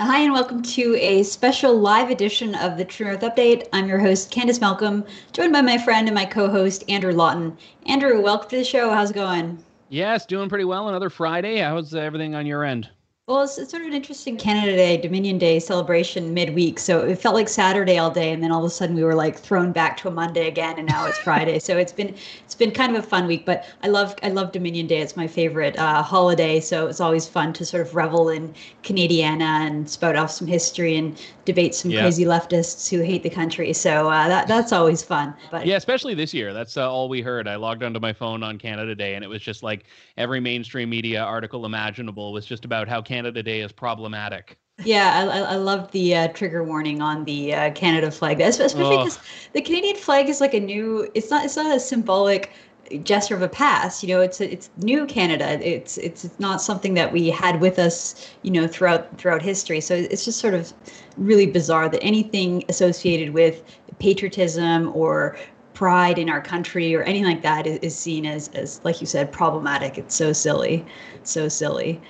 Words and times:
Hi, 0.00 0.20
and 0.20 0.32
welcome 0.32 0.62
to 0.62 0.94
a 0.94 1.24
special 1.24 1.76
live 1.76 2.08
edition 2.08 2.54
of 2.54 2.76
the 2.76 2.84
True 2.84 3.06
North 3.06 3.22
Update. 3.22 3.66
I'm 3.72 3.88
your 3.88 3.98
host, 3.98 4.32
Candice 4.32 4.60
Malcolm, 4.60 5.04
joined 5.32 5.52
by 5.52 5.60
my 5.60 5.76
friend 5.76 6.06
and 6.06 6.14
my 6.14 6.24
co 6.24 6.48
host, 6.48 6.84
Andrew 6.88 7.12
Lawton. 7.12 7.58
Andrew, 7.84 8.20
welcome 8.20 8.48
to 8.50 8.58
the 8.58 8.64
show. 8.64 8.90
How's 8.90 9.10
it 9.10 9.14
going? 9.14 9.58
Yes, 9.88 10.24
doing 10.24 10.48
pretty 10.48 10.64
well. 10.66 10.88
Another 10.88 11.10
Friday. 11.10 11.56
How's 11.58 11.96
everything 11.96 12.36
on 12.36 12.46
your 12.46 12.62
end? 12.62 12.88
Well, 13.28 13.42
it's, 13.42 13.58
it's, 13.58 13.70
sort 13.70 13.82
of 13.82 13.88
an 13.88 13.92
interesting 13.94 14.38
Canada 14.38 14.74
Day, 14.74 14.96
Dominion 14.96 15.36
Day 15.36 15.58
celebration 15.58 16.32
midweek. 16.32 16.78
So 16.78 17.00
it 17.00 17.16
felt 17.18 17.34
like 17.34 17.50
Saturday 17.50 17.98
all 17.98 18.10
day, 18.10 18.32
and 18.32 18.42
then 18.42 18.50
all 18.50 18.60
of 18.60 18.64
a 18.64 18.70
sudden 18.70 18.96
we 18.96 19.04
were 19.04 19.14
like 19.14 19.38
thrown 19.38 19.70
back 19.70 19.98
to 19.98 20.08
a 20.08 20.10
Monday 20.10 20.48
again, 20.48 20.78
and 20.78 20.88
now 20.88 21.04
it's 21.04 21.18
Friday. 21.18 21.58
so 21.58 21.76
it's 21.76 21.92
been 21.92 22.14
it's 22.46 22.54
been 22.54 22.70
kind 22.70 22.96
of 22.96 23.04
a 23.04 23.06
fun 23.06 23.26
week. 23.26 23.44
But 23.44 23.66
I 23.82 23.88
love 23.88 24.14
I 24.22 24.30
love 24.30 24.52
Dominion 24.52 24.86
Day. 24.86 25.02
It's 25.02 25.14
my 25.14 25.26
favorite 25.26 25.78
uh, 25.78 26.02
holiday. 26.02 26.58
So 26.58 26.86
it's 26.86 27.02
always 27.02 27.28
fun 27.28 27.52
to 27.52 27.66
sort 27.66 27.86
of 27.86 27.94
revel 27.94 28.30
in 28.30 28.54
Canadiana 28.82 29.66
and 29.66 29.90
spout 29.90 30.16
off 30.16 30.30
some 30.30 30.46
history 30.46 30.96
and 30.96 31.20
debate 31.44 31.74
some 31.74 31.90
yeah. 31.90 32.00
crazy 32.00 32.24
leftists 32.24 32.88
who 32.88 33.02
hate 33.02 33.22
the 33.22 33.30
country. 33.30 33.74
So 33.74 34.08
uh, 34.08 34.26
that 34.28 34.48
that's 34.48 34.72
always 34.72 35.02
fun. 35.02 35.34
But 35.50 35.66
yeah, 35.66 35.76
especially 35.76 36.14
this 36.14 36.32
year. 36.32 36.54
That's 36.54 36.78
uh, 36.78 36.90
all 36.90 37.10
we 37.10 37.20
heard. 37.20 37.46
I 37.46 37.56
logged 37.56 37.82
onto 37.82 38.00
my 38.00 38.14
phone 38.14 38.42
on 38.42 38.56
Canada 38.56 38.94
Day, 38.94 39.16
and 39.16 39.22
it 39.22 39.28
was 39.28 39.42
just 39.42 39.62
like 39.62 39.84
every 40.16 40.40
mainstream 40.40 40.88
media 40.88 41.22
article 41.22 41.66
imaginable 41.66 42.32
was 42.32 42.46
just 42.46 42.64
about 42.64 42.88
how 42.88 43.02
Canada 43.02 43.17
Day 43.42 43.60
is 43.60 43.72
problematic. 43.72 44.58
Yeah, 44.84 45.28
I, 45.30 45.54
I 45.54 45.56
love 45.56 45.90
the 45.90 46.14
uh, 46.14 46.28
trigger 46.28 46.62
warning 46.62 47.02
on 47.02 47.24
the 47.24 47.52
uh, 47.52 47.70
Canada 47.72 48.10
flag, 48.12 48.40
especially 48.40 48.96
because 48.96 49.18
the 49.52 49.60
Canadian 49.60 49.96
flag 49.96 50.28
is 50.28 50.40
like 50.40 50.54
a 50.54 50.60
new. 50.60 51.10
It's 51.14 51.30
not. 51.30 51.44
It's 51.44 51.56
not 51.56 51.74
a 51.74 51.80
symbolic 51.80 52.52
gesture 53.02 53.34
of 53.34 53.42
a 53.42 53.48
past. 53.48 54.02
You 54.02 54.08
know, 54.10 54.20
it's 54.20 54.40
a, 54.40 54.50
it's 54.50 54.70
new 54.76 55.04
Canada. 55.04 55.58
It's 55.66 55.98
it's 55.98 56.28
not 56.38 56.62
something 56.62 56.94
that 56.94 57.12
we 57.12 57.28
had 57.28 57.60
with 57.60 57.78
us. 57.78 58.30
You 58.42 58.52
know, 58.52 58.68
throughout 58.68 59.18
throughout 59.18 59.42
history. 59.42 59.80
So 59.80 59.94
it's 59.96 60.24
just 60.24 60.38
sort 60.38 60.54
of 60.54 60.72
really 61.16 61.46
bizarre 61.46 61.88
that 61.88 62.02
anything 62.02 62.64
associated 62.68 63.34
with 63.34 63.64
patriotism 63.98 64.92
or 64.94 65.36
pride 65.74 66.18
in 66.18 66.28
our 66.28 66.40
country 66.40 66.94
or 66.94 67.02
anything 67.02 67.24
like 67.24 67.42
that 67.42 67.66
is, 67.66 67.78
is 67.78 67.98
seen 67.98 68.26
as 68.26 68.48
as 68.48 68.80
like 68.84 69.00
you 69.00 69.08
said 69.08 69.32
problematic. 69.32 69.98
It's 69.98 70.14
so 70.14 70.32
silly, 70.32 70.86
so 71.24 71.48
silly. 71.48 72.00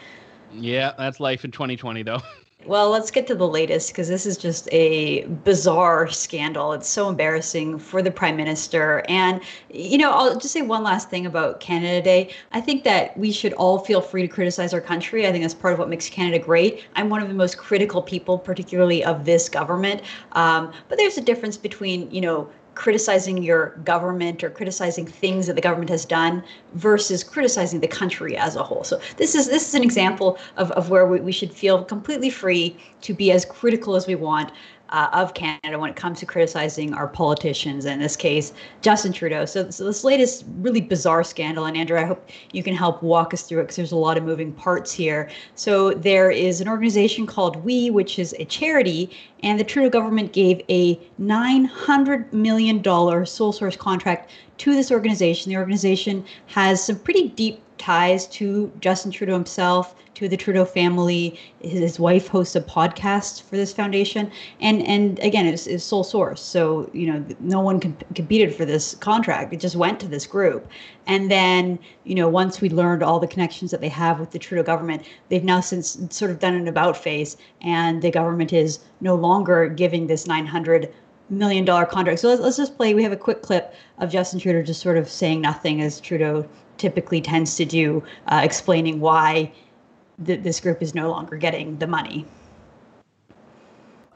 Yeah, 0.52 0.92
that's 0.98 1.20
life 1.20 1.44
in 1.44 1.50
2020, 1.50 2.02
though. 2.02 2.20
Well, 2.66 2.90
let's 2.90 3.10
get 3.10 3.26
to 3.28 3.34
the 3.34 3.48
latest 3.48 3.88
because 3.88 4.08
this 4.08 4.26
is 4.26 4.36
just 4.36 4.68
a 4.72 5.22
bizarre 5.44 6.08
scandal. 6.08 6.72
It's 6.72 6.88
so 6.88 7.08
embarrassing 7.08 7.78
for 7.78 8.02
the 8.02 8.10
prime 8.10 8.36
minister. 8.36 9.04
And, 9.08 9.40
you 9.70 9.96
know, 9.96 10.10
I'll 10.10 10.34
just 10.34 10.52
say 10.52 10.62
one 10.62 10.82
last 10.82 11.08
thing 11.08 11.24
about 11.24 11.60
Canada 11.60 12.02
Day. 12.02 12.34
I 12.52 12.60
think 12.60 12.82
that 12.82 13.16
we 13.16 13.30
should 13.30 13.52
all 13.54 13.78
feel 13.78 14.00
free 14.00 14.22
to 14.22 14.28
criticize 14.28 14.74
our 14.74 14.80
country. 14.80 15.26
I 15.26 15.32
think 15.32 15.44
that's 15.44 15.54
part 15.54 15.72
of 15.72 15.78
what 15.78 15.88
makes 15.88 16.10
Canada 16.10 16.44
great. 16.44 16.84
I'm 16.96 17.08
one 17.08 17.22
of 17.22 17.28
the 17.28 17.34
most 17.34 17.56
critical 17.56 18.02
people, 18.02 18.36
particularly 18.36 19.04
of 19.04 19.24
this 19.24 19.48
government. 19.48 20.02
Um, 20.32 20.72
but 20.88 20.98
there's 20.98 21.16
a 21.16 21.22
difference 21.22 21.56
between, 21.56 22.10
you 22.10 22.20
know, 22.20 22.50
criticizing 22.78 23.42
your 23.42 23.70
government 23.84 24.44
or 24.44 24.50
criticizing 24.50 25.04
things 25.04 25.48
that 25.48 25.56
the 25.56 25.60
government 25.60 25.90
has 25.90 26.04
done 26.04 26.44
versus 26.74 27.24
criticizing 27.24 27.80
the 27.80 27.88
country 27.88 28.36
as 28.36 28.54
a 28.54 28.62
whole. 28.62 28.84
So 28.84 29.00
this 29.16 29.34
is 29.34 29.48
this 29.48 29.66
is 29.68 29.74
an 29.74 29.82
example 29.82 30.38
of, 30.56 30.70
of 30.72 30.88
where 30.88 31.04
we, 31.04 31.18
we 31.18 31.32
should 31.32 31.52
feel 31.52 31.82
completely 31.82 32.30
free 32.30 32.76
to 33.00 33.12
be 33.12 33.32
as 33.32 33.44
critical 33.44 33.96
as 33.96 34.06
we 34.06 34.14
want 34.14 34.52
uh, 34.90 35.08
of 35.12 35.34
Canada 35.34 35.78
when 35.78 35.90
it 35.90 35.96
comes 35.96 36.18
to 36.20 36.26
criticizing 36.26 36.94
our 36.94 37.06
politicians, 37.06 37.84
in 37.84 37.98
this 37.98 38.16
case, 38.16 38.52
Justin 38.80 39.12
Trudeau. 39.12 39.44
So, 39.44 39.70
so 39.70 39.84
this 39.84 40.04
latest 40.04 40.44
really 40.58 40.80
bizarre 40.80 41.24
scandal, 41.24 41.66
and 41.66 41.76
Andrew, 41.76 41.98
I 41.98 42.04
hope 42.04 42.28
you 42.52 42.62
can 42.62 42.74
help 42.74 43.02
walk 43.02 43.34
us 43.34 43.42
through 43.42 43.60
it 43.60 43.64
because 43.64 43.76
there's 43.76 43.92
a 43.92 43.96
lot 43.96 44.16
of 44.16 44.24
moving 44.24 44.52
parts 44.52 44.92
here. 44.92 45.30
So 45.54 45.92
there 45.92 46.30
is 46.30 46.60
an 46.60 46.68
organization 46.68 47.26
called 47.26 47.56
We, 47.64 47.90
which 47.90 48.18
is 48.18 48.34
a 48.38 48.44
charity, 48.44 49.10
and 49.42 49.58
the 49.58 49.64
Trudeau 49.64 49.90
government 49.90 50.32
gave 50.32 50.62
a 50.68 50.96
$900 51.20 52.32
million 52.32 52.82
sole 53.26 53.52
source 53.52 53.76
contract 53.76 54.30
to 54.58 54.74
this 54.74 54.90
organization. 54.90 55.50
The 55.50 55.58
organization 55.58 56.24
has 56.46 56.84
some 56.84 56.98
pretty 56.98 57.28
deep 57.28 57.62
ties 57.78 58.26
to 58.28 58.70
Justin 58.80 59.10
Trudeau 59.10 59.34
himself, 59.34 59.94
to 60.18 60.28
the 60.28 60.36
Trudeau 60.36 60.64
family. 60.64 61.38
His 61.60 62.00
wife 62.00 62.26
hosts 62.26 62.56
a 62.56 62.60
podcast 62.60 63.42
for 63.42 63.56
this 63.56 63.72
foundation, 63.72 64.30
and 64.60 64.82
and 64.82 65.18
again, 65.20 65.46
it's, 65.46 65.66
it's 65.68 65.84
sole 65.84 66.02
source. 66.02 66.40
So 66.40 66.90
you 66.92 67.06
know, 67.06 67.24
no 67.40 67.60
one 67.60 67.78
comp- 67.78 68.14
competed 68.14 68.54
for 68.54 68.64
this 68.64 68.96
contract. 68.96 69.52
It 69.52 69.60
just 69.60 69.76
went 69.76 70.00
to 70.00 70.08
this 70.08 70.26
group, 70.26 70.68
and 71.06 71.30
then 71.30 71.78
you 72.04 72.16
know, 72.16 72.28
once 72.28 72.60
we 72.60 72.68
learned 72.68 73.02
all 73.02 73.20
the 73.20 73.28
connections 73.28 73.70
that 73.70 73.80
they 73.80 73.88
have 73.88 74.18
with 74.18 74.32
the 74.32 74.38
Trudeau 74.40 74.64
government, 74.64 75.04
they've 75.28 75.44
now 75.44 75.60
since 75.60 75.96
sort 76.10 76.32
of 76.32 76.40
done 76.40 76.54
an 76.54 76.66
about 76.66 76.96
face, 76.96 77.36
and 77.60 78.02
the 78.02 78.10
government 78.10 78.52
is 78.52 78.80
no 79.00 79.14
longer 79.14 79.68
giving 79.68 80.08
this 80.08 80.26
900 80.26 80.92
million 81.30 81.64
dollar 81.64 81.86
contract. 81.86 82.20
So 82.20 82.28
let's, 82.28 82.40
let's 82.40 82.56
just 82.56 82.76
play. 82.76 82.94
We 82.94 83.02
have 83.02 83.12
a 83.12 83.16
quick 83.16 83.42
clip 83.42 83.74
of 83.98 84.10
Justin 84.10 84.40
Trudeau 84.40 84.62
just 84.62 84.80
sort 84.80 84.96
of 84.96 85.08
saying 85.08 85.40
nothing 85.40 85.80
as 85.82 86.00
Trudeau 86.00 86.48
typically 86.78 87.20
tends 87.20 87.56
to 87.56 87.64
do, 87.64 88.02
uh, 88.28 88.40
explaining 88.42 89.00
why 89.00 89.52
th- 90.24 90.42
this 90.42 90.60
group 90.60 90.80
is 90.80 90.94
no 90.94 91.10
longer 91.10 91.36
getting 91.36 91.76
the 91.78 91.86
money. 91.86 92.24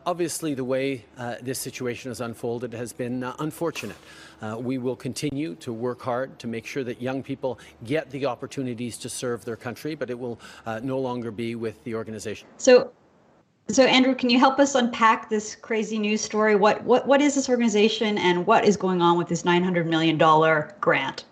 Obviously, 0.05 0.55
the 0.55 0.65
way 0.65 1.05
uh, 1.17 1.37
this 1.43 1.61
situation 1.61 2.11
has 2.11 2.21
unfolded 2.21 2.73
has 2.73 2.93
been 2.93 3.23
uh, 3.23 3.37
unfortunate. 3.39 3.97
Uh, 4.41 4.57
we 4.59 4.77
will 4.79 4.97
continue 4.97 5.55
to 5.57 5.73
work 5.73 6.03
hard 6.03 6.41
to 6.41 6.49
make 6.49 6.67
sure 6.67 6.83
that 6.83 7.01
young 7.01 7.23
people 7.23 7.61
get 7.85 8.11
the 8.11 8.27
opportunities 8.27 8.99
to 8.99 9.09
serve 9.09 9.45
their 9.45 9.55
country, 9.55 9.95
but 9.95 10.11
it 10.11 10.19
will 10.19 10.41
uh, 10.67 10.81
no 10.83 10.99
longer 10.99 11.31
be 11.31 11.55
with 11.55 11.83
the 11.85 11.95
organization. 11.95 12.49
So, 12.57 12.91
so 13.69 13.85
Andrew, 13.85 14.15
can 14.15 14.29
you 14.29 14.39
help 14.39 14.59
us 14.59 14.75
unpack 14.75 15.29
this 15.31 15.55
crazy 15.55 15.99
news 15.99 16.21
story? 16.21 16.57
What 16.57 16.83
what 16.85 17.07
what 17.07 17.21
is 17.21 17.35
this 17.35 17.49
organization, 17.49 18.19
and 18.19 18.47
what 18.47 18.65
is 18.65 18.77
going 18.77 19.01
on 19.01 19.17
with 19.17 19.29
this 19.29 19.45
nine 19.45 19.63
hundred 19.63 19.87
million 19.87 20.19
dollar 20.19 20.75
grant? 20.81 21.25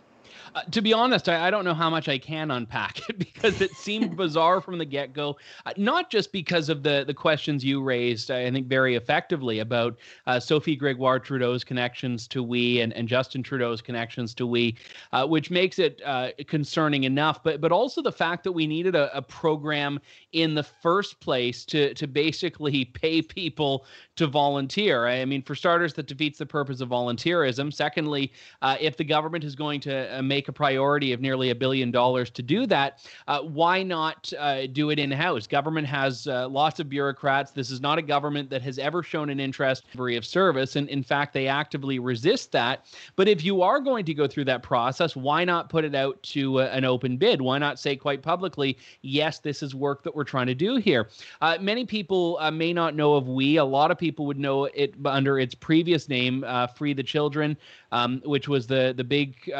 Uh, 0.55 0.63
to 0.71 0.83
be 0.83 0.93
honest, 0.93 1.29
I, 1.29 1.47
I, 1.47 1.51
don't 1.51 1.65
know 1.65 1.75
how 1.75 1.89
much 1.89 2.09
I 2.09 2.19
can 2.19 2.51
unpack 2.51 3.01
it 3.09 3.19
because 3.19 3.61
it 3.61 3.73
seemed 3.73 4.17
bizarre 4.17 4.61
from 4.61 4.79
the 4.79 4.85
get 4.85 5.13
go. 5.13 5.37
Uh, 5.67 5.73
not 5.77 6.11
just 6.11 6.33
because 6.33 6.69
of 6.69 6.83
the 6.83 7.05
the 7.07 7.15
questions 7.15 7.65
you 7.65 7.83
raised, 7.83 8.31
I 8.31 8.51
think 8.51 8.67
very 8.67 8.97
effectively 8.97 9.61
about 9.61 9.99
uh, 10.27 10.41
Sophie 10.41 10.77
Gregoire 10.77 11.21
Trudeau's 11.21 11.63
connections 11.65 12.27
to 12.29 12.43
We 12.43 12.81
and, 12.81 12.93
and 12.95 13.07
Justin 13.07 13.43
Trudeau's 13.43 13.81
connections 13.81 14.35
to 14.35 14.47
We, 14.47 14.77
uh, 15.13 15.27
which 15.27 15.51
makes 15.51 15.79
it 15.79 16.01
uh, 16.05 16.31
concerning 16.47 17.05
enough. 17.05 17.43
But 17.43 17.61
but 17.61 17.73
also 17.73 18.03
the 18.03 18.13
fact 18.13 18.45
that 18.45 18.53
we 18.53 18.67
needed 18.67 18.95
a, 18.95 19.17
a 19.17 19.23
program 19.23 20.01
in 20.33 20.55
the 20.55 20.65
first 20.65 21.21
place 21.21 21.65
to 21.67 21.95
to 21.95 22.07
basically 22.07 22.85
pay 23.01 23.23
people 23.23 23.87
to 24.17 24.27
volunteer. 24.27 25.07
I 25.07 25.25
mean, 25.25 25.43
for 25.43 25.55
starters, 25.55 25.95
that 25.95 26.07
defeats 26.07 26.39
the 26.39 26.47
purpose 26.47 26.81
of 26.81 26.89
volunteerism. 26.89 27.73
Secondly, 27.73 28.33
uh, 28.63 28.77
if 28.81 28.97
the 28.97 29.05
government 29.05 29.45
is 29.45 29.55
going 29.55 29.81
to 29.81 30.21
make 30.23 30.40
make 30.41 30.49
a 30.49 30.53
priority 30.53 31.13
of 31.13 31.21
nearly 31.21 31.51
a 31.51 31.55
billion 31.55 31.91
dollars 31.91 32.31
to 32.31 32.43
do 32.43 32.65
that, 32.65 33.07
uh, 33.29 33.43
why 33.43 33.83
not 33.83 34.33
uh, 34.39 34.67
do 34.69 34.89
it 34.89 34.99
in 34.99 35.11
house? 35.11 35.47
Government 35.47 35.87
has 35.87 36.27
uh, 36.27 36.49
lots 36.49 36.81
of 36.81 36.89
bureaucrats. 36.89 37.51
This 37.51 37.71
is 37.71 37.83
not 37.83 37.99
a 37.99 38.03
government 38.03 38.49
that 38.49 38.63
has 38.63 38.79
ever 38.79 39.03
shown 39.03 39.29
an 39.29 39.39
interest 39.39 39.85
free 39.95 40.17
of 40.17 40.25
service. 40.25 40.77
And 40.77 40.89
in 40.89 41.03
fact, 41.03 41.35
they 41.35 41.47
actively 41.47 41.99
resist 41.99 42.53
that. 42.53 42.87
But 43.17 43.29
if 43.29 43.45
you 43.45 43.61
are 43.61 43.81
going 43.81 44.07
to 44.07 44.15
go 44.15 44.27
through 44.27 44.47
that 44.47 44.63
process, 44.63 45.15
why 45.15 45.45
not 45.45 45.69
put 45.69 45.85
it 45.85 45.95
out 45.95 46.23
to 46.35 46.61
uh, 46.61 46.71
an 46.73 46.87
open 46.87 47.19
bid? 47.19 47.43
Why 47.43 47.59
not 47.59 47.79
say 47.79 47.97
quite 47.97 48.23
publicly, 48.23 48.79
yes, 49.03 49.41
this 49.41 49.63
is 49.63 49.75
work 49.75 50.03
that 50.05 50.17
we're 50.17 50.25
trying 50.25 50.47
to 50.47 50.55
do 50.55 50.77
here? 50.77 51.11
Uh, 51.43 51.59
many 51.61 51.85
people 51.85 52.39
uh, 52.41 52.51
may 52.51 52.73
not 52.73 52.95
know 52.95 53.13
of 53.13 53.29
We. 53.29 53.57
A 53.57 53.65
lot 53.65 53.91
of 53.91 53.99
people 53.99 54.25
would 54.25 54.39
know 54.39 54.65
it 54.65 54.95
under 55.05 55.39
its 55.39 55.55
previous 55.55 56.09
name, 56.09 56.47
Free 56.77 56.95
the 56.95 57.03
Children, 57.03 57.59
um, 57.93 58.23
which 58.25 58.49
was 58.49 58.67
the 58.67 58.95
the 58.97 59.05
big 59.05 59.51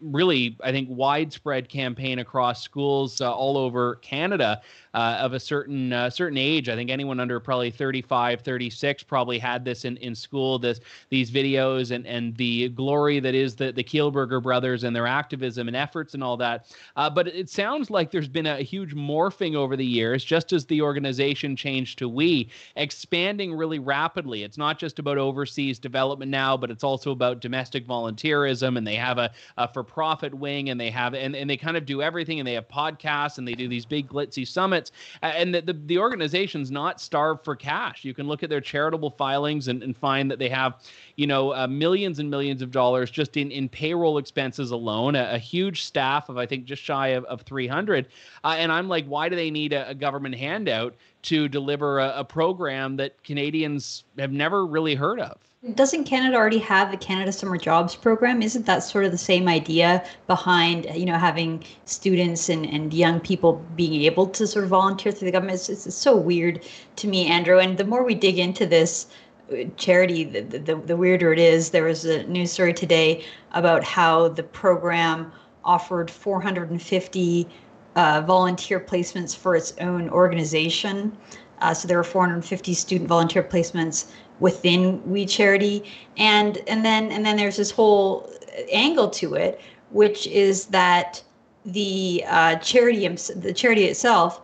really, 0.00 0.56
I 0.62 0.72
think, 0.72 0.88
widespread 0.90 1.68
campaign 1.68 2.18
across 2.18 2.62
schools 2.62 3.20
uh, 3.20 3.32
all 3.32 3.56
over 3.56 3.96
Canada 3.96 4.62
uh, 4.94 5.18
of 5.20 5.32
a 5.32 5.40
certain 5.40 5.92
uh, 5.92 6.08
certain 6.08 6.38
age. 6.38 6.68
I 6.68 6.76
think 6.76 6.90
anyone 6.90 7.20
under 7.20 7.38
probably 7.40 7.70
35, 7.70 8.40
36 8.40 9.02
probably 9.02 9.38
had 9.38 9.64
this 9.64 9.84
in, 9.84 9.96
in 9.98 10.14
school. 10.14 10.58
This 10.58 10.80
these 11.10 11.30
videos 11.30 11.90
and 11.90 12.06
and 12.06 12.36
the 12.36 12.68
glory 12.70 13.20
that 13.20 13.34
is 13.34 13.54
the 13.56 13.72
the 13.72 13.84
Kielburger 13.84 14.42
brothers 14.42 14.84
and 14.84 14.94
their 14.94 15.06
activism 15.06 15.68
and 15.68 15.76
efforts 15.76 16.14
and 16.14 16.22
all 16.22 16.36
that. 16.36 16.66
Uh, 16.96 17.10
but 17.10 17.28
it 17.28 17.50
sounds 17.50 17.90
like 17.90 18.10
there's 18.10 18.28
been 18.28 18.46
a 18.46 18.62
huge 18.62 18.94
morphing 18.94 19.54
over 19.54 19.76
the 19.76 19.84
years, 19.84 20.24
just 20.24 20.52
as 20.52 20.64
the 20.66 20.80
organization 20.80 21.56
changed 21.56 21.98
to 21.98 22.08
We, 22.08 22.48
expanding 22.76 23.52
really 23.54 23.78
rapidly. 23.78 24.44
It's 24.44 24.58
not 24.58 24.78
just 24.78 24.98
about 24.98 25.18
overseas 25.18 25.78
development 25.78 26.30
now, 26.30 26.56
but 26.56 26.70
it's 26.70 26.84
also 26.84 27.10
about 27.10 27.40
domestic 27.40 27.86
volunteerism, 27.86 28.78
and 28.78 28.86
they 28.86 28.94
have 28.94 29.18
a, 29.18 29.30
a 29.58 29.66
for 29.66 29.82
profit 29.82 30.32
wing 30.32 30.70
and 30.70 30.80
they 30.80 30.90
have 30.90 31.14
and, 31.14 31.34
and 31.34 31.48
they 31.48 31.56
kind 31.56 31.76
of 31.76 31.84
do 31.84 32.00
everything 32.00 32.38
and 32.38 32.46
they 32.46 32.54
have 32.54 32.68
podcasts 32.68 33.38
and 33.38 33.46
they 33.46 33.54
do 33.54 33.68
these 33.68 33.84
big 33.84 34.08
glitzy 34.08 34.46
summits 34.46 34.83
and 35.22 35.54
the, 35.54 35.60
the, 35.62 35.72
the 35.72 35.98
organization's 35.98 36.70
not 36.70 37.00
starved 37.00 37.44
for 37.44 37.56
cash. 37.56 38.04
You 38.04 38.14
can 38.14 38.26
look 38.26 38.42
at 38.42 38.50
their 38.50 38.60
charitable 38.60 39.10
filings 39.10 39.68
and, 39.68 39.82
and 39.82 39.96
find 39.96 40.30
that 40.30 40.38
they 40.38 40.48
have 40.48 40.82
you 41.16 41.26
know 41.26 41.54
uh, 41.54 41.66
millions 41.66 42.18
and 42.18 42.30
millions 42.30 42.62
of 42.62 42.70
dollars 42.70 43.10
just 43.10 43.36
in 43.36 43.50
in 43.50 43.68
payroll 43.68 44.18
expenses 44.18 44.70
alone 44.70 45.14
a, 45.14 45.30
a 45.32 45.38
huge 45.38 45.84
staff 45.84 46.28
of 46.28 46.36
i 46.36 46.46
think 46.46 46.64
just 46.64 46.82
shy 46.82 47.08
of, 47.08 47.24
of 47.24 47.42
300 47.42 48.06
uh, 48.42 48.54
and 48.58 48.72
i'm 48.72 48.88
like 48.88 49.06
why 49.06 49.28
do 49.28 49.36
they 49.36 49.50
need 49.50 49.72
a, 49.72 49.88
a 49.88 49.94
government 49.94 50.34
handout 50.34 50.94
to 51.22 51.48
deliver 51.48 52.00
a, 52.00 52.20
a 52.20 52.24
program 52.24 52.96
that 52.96 53.22
canadians 53.22 54.04
have 54.18 54.32
never 54.32 54.66
really 54.66 54.94
heard 54.94 55.20
of 55.20 55.38
doesn't 55.72 56.04
Canada 56.04 56.36
already 56.36 56.58
have 56.58 56.90
the 56.90 56.96
Canada 56.96 57.32
Summer 57.32 57.56
Jobs 57.56 57.96
Program? 57.96 58.42
Isn't 58.42 58.66
that 58.66 58.80
sort 58.80 59.06
of 59.06 59.12
the 59.12 59.18
same 59.18 59.48
idea 59.48 60.04
behind, 60.26 60.86
you 60.94 61.06
know, 61.06 61.16
having 61.16 61.64
students 61.86 62.50
and, 62.50 62.66
and 62.66 62.92
young 62.92 63.18
people 63.18 63.64
being 63.74 64.02
able 64.02 64.26
to 64.26 64.46
sort 64.46 64.64
of 64.64 64.70
volunteer 64.70 65.10
through 65.10 65.26
the 65.26 65.32
government? 65.32 65.54
It's, 65.54 65.70
it's, 65.70 65.86
it's 65.86 65.96
so 65.96 66.16
weird 66.16 66.62
to 66.96 67.08
me, 67.08 67.26
Andrew. 67.26 67.58
And 67.58 67.78
the 67.78 67.84
more 67.84 68.04
we 68.04 68.14
dig 68.14 68.38
into 68.38 68.66
this 68.66 69.06
uh, 69.50 69.64
charity, 69.78 70.24
the, 70.24 70.42
the, 70.42 70.76
the 70.76 70.96
weirder 70.96 71.32
it 71.32 71.38
is. 71.38 71.70
There 71.70 71.84
was 71.84 72.04
a 72.04 72.24
news 72.24 72.52
story 72.52 72.74
today 72.74 73.24
about 73.52 73.84
how 73.84 74.28
the 74.28 74.42
program 74.42 75.32
offered 75.64 76.10
450 76.10 77.48
uh, 77.96 78.22
volunteer 78.26 78.80
placements 78.80 79.34
for 79.34 79.56
its 79.56 79.72
own 79.80 80.10
organization. 80.10 81.16
Uh, 81.60 81.72
so 81.72 81.88
there 81.88 81.96
were 81.96 82.04
450 82.04 82.74
student 82.74 83.08
volunteer 83.08 83.42
placements 83.42 84.06
within 84.40 85.02
We 85.08 85.26
Charity, 85.26 85.84
and 86.16 86.58
and 86.66 86.84
then 86.84 87.10
and 87.12 87.24
then 87.24 87.36
there's 87.36 87.56
this 87.56 87.70
whole 87.70 88.30
angle 88.70 89.10
to 89.10 89.34
it, 89.34 89.60
which 89.90 90.26
is 90.26 90.66
that 90.66 91.22
the 91.64 92.24
uh, 92.28 92.56
charity 92.56 93.06
the 93.08 93.52
charity 93.52 93.84
itself 93.84 94.42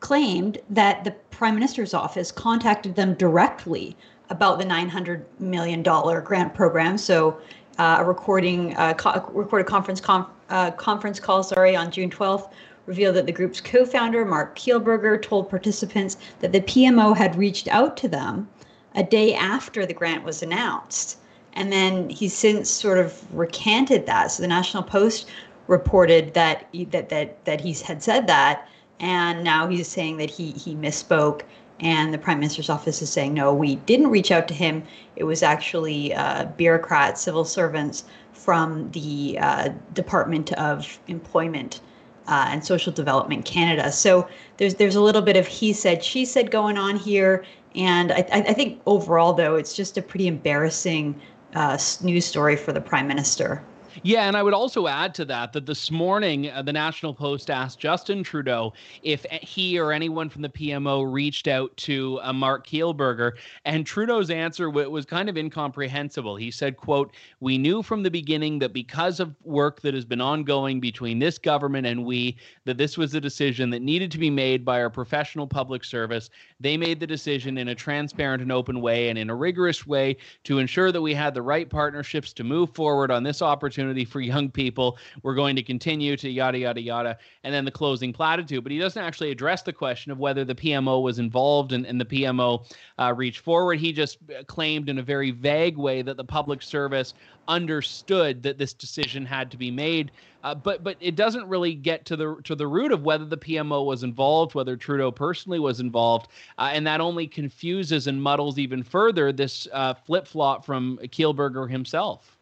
claimed 0.00 0.58
that 0.70 1.04
the 1.04 1.10
prime 1.30 1.54
minister's 1.54 1.94
office 1.94 2.30
contacted 2.30 2.94
them 2.94 3.14
directly 3.14 3.96
about 4.30 4.58
the 4.58 4.64
900 4.64 5.24
million 5.40 5.82
dollar 5.82 6.20
grant 6.20 6.54
program. 6.54 6.98
So 6.98 7.38
uh, 7.78 7.96
a 8.00 8.04
recording 8.04 8.76
uh, 8.76 8.94
co- 8.94 9.30
recorded 9.32 9.66
conference 9.66 10.02
uh, 10.50 10.70
conference 10.72 11.20
call 11.20 11.42
sorry 11.42 11.74
on 11.76 11.90
June 11.90 12.10
12th 12.10 12.50
revealed 12.86 13.16
that 13.16 13.26
the 13.26 13.32
group's 13.32 13.60
co-founder 13.60 14.24
Mark 14.24 14.58
Kielburger 14.58 15.20
told 15.20 15.50
participants 15.50 16.16
that 16.40 16.52
the 16.52 16.62
PMO 16.62 17.14
had 17.16 17.36
reached 17.36 17.68
out 17.68 17.96
to 17.98 18.08
them 18.08 18.48
a 18.94 19.02
day 19.02 19.34
after 19.34 19.86
the 19.86 19.94
grant 19.94 20.24
was 20.24 20.42
announced. 20.42 21.18
And 21.54 21.72
then 21.72 22.08
he's 22.08 22.34
since 22.34 22.70
sort 22.70 22.98
of 22.98 23.24
recanted 23.34 24.06
that. 24.06 24.30
So 24.30 24.42
the 24.42 24.48
National 24.48 24.82
Post 24.82 25.28
reported 25.66 26.34
that 26.34 26.68
that 26.90 27.08
that 27.08 27.44
that 27.44 27.60
he 27.60 27.72
had 27.72 28.02
said 28.02 28.26
that, 28.26 28.68
and 29.00 29.44
now 29.44 29.68
he's 29.68 29.88
saying 29.88 30.16
that 30.18 30.30
he 30.30 30.52
he 30.52 30.74
misspoke. 30.74 31.42
And 31.80 32.12
the 32.12 32.18
Prime 32.18 32.40
Minister's 32.40 32.68
office 32.68 33.00
is 33.02 33.10
saying 33.10 33.34
no, 33.34 33.54
we 33.54 33.76
didn't 33.76 34.08
reach 34.08 34.32
out 34.32 34.48
to 34.48 34.54
him. 34.54 34.82
It 35.16 35.24
was 35.24 35.42
actually 35.42 36.12
uh, 36.14 36.46
bureaucrats, 36.56 37.20
civil 37.20 37.44
servants 37.44 38.04
from 38.32 38.90
the 38.92 39.38
uh, 39.40 39.68
Department 39.94 40.52
of 40.54 40.98
Employment 41.06 41.80
uh, 42.28 42.46
and 42.48 42.64
Social 42.64 42.92
Development 42.92 43.44
Canada. 43.44 43.90
So 43.90 44.28
there's 44.58 44.74
there's 44.74 44.96
a 44.96 45.00
little 45.00 45.22
bit 45.22 45.36
of 45.36 45.46
he 45.46 45.72
said 45.72 46.04
she 46.04 46.24
said 46.24 46.50
going 46.50 46.76
on 46.76 46.96
here, 46.96 47.44
and 47.74 48.12
I, 48.12 48.26
I 48.32 48.52
think 48.52 48.80
overall 48.86 49.32
though 49.32 49.56
it's 49.56 49.74
just 49.74 49.98
a 49.98 50.02
pretty 50.02 50.26
embarrassing 50.26 51.20
uh, 51.54 51.78
news 52.02 52.24
story 52.24 52.56
for 52.56 52.72
the 52.72 52.80
Prime 52.80 53.06
Minister. 53.06 53.62
Yeah, 54.02 54.28
and 54.28 54.36
I 54.36 54.42
would 54.42 54.54
also 54.54 54.86
add 54.86 55.14
to 55.14 55.24
that 55.26 55.52
that 55.52 55.66
this 55.66 55.90
morning 55.90 56.50
uh, 56.50 56.62
the 56.62 56.72
National 56.72 57.12
Post 57.12 57.50
asked 57.50 57.80
Justin 57.80 58.22
Trudeau 58.22 58.72
if 59.02 59.24
he 59.30 59.78
or 59.78 59.92
anyone 59.92 60.28
from 60.28 60.42
the 60.42 60.48
PMO 60.48 61.10
reached 61.10 61.48
out 61.48 61.76
to 61.78 62.20
uh, 62.22 62.32
Mark 62.32 62.66
Kielburger, 62.66 63.32
and 63.64 63.84
Trudeau's 63.84 64.30
answer 64.30 64.66
w- 64.66 64.90
was 64.90 65.04
kind 65.04 65.28
of 65.28 65.36
incomprehensible. 65.36 66.36
He 66.36 66.50
said, 66.50 66.76
"quote 66.76 67.14
We 67.40 67.58
knew 67.58 67.82
from 67.82 68.02
the 68.02 68.10
beginning 68.10 68.58
that 68.60 68.72
because 68.72 69.20
of 69.20 69.34
work 69.42 69.80
that 69.80 69.94
has 69.94 70.04
been 70.04 70.20
ongoing 70.20 70.80
between 70.80 71.18
this 71.18 71.38
government 71.38 71.86
and 71.86 72.04
we, 72.04 72.36
that 72.66 72.78
this 72.78 72.96
was 72.96 73.14
a 73.14 73.20
decision 73.20 73.70
that 73.70 73.82
needed 73.82 74.10
to 74.12 74.18
be 74.18 74.30
made 74.30 74.64
by 74.64 74.80
our 74.80 74.90
professional 74.90 75.46
public 75.46 75.82
service. 75.84 76.30
They 76.60 76.76
made 76.76 77.00
the 77.00 77.06
decision 77.06 77.58
in 77.58 77.68
a 77.68 77.74
transparent 77.74 78.42
and 78.42 78.52
open 78.52 78.80
way 78.80 79.08
and 79.08 79.18
in 79.18 79.30
a 79.30 79.34
rigorous 79.34 79.86
way 79.86 80.16
to 80.44 80.58
ensure 80.58 80.92
that 80.92 81.02
we 81.02 81.14
had 81.14 81.34
the 81.34 81.42
right 81.42 81.68
partnerships 81.68 82.32
to 82.34 82.44
move 82.44 82.74
forward 82.74 83.10
on 83.10 83.22
this 83.24 83.42
opportunity." 83.42 83.87
Opportunity 83.88 84.04
for 84.04 84.20
young 84.20 84.50
people. 84.50 84.98
We're 85.22 85.34
going 85.34 85.56
to 85.56 85.62
continue 85.62 86.16
to 86.16 86.28
yada, 86.28 86.58
yada, 86.58 86.80
yada. 86.80 87.18
And 87.44 87.54
then 87.54 87.64
the 87.64 87.70
closing 87.70 88.12
platitude. 88.12 88.62
But 88.62 88.72
he 88.72 88.78
doesn't 88.78 89.02
actually 89.02 89.30
address 89.30 89.62
the 89.62 89.72
question 89.72 90.12
of 90.12 90.18
whether 90.18 90.44
the 90.44 90.54
PMO 90.54 91.02
was 91.02 91.18
involved 91.18 91.72
and, 91.72 91.86
and 91.86 92.00
the 92.00 92.04
PMO 92.04 92.64
uh, 92.98 93.14
reached 93.16 93.40
forward. 93.40 93.78
He 93.78 93.92
just 93.92 94.18
claimed 94.46 94.88
in 94.88 94.98
a 94.98 95.02
very 95.02 95.30
vague 95.30 95.76
way 95.76 96.02
that 96.02 96.16
the 96.16 96.24
public 96.24 96.62
service 96.62 97.14
understood 97.46 98.42
that 98.42 98.58
this 98.58 98.74
decision 98.74 99.24
had 99.24 99.50
to 99.50 99.56
be 99.56 99.70
made. 99.70 100.10
Uh, 100.44 100.54
but 100.54 100.84
but 100.84 100.96
it 101.00 101.16
doesn't 101.16 101.48
really 101.48 101.74
get 101.74 102.04
to 102.04 102.14
the 102.14 102.36
to 102.44 102.54
the 102.54 102.66
root 102.66 102.92
of 102.92 103.02
whether 103.02 103.24
the 103.24 103.36
PMO 103.36 103.84
was 103.84 104.04
involved, 104.04 104.54
whether 104.54 104.76
Trudeau 104.76 105.10
personally 105.10 105.58
was 105.58 105.80
involved, 105.80 106.28
uh, 106.58 106.70
and 106.72 106.86
that 106.86 107.00
only 107.00 107.26
confuses 107.26 108.06
and 108.06 108.22
muddles 108.22 108.56
even 108.56 108.84
further 108.84 109.32
this 109.32 109.66
uh, 109.72 109.94
flip 109.94 110.28
flop 110.28 110.64
from 110.64 110.98
Kielburger 111.02 111.68
himself. 111.68 112.37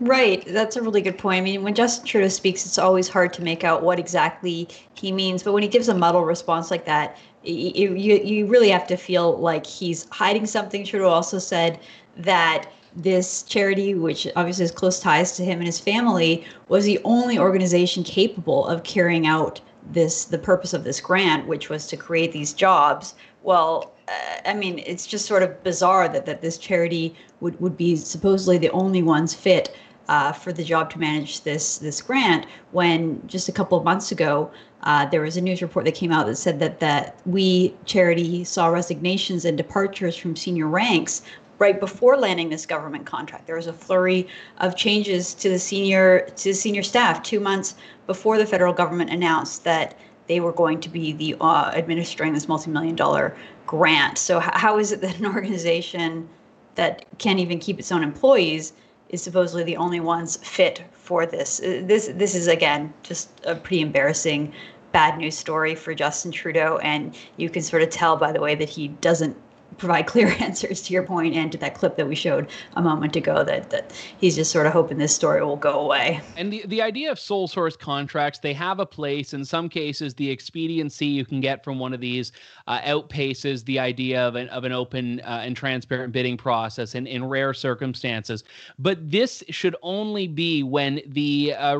Right, 0.00 0.44
that's 0.46 0.76
a 0.76 0.82
really 0.82 1.00
good 1.00 1.16
point. 1.16 1.38
I 1.38 1.40
mean, 1.40 1.62
when 1.62 1.74
Justin 1.74 2.06
Trudeau 2.06 2.28
speaks, 2.28 2.66
it's 2.66 2.78
always 2.78 3.08
hard 3.08 3.32
to 3.34 3.42
make 3.42 3.64
out 3.64 3.82
what 3.82 3.98
exactly 3.98 4.68
he 4.94 5.10
means. 5.10 5.42
But 5.42 5.52
when 5.52 5.62
he 5.62 5.68
gives 5.68 5.88
a 5.88 5.94
muddled 5.94 6.26
response 6.26 6.70
like 6.70 6.84
that, 6.84 7.16
you 7.42 7.94
you, 7.94 8.16
you 8.16 8.46
really 8.46 8.68
have 8.68 8.86
to 8.88 8.96
feel 8.96 9.38
like 9.38 9.64
he's 9.64 10.06
hiding 10.10 10.46
something. 10.46 10.84
Trudeau 10.84 11.08
also 11.08 11.38
said 11.38 11.78
that 12.18 12.70
this 12.94 13.42
charity, 13.42 13.94
which 13.94 14.26
obviously 14.36 14.64
has 14.64 14.70
close 14.70 15.00
ties 15.00 15.36
to 15.36 15.44
him 15.44 15.58
and 15.58 15.66
his 15.66 15.80
family, 15.80 16.44
was 16.68 16.84
the 16.84 17.00
only 17.04 17.38
organization 17.38 18.02
capable 18.02 18.66
of 18.66 18.82
carrying 18.82 19.26
out 19.26 19.60
this 19.92 20.24
the 20.24 20.38
purpose 20.38 20.74
of 20.74 20.84
this 20.84 21.00
grant, 21.00 21.46
which 21.46 21.70
was 21.70 21.86
to 21.86 21.96
create 21.96 22.32
these 22.32 22.52
jobs. 22.52 23.14
Well, 23.42 23.92
I 24.44 24.54
mean, 24.54 24.80
it's 24.86 25.06
just 25.06 25.26
sort 25.26 25.42
of 25.42 25.62
bizarre 25.64 26.08
that, 26.08 26.26
that 26.26 26.40
this 26.40 26.58
charity 26.58 27.14
would, 27.40 27.60
would 27.60 27.76
be 27.76 27.96
supposedly 27.96 28.58
the 28.58 28.70
only 28.70 29.02
ones 29.02 29.34
fit 29.34 29.76
uh, 30.08 30.32
for 30.32 30.52
the 30.52 30.62
job 30.62 30.90
to 30.90 30.98
manage 30.98 31.42
this 31.42 31.78
this 31.78 32.00
grant. 32.00 32.46
When 32.70 33.20
just 33.26 33.48
a 33.48 33.52
couple 33.52 33.76
of 33.76 33.84
months 33.84 34.12
ago, 34.12 34.50
uh, 34.82 35.06
there 35.06 35.22
was 35.22 35.36
a 35.36 35.40
news 35.40 35.62
report 35.62 35.84
that 35.84 35.94
came 35.94 36.12
out 36.12 36.26
that 36.26 36.36
said 36.36 36.60
that 36.60 36.78
that 36.80 37.18
we 37.26 37.74
charity 37.84 38.44
saw 38.44 38.68
resignations 38.68 39.44
and 39.44 39.56
departures 39.56 40.16
from 40.16 40.36
senior 40.36 40.68
ranks 40.68 41.22
right 41.58 41.80
before 41.80 42.16
landing 42.16 42.50
this 42.50 42.66
government 42.66 43.06
contract. 43.06 43.46
There 43.46 43.56
was 43.56 43.66
a 43.66 43.72
flurry 43.72 44.28
of 44.58 44.76
changes 44.76 45.34
to 45.34 45.48
the 45.48 45.58
senior 45.58 46.20
to 46.36 46.44
the 46.50 46.54
senior 46.54 46.82
staff 46.82 47.22
two 47.22 47.40
months 47.40 47.74
before 48.06 48.38
the 48.38 48.46
federal 48.46 48.72
government 48.72 49.10
announced 49.10 49.64
that 49.64 49.96
they 50.28 50.40
were 50.40 50.52
going 50.52 50.80
to 50.80 50.88
be 50.88 51.12
the 51.12 51.36
uh, 51.40 51.70
administering 51.74 52.32
this 52.32 52.48
multi-million 52.48 52.96
dollar 52.96 53.36
grant. 53.66 54.18
So 54.18 54.40
how 54.40 54.78
is 54.78 54.92
it 54.92 55.00
that 55.00 55.18
an 55.18 55.26
organization 55.26 56.28
that 56.74 57.04
can't 57.18 57.38
even 57.38 57.58
keep 57.58 57.78
its 57.78 57.92
own 57.92 58.02
employees 58.02 58.72
is 59.08 59.22
supposedly 59.22 59.62
the 59.62 59.76
only 59.76 60.00
ones 60.00 60.36
fit 60.36 60.82
for 60.92 61.26
this? 61.26 61.60
Uh, 61.60 61.82
this 61.84 62.10
this 62.14 62.34
is 62.34 62.46
again 62.46 62.92
just 63.02 63.28
a 63.44 63.54
pretty 63.54 63.80
embarrassing 63.80 64.52
bad 64.92 65.18
news 65.18 65.36
story 65.36 65.74
for 65.74 65.94
Justin 65.94 66.32
Trudeau 66.32 66.78
and 66.78 67.14
you 67.36 67.50
can 67.50 67.62
sort 67.62 67.82
of 67.82 67.90
tell 67.90 68.16
by 68.16 68.32
the 68.32 68.40
way 68.40 68.54
that 68.54 68.68
he 68.68 68.88
doesn't 68.88 69.36
provide 69.78 70.06
clear 70.06 70.28
answers 70.40 70.82
to 70.82 70.92
your 70.92 71.02
point 71.02 71.34
and 71.34 71.52
to 71.52 71.58
that 71.58 71.74
clip 71.74 71.96
that 71.96 72.08
we 72.08 72.14
showed 72.14 72.48
a 72.74 72.82
moment 72.82 73.16
ago 73.16 73.44
that 73.44 73.70
that 73.70 73.92
he's 74.18 74.34
just 74.36 74.50
sort 74.50 74.66
of 74.66 74.72
hoping 74.72 74.98
this 74.98 75.14
story 75.14 75.44
will 75.44 75.56
go 75.56 75.80
away. 75.80 76.20
And 76.36 76.52
the, 76.52 76.64
the 76.66 76.82
idea 76.82 77.10
of 77.10 77.18
sole 77.18 77.48
source 77.48 77.76
contracts, 77.76 78.38
they 78.38 78.54
have 78.54 78.80
a 78.80 78.86
place. 78.86 79.34
In 79.34 79.44
some 79.44 79.68
cases, 79.68 80.14
the 80.14 80.30
expediency 80.30 81.06
you 81.06 81.24
can 81.24 81.40
get 81.40 81.64
from 81.64 81.78
one 81.78 81.92
of 81.92 82.00
these 82.00 82.32
uh, 82.66 82.80
outpaces 82.80 83.64
the 83.64 83.78
idea 83.78 84.26
of 84.26 84.34
an, 84.34 84.48
of 84.48 84.64
an 84.64 84.72
open 84.72 85.20
uh, 85.20 85.42
and 85.44 85.56
transparent 85.56 86.12
bidding 86.12 86.36
process 86.36 86.94
in, 86.94 87.06
in 87.06 87.24
rare 87.24 87.54
circumstances. 87.54 88.44
But 88.78 89.10
this 89.10 89.42
should 89.50 89.76
only 89.82 90.28
be 90.28 90.62
when 90.62 91.00
the 91.06 91.54
uh, 91.54 91.76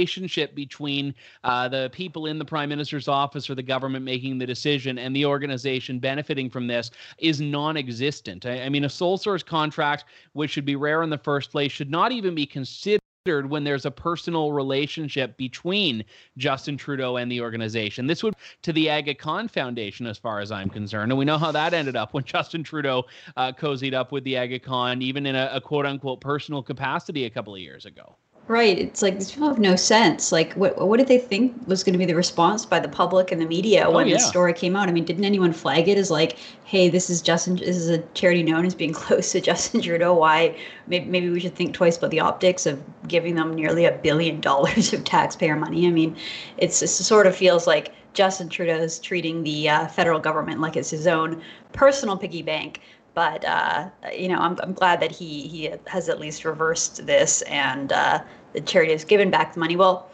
relationship 0.00 0.54
between 0.54 1.14
uh, 1.44 1.68
the 1.68 1.90
people 1.92 2.24
in 2.24 2.38
the 2.38 2.44
prime 2.44 2.70
minister's 2.70 3.06
office 3.06 3.50
or 3.50 3.54
the 3.54 3.62
government 3.62 4.02
making 4.02 4.38
the 4.38 4.46
decision 4.46 4.98
and 4.98 5.14
the 5.14 5.26
organization 5.26 5.98
benefiting 5.98 6.48
from 6.48 6.66
this 6.66 6.90
is 7.18 7.38
non-existent. 7.38 8.46
I, 8.46 8.62
I 8.62 8.68
mean, 8.70 8.84
a 8.84 8.88
sole 8.88 9.18
source 9.18 9.42
contract, 9.42 10.06
which 10.32 10.52
should 10.52 10.64
be 10.64 10.76
rare 10.76 11.02
in 11.02 11.10
the 11.10 11.18
first 11.18 11.50
place, 11.50 11.70
should 11.70 11.90
not 11.90 12.12
even 12.12 12.34
be 12.34 12.46
considered 12.46 13.00
when 13.26 13.62
there's 13.62 13.84
a 13.84 13.90
personal 13.90 14.52
relationship 14.52 15.36
between 15.36 16.02
Justin 16.38 16.78
Trudeau 16.78 17.18
and 17.18 17.30
the 17.30 17.42
organization. 17.42 18.06
This 18.06 18.22
would 18.22 18.34
to 18.62 18.72
the 18.72 18.88
Aga 18.88 19.16
Khan 19.16 19.48
Foundation, 19.48 20.06
as 20.06 20.16
far 20.16 20.40
as 20.40 20.50
I'm 20.50 20.70
concerned, 20.70 21.12
and 21.12 21.18
we 21.18 21.26
know 21.26 21.36
how 21.36 21.52
that 21.52 21.74
ended 21.74 21.94
up 21.94 22.14
when 22.14 22.24
Justin 22.34 22.64
Trudeau 22.64 23.04
uh, 23.36 23.52
cozied 23.52 23.92
up 23.92 24.12
with 24.12 24.24
the 24.24 24.38
Aga 24.38 24.60
Khan, 24.60 25.02
even 25.02 25.26
in 25.26 25.36
a, 25.36 25.50
a 25.52 25.60
quote 25.60 25.84
unquote 25.84 26.22
personal 26.22 26.62
capacity 26.62 27.26
a 27.26 27.30
couple 27.30 27.54
of 27.54 27.60
years 27.60 27.84
ago. 27.84 28.16
Right. 28.50 28.80
It's 28.80 29.00
like 29.00 29.14
these 29.14 29.30
people 29.30 29.46
have 29.46 29.60
no 29.60 29.76
sense. 29.76 30.32
Like, 30.32 30.54
what 30.54 30.76
what 30.76 30.96
did 30.96 31.06
they 31.06 31.18
think 31.18 31.54
was 31.68 31.84
going 31.84 31.92
to 31.92 31.98
be 32.00 32.04
the 32.04 32.16
response 32.16 32.66
by 32.66 32.80
the 32.80 32.88
public 32.88 33.30
and 33.30 33.40
the 33.40 33.46
media 33.46 33.84
oh, 33.86 33.92
when 33.92 34.08
yeah. 34.08 34.14
the 34.14 34.18
story 34.18 34.52
came 34.52 34.74
out? 34.74 34.88
I 34.88 34.92
mean, 34.92 35.04
didn't 35.04 35.24
anyone 35.24 35.52
flag 35.52 35.86
it 35.86 35.96
as 35.96 36.10
like, 36.10 36.36
"Hey, 36.64 36.88
this 36.88 37.08
is 37.08 37.22
Justin. 37.22 37.54
This 37.54 37.76
is 37.76 37.88
a 37.88 37.98
charity 38.14 38.42
known 38.42 38.66
as 38.66 38.74
being 38.74 38.92
close 39.02 39.30
to 39.30 39.40
Justin 39.40 39.80
Trudeau. 39.80 40.14
Why? 40.14 40.56
Maybe, 40.88 41.04
maybe 41.04 41.30
we 41.30 41.38
should 41.38 41.54
think 41.54 41.74
twice 41.74 41.96
about 41.96 42.10
the 42.10 42.18
optics 42.18 42.66
of 42.66 42.82
giving 43.06 43.36
them 43.36 43.54
nearly 43.54 43.84
a 43.84 43.92
billion 43.92 44.40
dollars 44.50 44.92
of 44.92 45.04
taxpayer 45.04 45.54
money. 45.54 45.86
I 45.86 45.90
mean, 45.90 46.16
it's 46.58 46.82
it 46.82 46.88
sort 46.88 47.28
of 47.28 47.36
feels 47.36 47.68
like 47.68 47.92
Justin 48.14 48.48
Trudeau 48.48 48.78
is 48.78 48.98
treating 48.98 49.44
the 49.44 49.68
uh, 49.68 49.86
federal 49.86 50.18
government 50.18 50.60
like 50.60 50.76
it's 50.76 50.90
his 50.90 51.06
own 51.06 51.40
personal 51.72 52.16
piggy 52.16 52.42
bank 52.42 52.80
but 53.14 53.44
uh, 53.44 53.90
you 54.16 54.28
know, 54.28 54.38
I'm, 54.38 54.56
I'm 54.62 54.72
glad 54.72 55.00
that 55.00 55.10
he 55.10 55.46
he 55.48 55.70
has 55.86 56.08
at 56.08 56.20
least 56.20 56.44
reversed 56.44 57.06
this 57.06 57.42
and 57.42 57.92
uh, 57.92 58.22
the 58.52 58.60
charity 58.60 58.92
has 58.92 59.04
given 59.04 59.30
back 59.30 59.54
the 59.54 59.60
money. 59.60 59.76
Well, 59.76 60.10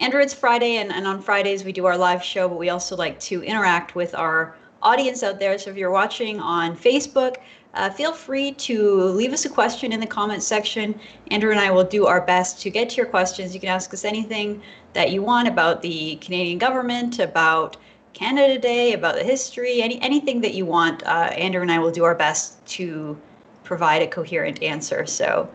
Andrew, 0.00 0.20
it's 0.20 0.32
Friday, 0.32 0.76
and, 0.76 0.92
and 0.92 1.06
on 1.06 1.20
Fridays 1.20 1.64
we 1.64 1.72
do 1.72 1.84
our 1.86 1.96
live 1.96 2.22
show, 2.22 2.48
but 2.48 2.58
we 2.58 2.70
also 2.70 2.96
like 2.96 3.20
to 3.20 3.42
interact 3.42 3.94
with 3.94 4.14
our 4.14 4.56
audience 4.82 5.22
out 5.22 5.38
there. 5.38 5.58
So 5.58 5.70
if 5.70 5.76
you're 5.76 5.90
watching 5.90 6.40
on 6.40 6.76
Facebook, 6.76 7.36
uh, 7.74 7.90
feel 7.90 8.12
free 8.12 8.52
to 8.52 9.02
leave 9.02 9.32
us 9.32 9.44
a 9.44 9.48
question 9.48 9.92
in 9.92 10.00
the 10.00 10.06
comments 10.06 10.46
section. 10.46 10.98
Andrew 11.30 11.50
and 11.50 11.60
I 11.60 11.70
will 11.70 11.84
do 11.84 12.06
our 12.06 12.20
best 12.20 12.60
to 12.62 12.70
get 12.70 12.88
to 12.90 12.96
your 12.96 13.06
questions. 13.06 13.54
You 13.54 13.60
can 13.60 13.68
ask 13.68 13.92
us 13.94 14.04
anything 14.04 14.62
that 14.92 15.12
you 15.12 15.22
want 15.22 15.46
about 15.46 15.82
the 15.82 16.16
Canadian 16.16 16.58
government, 16.58 17.18
about 17.20 17.76
Canada 18.12 18.58
Day, 18.58 18.94
about 18.94 19.14
the 19.14 19.22
history, 19.22 19.82
any 19.82 20.00
anything 20.02 20.40
that 20.40 20.54
you 20.54 20.66
want. 20.66 21.02
Uh, 21.04 21.30
Andrew 21.36 21.62
and 21.62 21.70
I 21.70 21.78
will 21.78 21.92
do 21.92 22.04
our 22.04 22.14
best 22.14 22.64
to 22.68 23.16
provide 23.62 24.02
a 24.02 24.06
coherent 24.06 24.60
answer. 24.62 25.06
So 25.06 25.48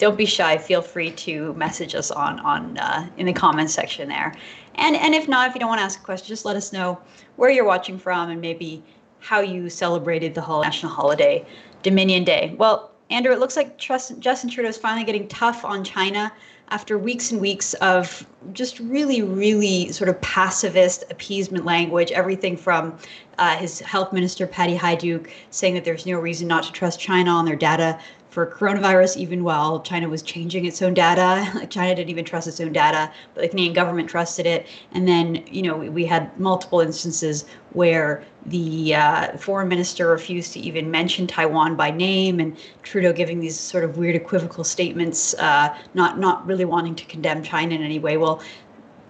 don't 0.00 0.16
be 0.16 0.24
shy. 0.26 0.58
Feel 0.58 0.82
free 0.82 1.12
to 1.12 1.52
message 1.54 1.94
us 1.94 2.10
on 2.10 2.40
on 2.40 2.76
uh, 2.78 3.08
in 3.18 3.26
the 3.26 3.32
comments 3.32 3.74
section 3.74 4.08
there. 4.08 4.34
And 4.74 4.96
and 4.96 5.14
if 5.14 5.28
not, 5.28 5.48
if 5.48 5.54
you 5.54 5.60
don't 5.60 5.68
want 5.68 5.78
to 5.78 5.84
ask 5.84 6.00
a 6.00 6.02
question, 6.02 6.26
just 6.26 6.44
let 6.44 6.56
us 6.56 6.72
know 6.72 6.98
where 7.36 7.50
you're 7.50 7.66
watching 7.66 7.98
from 7.98 8.30
and 8.30 8.40
maybe 8.40 8.82
how 9.20 9.40
you 9.40 9.68
celebrated 9.68 10.34
the 10.34 10.40
whole 10.40 10.62
national 10.62 10.90
holiday, 10.90 11.44
Dominion 11.82 12.24
Day. 12.24 12.54
Well, 12.56 12.90
Andrew, 13.10 13.32
it 13.32 13.38
looks 13.38 13.56
like 13.56 13.76
Justin 13.76 14.50
Trudeau 14.50 14.68
is 14.68 14.78
finally 14.78 15.04
getting 15.04 15.28
tough 15.28 15.64
on 15.64 15.84
China 15.84 16.32
after 16.70 16.96
weeks 16.96 17.32
and 17.32 17.40
weeks 17.40 17.74
of 17.74 18.24
just 18.52 18.78
really, 18.78 19.22
really 19.22 19.90
sort 19.90 20.08
of 20.08 20.20
pacifist 20.20 21.04
appeasement 21.10 21.64
language, 21.64 22.12
everything 22.12 22.56
from 22.56 22.96
uh, 23.38 23.56
his 23.56 23.80
health 23.80 24.12
minister, 24.12 24.46
Patty 24.46 24.76
Hajduke, 24.76 25.28
saying 25.50 25.74
that 25.74 25.84
there's 25.84 26.06
no 26.06 26.18
reason 26.18 26.46
not 26.46 26.62
to 26.64 26.72
trust 26.72 27.00
China 27.00 27.30
on 27.30 27.44
their 27.44 27.56
data 27.56 27.98
for 28.30 28.46
coronavirus, 28.46 29.16
even 29.16 29.42
while 29.42 29.80
China 29.80 30.08
was 30.08 30.22
changing 30.22 30.64
its 30.64 30.80
own 30.80 30.94
data. 30.94 31.66
China 31.70 31.94
didn't 31.94 32.10
even 32.10 32.24
trust 32.24 32.46
its 32.46 32.60
own 32.60 32.72
data, 32.72 33.12
but 33.34 33.42
the 33.42 33.48
Canadian 33.48 33.74
government 33.74 34.08
trusted 34.08 34.46
it. 34.46 34.66
And 34.92 35.06
then, 35.06 35.44
you 35.50 35.62
know, 35.62 35.76
we, 35.76 35.88
we 35.88 36.06
had 36.06 36.38
multiple 36.38 36.80
instances 36.80 37.44
where 37.72 38.24
the 38.46 38.94
uh, 38.94 39.36
foreign 39.36 39.68
minister 39.68 40.08
refused 40.08 40.52
to 40.54 40.60
even 40.60 40.90
mention 40.90 41.26
Taiwan 41.26 41.76
by 41.76 41.90
name, 41.90 42.40
and 42.40 42.56
Trudeau 42.82 43.12
giving 43.12 43.40
these 43.40 43.58
sort 43.58 43.84
of 43.84 43.98
weird 43.98 44.14
equivocal 44.16 44.64
statements, 44.64 45.34
uh, 45.34 45.76
not 45.94 46.18
not 46.18 46.46
really 46.46 46.64
wanting 46.64 46.94
to 46.94 47.04
condemn 47.04 47.42
China 47.42 47.74
in 47.74 47.82
any 47.82 47.98
way. 47.98 48.16
Well, 48.16 48.40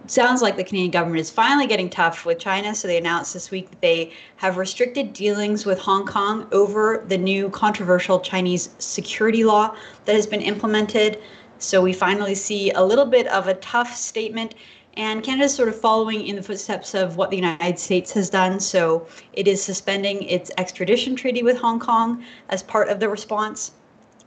sounds 0.07 0.41
like 0.41 0.55
the 0.55 0.63
Canadian 0.63 0.91
government 0.91 1.19
is 1.19 1.29
finally 1.29 1.67
getting 1.67 1.89
tough 1.89 2.25
with 2.25 2.39
China. 2.39 2.73
So 2.73 2.87
they 2.87 2.97
announced 2.97 3.33
this 3.33 3.51
week 3.51 3.69
that 3.69 3.81
they 3.81 4.11
have 4.37 4.57
restricted 4.57 5.13
dealings 5.13 5.65
with 5.65 5.79
Hong 5.79 6.05
Kong 6.05 6.47
over 6.51 7.03
the 7.07 7.17
new 7.17 7.49
controversial 7.49 8.19
Chinese 8.19 8.69
security 8.79 9.43
law 9.43 9.75
that 10.05 10.15
has 10.15 10.27
been 10.27 10.41
implemented. 10.41 11.21
So 11.59 11.81
we 11.81 11.93
finally 11.93 12.35
see 12.35 12.71
a 12.71 12.83
little 12.83 13.05
bit 13.05 13.27
of 13.27 13.47
a 13.47 13.53
tough 13.55 13.95
statement. 13.95 14.55
And 14.97 15.23
Canada 15.23 15.45
is 15.45 15.53
sort 15.53 15.69
of 15.69 15.79
following 15.79 16.27
in 16.27 16.35
the 16.35 16.43
footsteps 16.43 16.93
of 16.93 17.15
what 17.15 17.29
the 17.29 17.37
United 17.37 17.79
States 17.79 18.11
has 18.11 18.29
done. 18.29 18.59
So 18.59 19.07
it 19.33 19.47
is 19.47 19.63
suspending 19.63 20.23
its 20.23 20.51
extradition 20.57 21.15
treaty 21.15 21.43
with 21.43 21.57
Hong 21.57 21.79
Kong 21.79 22.25
as 22.49 22.61
part 22.63 22.89
of 22.89 22.99
the 22.99 23.07
response. 23.07 23.71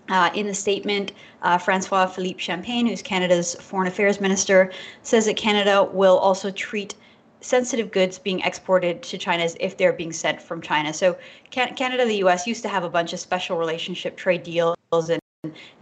Uh, 0.08 0.30
in 0.34 0.46
the 0.46 0.54
statement, 0.54 1.12
uh, 1.42 1.56
Francois 1.56 2.06
Philippe 2.06 2.38
Champagne, 2.38 2.86
who's 2.86 3.00
Canada's 3.00 3.54
foreign 3.54 3.88
affairs 3.88 4.20
minister, 4.20 4.70
says 5.02 5.24
that 5.24 5.36
Canada 5.36 5.82
will 5.82 6.18
also 6.18 6.50
treat 6.50 6.94
sensitive 7.40 7.90
goods 7.90 8.18
being 8.18 8.40
exported 8.40 9.02
to 9.02 9.18
China 9.18 9.42
as 9.42 9.56
if 9.60 9.76
they're 9.76 9.92
being 9.92 10.12
sent 10.12 10.40
from 10.40 10.60
China. 10.60 10.92
So 10.92 11.16
can- 11.50 11.74
Canada, 11.74 12.04
the 12.04 12.16
U.S. 12.16 12.46
used 12.46 12.62
to 12.62 12.68
have 12.68 12.84
a 12.84 12.88
bunch 12.88 13.12
of 13.12 13.20
special 13.20 13.56
relationship 13.56 14.16
trade 14.16 14.42
deals 14.42 14.76
and 14.92 15.20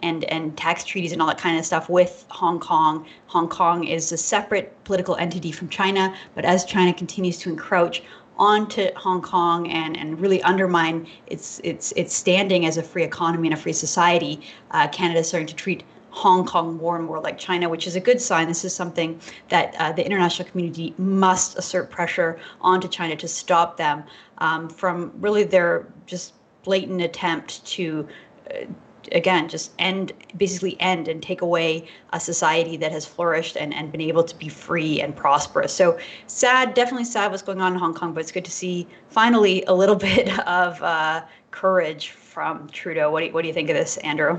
and 0.01 0.25
and 0.25 0.57
tax 0.57 0.83
treaties 0.83 1.13
and 1.13 1.23
all 1.23 1.29
that 1.29 1.39
kind 1.39 1.57
of 1.57 1.65
stuff 1.65 1.89
with 1.89 2.25
Hong 2.31 2.59
Kong. 2.59 3.07
Hong 3.29 3.49
Kong 3.49 3.85
is 3.85 4.11
a 4.11 4.17
separate 4.17 4.73
political 4.83 5.15
entity 5.17 5.53
from 5.53 5.69
China, 5.69 6.13
but 6.35 6.45
as 6.45 6.65
China 6.65 6.93
continues 6.93 7.39
to 7.39 7.49
encroach 7.51 8.03
onto 8.39 8.89
Hong 8.97 9.23
Kong 9.23 9.71
and, 9.71 9.97
and 9.97 10.21
really 10.21 10.43
undermine 10.43 11.07
its 11.27 11.61
its 11.65 11.93
its 11.93 12.15
standing 12.15 12.67
as 12.67 12.77
a 12.77 12.83
free 12.83 13.05
economy 13.05 13.49
and 13.49 13.55
a 13.55 13.61
free 13.61 13.73
society, 13.73 14.41
uh, 14.71 14.89
Canada 14.89 15.21
is 15.21 15.29
starting 15.29 15.47
to 15.47 15.55
treat 15.55 15.85
Hong 16.11 16.45
Kong 16.45 16.77
more 16.77 16.97
and 16.97 17.07
more 17.07 17.21
like 17.21 17.39
China, 17.39 17.69
which 17.69 17.87
is 17.87 17.97
a 17.97 18.01
good 18.01 18.21
sign. 18.21 18.47
This 18.47 18.65
is 18.65 18.75
something 18.75 19.19
that 19.49 19.75
uh, 19.79 19.93
the 19.93 20.05
international 20.05 20.49
community 20.49 20.95
must 20.99 21.57
assert 21.57 21.91
pressure 21.91 22.39
onto 22.61 22.89
China 22.89 23.17
to 23.17 23.29
stop 23.29 23.77
them 23.77 24.05
um, 24.39 24.69
from 24.69 25.13
really 25.21 25.45
their 25.45 25.87
just 26.07 26.35
blatant 26.63 27.01
attempt 27.01 27.65
to. 27.67 28.07
Uh, 28.51 28.65
again 29.13 29.49
just 29.49 29.73
end 29.79 30.13
basically 30.37 30.81
end 30.81 31.09
and 31.09 31.23
take 31.23 31.43
away 31.43 31.87
a 32.13 32.21
society 32.21 32.77
that 32.77 32.93
has 32.93 33.07
flourished 33.07 33.57
and, 33.57 33.73
and 33.75 33.93
been 33.93 34.01
able 34.01 34.25
to 34.25 34.37
be 34.37 34.49
free 34.49 35.01
and 35.01 35.15
prosperous 35.17 35.73
so 35.73 35.99
sad 36.27 36.75
definitely 36.75 37.05
sad 37.05 37.31
what's 37.31 37.43
going 37.43 37.61
on 37.61 37.73
in 37.73 37.79
hong 37.79 37.95
kong 37.95 38.13
but 38.13 38.21
it's 38.21 38.33
good 38.33 38.45
to 38.45 38.51
see 38.51 38.87
finally 39.09 39.65
a 39.65 39.75
little 39.75 39.97
bit 40.11 40.29
of 40.47 40.83
uh, 40.83 41.23
courage 41.51 42.11
from 42.11 42.69
trudeau 42.69 43.11
what 43.11 43.21
do, 43.21 43.27
you, 43.27 43.33
what 43.33 43.43
do 43.43 43.49
you 43.49 43.55
think 43.55 43.71
of 43.71 43.77
this 43.77 43.97
andrew 43.99 44.39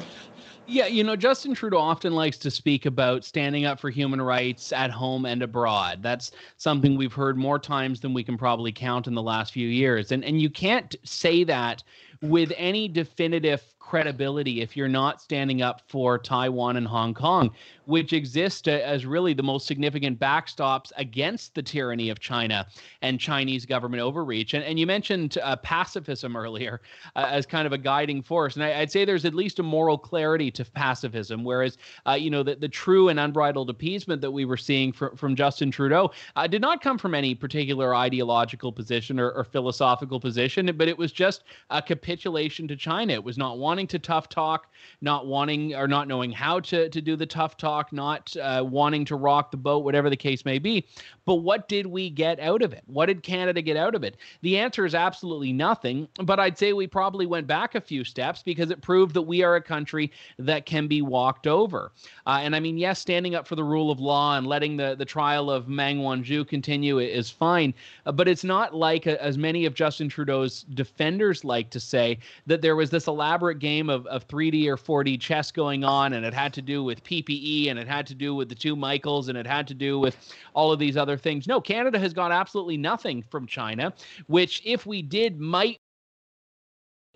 yeah, 0.65 0.87
you 0.87 1.03
know, 1.03 1.17
Justin 1.17 1.53
Trudeau 1.53 1.77
often 1.77 2.13
likes 2.13 2.37
to 2.37 2.49
speak 2.49 2.85
about 2.85 3.25
standing 3.25 3.65
up 3.65 3.79
for 3.79 3.89
human 3.89 4.21
rights 4.21 4.71
at 4.71 4.91
home 4.91 5.25
and 5.25 5.41
abroad. 5.43 6.01
That's 6.01 6.31
something 6.55 6.95
we've 6.95 7.13
heard 7.13 7.37
more 7.37 7.59
times 7.59 7.99
than 7.99 8.13
we 8.13 8.23
can 8.23 8.37
probably 8.37 8.71
count 8.71 9.07
in 9.07 9.13
the 9.13 9.21
last 9.21 9.51
few 9.51 9.67
years. 9.67 10.11
And 10.11 10.23
and 10.23 10.41
you 10.41 10.49
can't 10.49 10.95
say 11.03 11.43
that 11.43 11.83
with 12.21 12.53
any 12.55 12.87
definitive 12.87 13.61
credibility 13.83 14.61
if 14.61 14.75
you're 14.75 14.87
not 14.87 15.21
standing 15.21 15.61
up 15.61 15.81
for 15.87 16.17
Taiwan 16.17 16.77
and 16.77 16.87
Hong 16.87 17.13
Kong, 17.13 17.51
which 17.85 18.13
exist 18.13 18.67
as 18.67 19.05
really 19.05 19.33
the 19.33 19.43
most 19.43 19.67
significant 19.67 20.19
backstops 20.19 20.91
against 20.97 21.53
the 21.53 21.61
tyranny 21.61 22.09
of 22.09 22.19
China 22.19 22.65
and 23.01 23.19
Chinese 23.19 23.65
government 23.65 24.01
overreach. 24.01 24.53
And, 24.53 24.63
and 24.63 24.79
you 24.79 24.87
mentioned 24.87 25.37
uh, 25.43 25.57
pacifism 25.57 26.35
earlier 26.35 26.81
uh, 27.15 27.27
as 27.29 27.45
kind 27.45 27.67
of 27.67 27.73
a 27.73 27.77
guiding 27.77 28.23
force. 28.23 28.55
And 28.55 28.63
I, 28.63 28.79
would 28.79 28.89
say 28.89 29.05
there's 29.05 29.25
at 29.25 29.35
least 29.35 29.59
a 29.59 29.63
moral 29.63 29.97
clarity 29.97 30.49
to 30.51 30.65
pacifism, 30.65 31.43
whereas, 31.43 31.77
uh, 32.07 32.13
you 32.13 32.31
know, 32.31 32.41
the, 32.41 32.55
the 32.55 32.69
true 32.69 33.09
and 33.09 33.19
unbridled 33.19 33.69
appeasement 33.69 34.21
that 34.21 34.31
we 34.31 34.45
were 34.45 34.57
seeing 34.57 34.91
for, 34.91 35.15
from 35.15 35.35
Justin 35.35 35.69
Trudeau 35.69 36.09
uh, 36.35 36.47
did 36.47 36.61
not 36.61 36.81
come 36.81 36.97
from 36.97 37.13
any 37.13 37.35
particular 37.35 37.93
ideological 37.93 38.71
position 38.71 39.19
or, 39.19 39.29
or 39.31 39.43
philosophical 39.43 40.19
position, 40.19 40.71
but 40.75 40.87
it 40.87 40.97
was 40.97 41.11
just 41.11 41.43
a 41.69 41.81
capitulation 41.81 42.67
to 42.67 42.75
China. 42.75 43.13
It 43.13 43.23
was 43.23 43.37
not 43.37 43.59
wanting 43.59 43.82
to 43.87 43.99
tough 43.99 44.29
talk, 44.29 44.71
not 45.01 45.27
wanting 45.27 45.75
or 45.75 45.87
not 45.87 46.07
knowing 46.07 46.31
how 46.31 46.59
to, 46.59 46.89
to 46.89 47.01
do 47.01 47.15
the 47.15 47.25
tough 47.25 47.57
talk, 47.57 47.91
not 47.93 48.35
uh, 48.37 48.63
wanting 48.67 49.05
to 49.05 49.15
rock 49.15 49.51
the 49.51 49.57
boat, 49.57 49.83
whatever 49.83 50.09
the 50.09 50.17
case 50.17 50.45
may 50.45 50.59
be. 50.59 50.85
But 51.25 51.35
what 51.35 51.67
did 51.67 51.87
we 51.87 52.09
get 52.09 52.39
out 52.39 52.61
of 52.61 52.73
it? 52.73 52.83
What 52.87 53.05
did 53.05 53.23
Canada 53.23 53.61
get 53.61 53.77
out 53.77 53.95
of 53.95 54.03
it? 54.03 54.17
The 54.41 54.57
answer 54.57 54.85
is 54.85 54.93
absolutely 54.93 55.53
nothing. 55.53 56.07
But 56.21 56.39
I'd 56.39 56.57
say 56.57 56.73
we 56.73 56.87
probably 56.87 57.25
went 57.25 57.47
back 57.47 57.75
a 57.75 57.81
few 57.81 58.03
steps 58.03 58.43
because 58.43 58.71
it 58.71 58.81
proved 58.81 59.13
that 59.13 59.21
we 59.21 59.43
are 59.43 59.55
a 59.55 59.61
country 59.61 60.11
that 60.37 60.65
can 60.65 60.87
be 60.87 61.01
walked 61.01 61.47
over. 61.47 61.91
Uh, 62.27 62.39
and 62.41 62.55
I 62.55 62.59
mean, 62.59 62.77
yes, 62.77 62.99
standing 62.99 63.35
up 63.35 63.47
for 63.47 63.55
the 63.55 63.63
rule 63.63 63.89
of 63.91 63.99
law 63.99 64.37
and 64.37 64.47
letting 64.47 64.77
the, 64.77 64.95
the 64.95 65.05
trial 65.05 65.49
of 65.49 65.67
Meng 65.67 65.99
Wanzhou 65.99 66.47
continue 66.47 66.99
is 66.99 67.29
fine. 67.29 67.73
Uh, 68.05 68.11
but 68.11 68.27
it's 68.27 68.43
not 68.43 68.75
like, 68.75 69.07
uh, 69.07 69.17
as 69.19 69.37
many 69.37 69.65
of 69.65 69.73
Justin 69.73 70.09
Trudeau's 70.09 70.63
defenders 70.73 71.45
like 71.45 71.69
to 71.69 71.79
say, 71.79 72.19
that 72.47 72.61
there 72.61 72.75
was 72.75 72.89
this 72.89 73.07
elaborate 73.07 73.59
game 73.63 73.89
of, 73.89 74.05
of 74.07 74.27
3D 74.27 74.67
or 74.67 74.75
4D 74.75 75.19
chess 75.21 75.49
going 75.49 75.85
on 75.85 76.13
and 76.13 76.25
it 76.25 76.33
had 76.33 76.53
to 76.53 76.61
do 76.61 76.83
with 76.83 77.01
PPE 77.05 77.69
and 77.69 77.79
it 77.79 77.87
had 77.87 78.05
to 78.07 78.13
do 78.13 78.35
with 78.35 78.49
the 78.49 78.55
two 78.55 78.75
Michaels 78.75 79.29
and 79.29 79.37
it 79.37 79.47
had 79.47 79.65
to 79.69 79.73
do 79.73 79.97
with 79.97 80.17
all 80.53 80.73
of 80.73 80.79
these 80.79 80.97
other 80.97 81.17
things. 81.17 81.47
No, 81.47 81.61
Canada 81.61 81.97
has 81.97 82.13
got 82.13 82.31
absolutely 82.33 82.75
nothing 82.75 83.23
from 83.23 83.47
China, 83.47 83.93
which, 84.27 84.61
if 84.65 84.85
we 84.85 85.01
did, 85.01 85.39
might 85.39 85.79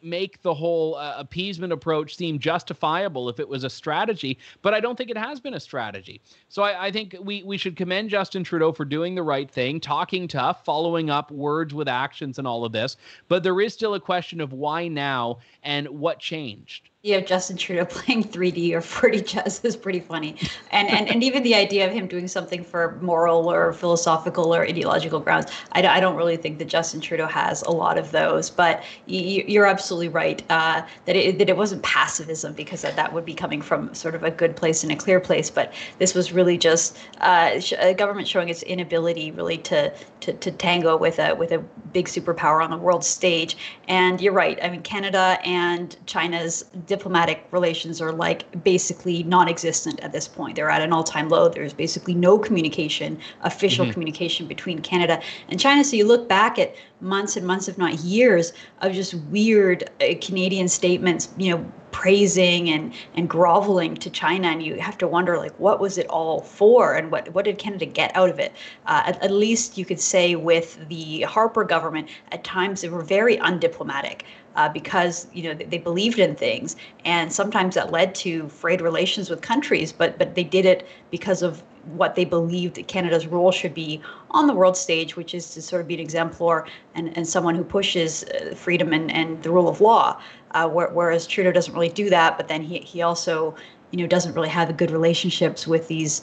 make 0.01 0.41
the 0.41 0.53
whole 0.53 0.95
uh, 0.95 1.15
appeasement 1.17 1.73
approach 1.73 2.15
seem 2.15 2.39
justifiable 2.39 3.29
if 3.29 3.39
it 3.39 3.47
was 3.47 3.63
a 3.63 3.69
strategy, 3.69 4.37
but 4.61 4.73
I 4.73 4.79
don't 4.79 4.95
think 4.95 5.09
it 5.09 5.17
has 5.17 5.39
been 5.39 5.55
a 5.55 5.59
strategy. 5.59 6.21
So 6.49 6.63
I, 6.63 6.87
I, 6.87 6.91
think 6.91 7.15
we 7.21 7.43
we 7.43 7.57
should 7.57 7.75
commend 7.75 8.09
Justin 8.09 8.43
Trudeau 8.43 8.71
for 8.71 8.85
doing 8.85 9.15
the 9.15 9.23
right 9.23 9.49
thing, 9.49 9.79
talking 9.79 10.27
tough, 10.27 10.63
following 10.63 11.09
up 11.09 11.31
words 11.31 11.73
with 11.73 11.87
actions, 11.87 12.37
and 12.37 12.47
all 12.47 12.65
of 12.65 12.71
this. 12.71 12.97
But 13.27 13.43
there 13.43 13.59
is 13.59 13.73
still 13.73 13.95
a 13.95 13.99
question 13.99 14.41
of 14.41 14.53
why 14.53 14.87
now 14.87 15.39
and 15.63 15.87
what 15.87 16.19
changed 16.19 16.89
you 17.07 17.13
have 17.13 17.25
Justin 17.25 17.57
Trudeau 17.57 17.85
playing 17.89 18.25
3D 18.25 18.73
or 18.73 18.81
4D 18.81 19.25
chess 19.25 19.63
is 19.63 19.75
pretty 19.75 19.99
funny, 19.99 20.35
and 20.71 20.89
and 20.89 21.09
and 21.09 21.23
even 21.23 21.43
the 21.43 21.55
idea 21.55 21.87
of 21.87 21.93
him 21.93 22.07
doing 22.07 22.27
something 22.27 22.63
for 22.63 22.97
moral 23.01 23.51
or 23.51 23.73
philosophical 23.73 24.53
or 24.53 24.63
ideological 24.63 25.19
grounds, 25.19 25.51
I, 25.71 25.85
I 25.87 25.99
don't 25.99 26.15
really 26.15 26.37
think 26.37 26.59
that 26.59 26.67
Justin 26.67 26.99
Trudeau 26.99 27.27
has 27.27 27.61
a 27.63 27.71
lot 27.71 27.97
of 27.97 28.11
those. 28.11 28.49
But 28.49 28.83
you, 29.05 29.61
are 29.61 29.65
absolutely 29.65 30.09
right 30.09 30.43
uh, 30.49 30.81
that 31.05 31.15
it 31.15 31.37
that 31.39 31.49
it 31.49 31.57
wasn't 31.57 31.81
passivism 31.83 32.55
because 32.55 32.81
that, 32.81 32.95
that 32.95 33.13
would 33.13 33.25
be 33.25 33.33
coming 33.33 33.61
from 33.61 33.93
sort 33.93 34.13
of 34.13 34.23
a 34.23 34.31
good 34.31 34.55
place 34.55 34.83
and 34.83 34.91
a 34.91 34.95
clear 34.95 35.19
place. 35.19 35.49
But 35.49 35.73
this 35.99 36.13
was 36.13 36.33
really 36.33 36.57
just 36.57 36.97
uh, 37.21 37.59
a 37.79 37.93
government 37.93 38.27
showing 38.27 38.49
its 38.49 38.63
inability 38.63 39.31
really 39.31 39.57
to 39.59 39.93
to 40.21 40.33
to 40.33 40.51
tango 40.51 40.97
with 40.97 41.19
a 41.19 41.33
with 41.33 41.51
a 41.51 41.59
big 41.93 42.07
superpower 42.07 42.63
on 42.63 42.69
the 42.69 42.77
world 42.77 43.03
stage. 43.03 43.57
And 43.87 44.19
you're 44.19 44.33
right. 44.33 44.59
I 44.61 44.69
mean, 44.69 44.81
Canada 44.81 45.39
and 45.43 45.95
China's 46.05 46.65
diplomatic 46.97 47.45
relations 47.51 48.01
are 48.01 48.11
like 48.11 48.41
basically 48.63 49.23
non-existent 49.23 49.99
at 50.01 50.11
this 50.11 50.27
point. 50.27 50.55
They're 50.55 50.69
at 50.69 50.81
an 50.81 50.91
all-time 50.91 51.29
low. 51.29 51.47
There's 51.47 51.73
basically 51.73 52.15
no 52.15 52.39
communication, 52.39 53.19
official 53.41 53.85
mm-hmm. 53.85 53.93
communication 53.93 54.47
between 54.47 54.79
Canada 54.81 55.21
and 55.49 55.59
China. 55.59 55.83
So 55.83 55.95
you 55.95 56.05
look 56.05 56.27
back 56.27 56.57
at 56.57 56.75
months 57.01 57.37
and 57.37 57.45
months, 57.45 57.67
if 57.67 57.77
not 57.77 57.99
years, 57.99 58.53
of 58.81 58.93
just 58.93 59.13
weird 59.35 59.83
uh, 60.01 60.15
Canadian 60.21 60.67
statements, 60.67 61.29
you 61.37 61.51
know, 61.51 61.71
praising 61.91 62.69
and 62.69 62.93
and 63.15 63.29
groveling 63.29 63.95
to 63.95 64.09
China, 64.09 64.47
and 64.47 64.63
you 64.63 64.79
have 64.79 64.97
to 64.99 65.07
wonder 65.07 65.37
like, 65.37 65.57
what 65.59 65.79
was 65.79 65.97
it 65.97 66.07
all 66.07 66.41
for, 66.41 66.95
and 66.95 67.11
what 67.11 67.33
what 67.33 67.45
did 67.45 67.57
Canada 67.57 67.85
get 67.85 68.15
out 68.15 68.29
of 68.29 68.39
it? 68.39 68.53
Uh, 68.85 69.03
at, 69.05 69.23
at 69.23 69.31
least 69.31 69.77
you 69.77 69.85
could 69.85 69.99
say 69.99 70.35
with 70.35 70.77
the 70.89 71.21
Harper 71.21 71.63
government, 71.63 72.09
at 72.31 72.43
times 72.43 72.81
they 72.81 72.89
were 72.89 73.01
very 73.01 73.37
undiplomatic 73.37 74.21
uh, 74.55 74.67
because 74.69 75.27
you 75.33 75.43
know 75.43 75.53
they, 75.53 75.65
they 75.65 75.77
believed 75.77 76.19
in 76.19 76.35
things, 76.35 76.75
and 77.05 77.31
sometimes 77.31 77.75
that 77.75 77.91
led 77.91 78.13
to 78.15 78.47
frayed 78.49 78.81
relations 78.81 79.29
with 79.29 79.41
countries. 79.41 79.91
But 79.91 80.17
but 80.17 80.35
they 80.35 80.43
did 80.43 80.65
it 80.65 80.87
because 81.11 81.41
of 81.41 81.63
what 81.93 82.15
they 82.15 82.25
believed 82.25 82.85
Canada's 82.87 83.27
role 83.27 83.51
should 83.51 83.73
be 83.73 84.01
on 84.31 84.47
the 84.47 84.53
world 84.53 84.77
stage, 84.77 85.15
which 85.15 85.33
is 85.33 85.53
to 85.53 85.61
sort 85.61 85.81
of 85.81 85.87
be 85.87 85.93
an 85.93 85.99
exemplar 85.99 86.67
and, 86.95 87.15
and 87.17 87.27
someone 87.27 87.55
who 87.55 87.63
pushes 87.63 88.23
uh, 88.23 88.53
freedom 88.55 88.93
and, 88.93 89.11
and 89.11 89.41
the 89.43 89.51
rule 89.51 89.67
of 89.67 89.81
law. 89.81 90.19
Uh, 90.51 90.67
whereas 90.67 91.27
Trudeau 91.27 91.51
doesn't 91.51 91.73
really 91.73 91.89
do 91.89 92.09
that, 92.09 92.37
but 92.37 92.47
then 92.47 92.61
he, 92.61 92.79
he 92.79 93.01
also 93.01 93.55
you 93.91 93.99
know 93.99 94.07
doesn't 94.07 94.33
really 94.33 94.49
have 94.49 94.75
good 94.75 94.91
relationships 94.91 95.65
with 95.65 95.87
these 95.87 96.21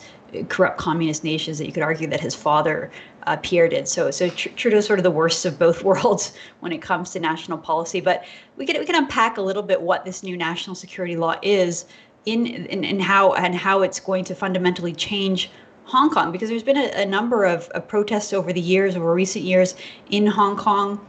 corrupt 0.49 0.79
communist 0.79 1.25
nations 1.25 1.59
that 1.59 1.67
you 1.67 1.73
could 1.73 1.83
argue 1.83 2.09
that 2.09 2.21
his 2.21 2.35
father 2.35 2.91
uh, 3.27 3.37
Pierre 3.37 3.69
did. 3.69 3.89
So, 3.89 4.11
so 4.11 4.29
Tr- 4.29 4.51
Trudeau's 4.51 4.87
sort 4.87 4.99
of 4.99 5.03
the 5.03 5.11
worst 5.11 5.45
of 5.45 5.59
both 5.59 5.83
worlds 5.85 6.35
when 6.61 6.73
it 6.73 6.83
comes 6.83 7.11
to 7.11 7.21
national 7.21 7.59
policy. 7.59 8.01
But 8.01 8.25
we 8.57 8.67
can 8.67 8.79
we 8.79 8.87
can 8.87 8.95
unpack 8.95 9.39
a 9.39 9.43
little 9.43 9.63
bit 9.63 9.81
what 9.81 10.05
this 10.05 10.23
new 10.23 10.37
national 10.37 10.77
security 10.77 11.17
law 11.17 11.37
is 11.43 11.87
in 12.27 12.47
in, 12.47 12.85
in 12.85 13.01
how 13.01 13.33
and 13.35 13.55
how 13.55 13.83
it's 13.83 14.01
going 14.01 14.25
to 14.25 14.35
fundamentally 14.35 14.93
change 14.93 15.51
Hong 15.85 16.11
Kong 16.11 16.33
because 16.33 16.49
there's 16.49 16.63
been 16.63 16.79
a, 16.79 16.91
a 17.03 17.07
number 17.07 17.45
of, 17.45 17.69
of 17.71 17.87
protests 17.87 18.33
over 18.33 18.53
the 18.53 18.61
years, 18.61 18.97
over 18.97 19.13
recent 19.13 19.45
years 19.45 19.75
in 20.11 20.27
Hong 20.27 20.57
Kong. 20.57 21.05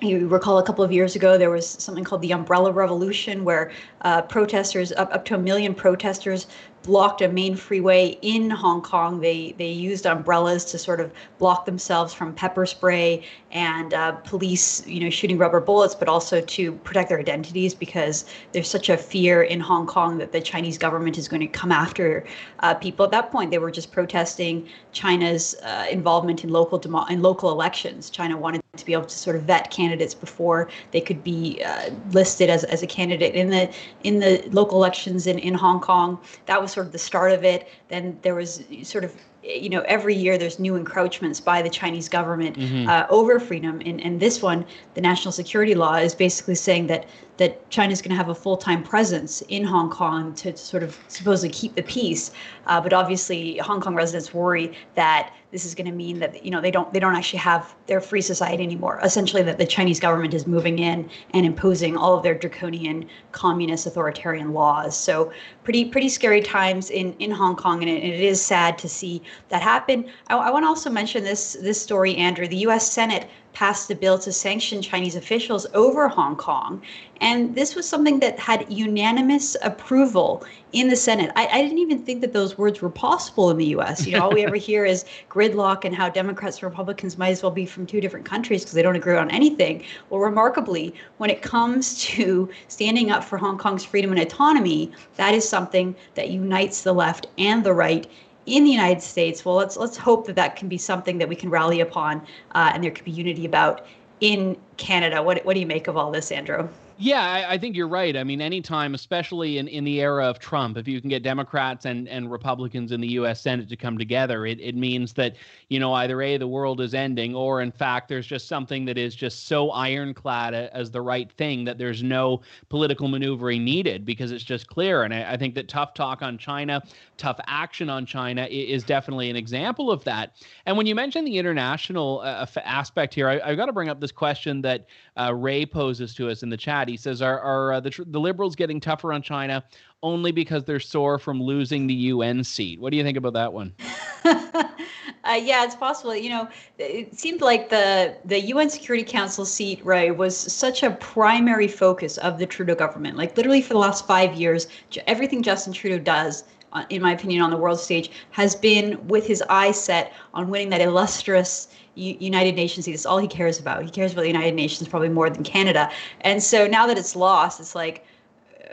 You 0.00 0.26
recall 0.26 0.58
a 0.58 0.64
couple 0.64 0.84
of 0.84 0.90
years 0.90 1.14
ago 1.14 1.38
there 1.38 1.50
was 1.50 1.68
something 1.68 2.02
called 2.02 2.22
the 2.22 2.32
umbrella 2.32 2.72
revolution 2.72 3.44
where 3.44 3.70
uh, 4.02 4.22
protesters 4.22 4.92
up, 4.92 5.12
up 5.12 5.24
to 5.26 5.34
a 5.34 5.38
million 5.38 5.74
protesters 5.74 6.46
blocked 6.82 7.20
a 7.20 7.28
main 7.28 7.56
freeway 7.56 8.18
in 8.22 8.50
Hong 8.50 8.82
Kong. 8.82 9.20
They 9.20 9.54
they 9.58 9.70
used 9.70 10.06
umbrellas 10.06 10.64
to 10.66 10.78
sort 10.78 11.00
of 11.00 11.12
block 11.38 11.64
themselves 11.64 12.12
from 12.14 12.34
pepper 12.34 12.66
spray 12.66 13.24
and 13.50 13.94
uh, 13.94 14.12
police, 14.12 14.86
you 14.86 15.00
know, 15.00 15.10
shooting 15.10 15.38
rubber 15.38 15.60
bullets, 15.60 15.94
but 15.94 16.08
also 16.08 16.40
to 16.40 16.72
protect 16.72 17.08
their 17.08 17.20
identities 17.20 17.74
because 17.74 18.24
there's 18.52 18.68
such 18.68 18.88
a 18.88 18.96
fear 18.96 19.42
in 19.42 19.60
Hong 19.60 19.86
Kong 19.86 20.18
that 20.18 20.32
the 20.32 20.40
Chinese 20.40 20.78
government 20.78 21.18
is 21.18 21.28
going 21.28 21.40
to 21.40 21.46
come 21.46 21.72
after 21.72 22.24
uh, 22.60 22.74
people. 22.74 23.04
At 23.04 23.12
that 23.12 23.30
point, 23.30 23.50
they 23.50 23.58
were 23.58 23.70
just 23.70 23.92
protesting 23.92 24.68
China's 24.92 25.54
uh, 25.62 25.86
involvement 25.90 26.44
in 26.44 26.50
local 26.50 26.78
demo- 26.78 27.06
in 27.06 27.22
local 27.22 27.50
elections. 27.50 28.10
China 28.10 28.36
wanted 28.36 28.61
to 28.74 28.86
be 28.86 28.94
able 28.94 29.04
to 29.04 29.18
sort 29.18 29.36
of 29.36 29.42
vet 29.42 29.70
candidates 29.70 30.14
before 30.14 30.66
they 30.92 31.00
could 31.02 31.22
be 31.22 31.62
uh, 31.62 31.90
listed 32.12 32.48
as, 32.48 32.64
as 32.64 32.82
a 32.82 32.86
candidate 32.86 33.34
in 33.34 33.50
the 33.50 33.70
in 34.02 34.18
the 34.18 34.42
local 34.50 34.78
elections 34.78 35.26
in, 35.26 35.38
in 35.40 35.52
Hong 35.52 35.78
Kong. 35.78 36.18
That 36.46 36.62
was 36.62 36.72
sort 36.72 36.86
of 36.86 36.92
the 36.92 36.98
start 36.98 37.32
of 37.32 37.44
it. 37.44 37.68
Then 37.88 38.18
there 38.22 38.34
was 38.34 38.64
sort 38.82 39.04
of 39.04 39.14
you 39.42 39.68
know 39.68 39.82
every 39.82 40.14
year 40.14 40.38
there's 40.38 40.58
new 40.58 40.76
encroachments 40.76 41.40
by 41.40 41.60
the 41.62 41.70
chinese 41.70 42.08
government 42.08 42.56
mm-hmm. 42.56 42.88
uh, 42.88 43.06
over 43.10 43.40
freedom. 43.40 43.80
And, 43.84 44.00
and 44.00 44.20
this 44.20 44.40
one 44.42 44.64
the 44.94 45.00
national 45.00 45.32
security 45.32 45.74
law 45.74 45.96
is 45.96 46.14
basically 46.14 46.54
saying 46.54 46.86
that 46.88 47.06
that 47.38 47.68
china's 47.70 48.00
going 48.00 48.10
to 48.10 48.16
have 48.16 48.28
a 48.28 48.34
full-time 48.34 48.82
presence 48.82 49.40
in 49.48 49.64
hong 49.64 49.90
kong 49.90 50.34
to, 50.34 50.52
to 50.52 50.58
sort 50.58 50.82
of 50.82 50.98
supposedly 51.08 51.48
keep 51.48 51.74
the 51.74 51.82
peace. 51.82 52.30
Uh, 52.66 52.80
but 52.80 52.92
obviously 52.92 53.56
hong 53.58 53.80
kong 53.80 53.94
residents 53.94 54.32
worry 54.32 54.72
that 54.94 55.32
this 55.50 55.64
is 55.66 55.74
going 55.74 55.86
to 55.86 55.92
mean 55.92 56.18
that 56.18 56.44
you 56.44 56.50
know 56.50 56.60
they 56.60 56.70
don't 56.70 56.92
they 56.92 57.00
don't 57.00 57.14
actually 57.16 57.38
have 57.38 57.74
their 57.86 58.00
free 58.00 58.20
society 58.20 58.62
anymore. 58.62 59.00
Essentially 59.02 59.42
that 59.42 59.58
the 59.58 59.66
chinese 59.66 59.98
government 59.98 60.34
is 60.34 60.46
moving 60.46 60.78
in 60.78 61.10
and 61.34 61.44
imposing 61.44 61.96
all 61.96 62.16
of 62.16 62.22
their 62.22 62.34
draconian 62.34 63.08
communist 63.32 63.86
authoritarian 63.86 64.52
laws. 64.52 64.96
So 64.96 65.32
pretty 65.64 65.84
pretty 65.86 66.08
scary 66.08 66.42
times 66.42 66.90
in 66.90 67.14
in 67.18 67.30
hong 67.30 67.56
kong. 67.56 67.82
And 67.82 67.90
it, 67.90 68.04
it 68.04 68.20
is 68.20 68.40
sad 68.40 68.78
to 68.78 68.88
see 68.88 69.22
that 69.48 69.62
happened. 69.62 70.06
i, 70.28 70.36
I 70.36 70.50
want 70.50 70.64
to 70.64 70.68
also 70.68 70.90
mention 70.90 71.24
this 71.24 71.54
this 71.60 71.80
story 71.80 72.16
andrew 72.16 72.48
the 72.48 72.58
us 72.58 72.90
senate 72.90 73.28
passed 73.52 73.90
a 73.90 73.94
bill 73.94 74.18
to 74.18 74.32
sanction 74.32 74.80
Chinese 74.80 75.14
officials 75.14 75.66
over 75.74 76.08
Hong 76.08 76.36
Kong. 76.36 76.80
And 77.20 77.54
this 77.54 77.74
was 77.74 77.88
something 77.88 78.18
that 78.20 78.38
had 78.38 78.66
unanimous 78.70 79.56
approval 79.62 80.44
in 80.72 80.88
the 80.88 80.96
Senate. 80.96 81.30
I, 81.36 81.46
I, 81.46 81.62
didn't 81.62 81.78
even 81.78 82.02
think 82.02 82.22
that 82.22 82.32
those 82.32 82.56
words 82.56 82.80
were 82.80 82.90
possible 82.90 83.50
in 83.50 83.58
the 83.58 83.66
US. 83.76 84.06
You 84.06 84.16
know, 84.16 84.24
all 84.24 84.32
we 84.32 84.44
ever 84.46 84.56
hear 84.56 84.84
is 84.84 85.04
gridlock 85.30 85.84
and 85.84 85.94
how 85.94 86.08
Democrats 86.08 86.56
and 86.56 86.64
Republicans 86.64 87.18
might 87.18 87.28
as 87.28 87.42
well 87.42 87.52
be 87.52 87.66
from 87.66 87.86
two 87.86 88.00
different 88.00 88.24
countries 88.24 88.62
because 88.62 88.74
they 88.74 88.82
don't 88.82 88.96
agree 88.96 89.16
on 89.16 89.30
anything. 89.30 89.84
Well, 90.08 90.20
remarkably, 90.20 90.94
when 91.18 91.30
it 91.30 91.42
comes 91.42 92.00
to 92.02 92.48
standing 92.68 93.10
up 93.10 93.22
for 93.22 93.36
Hong 93.36 93.58
Kong's 93.58 93.84
freedom 93.84 94.12
and 94.12 94.20
autonomy, 94.20 94.92
that 95.16 95.34
is 95.34 95.48
something 95.48 95.94
that 96.14 96.30
unites 96.30 96.82
the 96.82 96.92
left 96.92 97.26
and 97.38 97.62
the 97.62 97.74
right 97.74 98.06
in 98.46 98.64
the 98.64 98.70
United 98.70 99.02
States. 99.02 99.44
Well, 99.44 99.54
let's 99.54 99.76
let's 99.76 99.96
hope 99.96 100.26
that 100.26 100.36
that 100.36 100.56
can 100.56 100.68
be 100.68 100.78
something 100.78 101.18
that 101.18 101.28
we 101.28 101.36
can 101.36 101.50
rally 101.50 101.80
upon, 101.80 102.20
uh, 102.54 102.70
and 102.74 102.82
there 102.82 102.90
could 102.90 103.04
be 103.04 103.10
unity 103.10 103.44
about 103.44 103.86
in 104.20 104.56
Canada. 104.76 105.22
What 105.22 105.44
what 105.44 105.54
do 105.54 105.60
you 105.60 105.66
make 105.66 105.88
of 105.88 105.96
all 105.96 106.10
this, 106.10 106.32
Andrew? 106.32 106.68
Yeah, 107.02 107.20
I, 107.20 107.54
I, 107.54 107.58
think 107.58 107.74
you're 107.74 107.88
right. 107.88 108.16
I 108.16 108.22
mean, 108.22 108.40
anytime, 108.40 108.94
especially 108.94 109.58
in, 109.58 109.66
in 109.66 109.82
the 109.82 110.00
era 110.00 110.24
of 110.24 110.38
Trump, 110.38 110.76
if 110.76 110.86
you 110.86 111.00
can 111.00 111.10
get 111.10 111.24
Democrats 111.24 111.84
and, 111.84 112.08
and 112.08 112.30
Republicans 112.30 112.92
in 112.92 113.00
the 113.00 113.08
U.S. 113.08 113.40
Senate 113.40 113.68
to 113.70 113.76
come 113.76 113.98
together, 113.98 114.46
it, 114.46 114.60
it 114.60 114.76
means 114.76 115.12
that, 115.14 115.34
you 115.68 115.80
know, 115.80 115.92
either 115.94 116.22
A, 116.22 116.36
the 116.36 116.46
world 116.46 116.80
is 116.80 116.94
ending, 116.94 117.34
or 117.34 117.60
in 117.60 117.72
fact, 117.72 118.08
there's 118.08 118.24
just 118.24 118.46
something 118.46 118.84
that 118.84 118.96
is 118.96 119.16
just 119.16 119.48
so 119.48 119.72
ironclad 119.72 120.54
as 120.54 120.92
the 120.92 121.00
right 121.00 121.32
thing 121.32 121.64
that 121.64 121.76
there's 121.76 122.04
no 122.04 122.40
political 122.68 123.08
maneuvering 123.08 123.64
needed 123.64 124.04
because 124.04 124.30
it's 124.30 124.44
just 124.44 124.68
clear. 124.68 125.02
And 125.02 125.12
I, 125.12 125.32
I 125.32 125.36
think 125.36 125.56
that 125.56 125.66
tough 125.66 125.94
talk 125.94 126.22
on 126.22 126.38
China, 126.38 126.80
tough 127.16 127.40
action 127.48 127.90
on 127.90 128.06
China 128.06 128.46
is 128.48 128.84
definitely 128.84 129.28
an 129.28 129.34
example 129.34 129.90
of 129.90 130.04
that. 130.04 130.36
And 130.66 130.76
when 130.76 130.86
you 130.86 130.94
mention 130.94 131.24
the 131.24 131.36
international 131.36 132.20
uh, 132.20 132.46
aspect 132.64 133.12
here, 133.12 133.28
I, 133.28 133.40
I've 133.40 133.56
got 133.56 133.66
to 133.66 133.72
bring 133.72 133.88
up 133.88 133.98
this 133.98 134.12
question 134.12 134.62
that 134.62 134.86
uh, 135.18 135.34
Ray 135.34 135.66
poses 135.66 136.14
to 136.14 136.30
us 136.30 136.44
in 136.44 136.48
the 136.48 136.56
chat. 136.56 136.91
He 136.92 136.96
says, 136.96 137.20
"Are 137.22 137.40
are 137.40 137.72
uh, 137.72 137.80
the 137.80 137.90
tr- 137.90 138.02
the 138.06 138.20
liberals 138.20 138.54
getting 138.54 138.80
tougher 138.80 139.12
on 139.12 139.22
China 139.22 139.64
only 140.02 140.30
because 140.32 140.64
they're 140.64 140.80
sore 140.80 141.18
from 141.18 141.42
losing 141.42 141.86
the 141.86 141.94
UN 141.94 142.44
seat?" 142.44 142.80
What 142.80 142.90
do 142.90 142.96
you 142.96 143.02
think 143.02 143.18
about 143.18 143.32
that 143.32 143.52
one? 143.52 143.74
uh, 144.24 145.40
yeah, 145.40 145.64
it's 145.64 145.74
possible. 145.74 146.14
You 146.14 146.30
know, 146.30 146.48
it 146.78 147.18
seemed 147.18 147.40
like 147.40 147.68
the 147.68 148.16
the 148.24 148.40
UN 148.40 148.70
Security 148.70 149.04
Council 149.04 149.44
seat, 149.44 149.84
right, 149.84 150.16
was 150.16 150.36
such 150.36 150.82
a 150.82 150.90
primary 150.92 151.68
focus 151.68 152.18
of 152.18 152.38
the 152.38 152.46
Trudeau 152.46 152.74
government. 152.74 153.16
Like 153.16 153.36
literally 153.36 153.62
for 153.62 153.72
the 153.72 153.80
last 153.80 154.06
five 154.06 154.34
years, 154.34 154.68
everything 155.06 155.42
Justin 155.42 155.72
Trudeau 155.72 155.98
does 155.98 156.44
uh, 156.72 156.84
in 156.90 157.02
my 157.02 157.12
opinion, 157.12 157.42
on 157.42 157.50
the 157.50 157.56
world 157.56 157.78
stage, 157.78 158.10
has 158.30 158.54
been 158.54 159.06
with 159.06 159.26
his 159.26 159.42
eyes 159.48 159.82
set 159.82 160.12
on 160.34 160.48
winning 160.48 160.70
that 160.70 160.80
illustrious 160.80 161.68
United 161.94 162.54
Nations 162.54 162.86
seat. 162.86 162.92
That's 162.92 163.06
all 163.06 163.18
he 163.18 163.28
cares 163.28 163.58
about. 163.60 163.84
He 163.84 163.90
cares 163.90 164.12
about 164.12 164.22
the 164.22 164.28
United 164.28 164.54
Nations 164.54 164.88
probably 164.88 165.08
more 165.08 165.28
than 165.28 165.44
Canada. 165.44 165.90
And 166.22 166.42
so 166.42 166.66
now 166.66 166.86
that 166.86 166.96
it's 166.98 167.14
lost, 167.14 167.60
it's 167.60 167.74
like, 167.74 168.06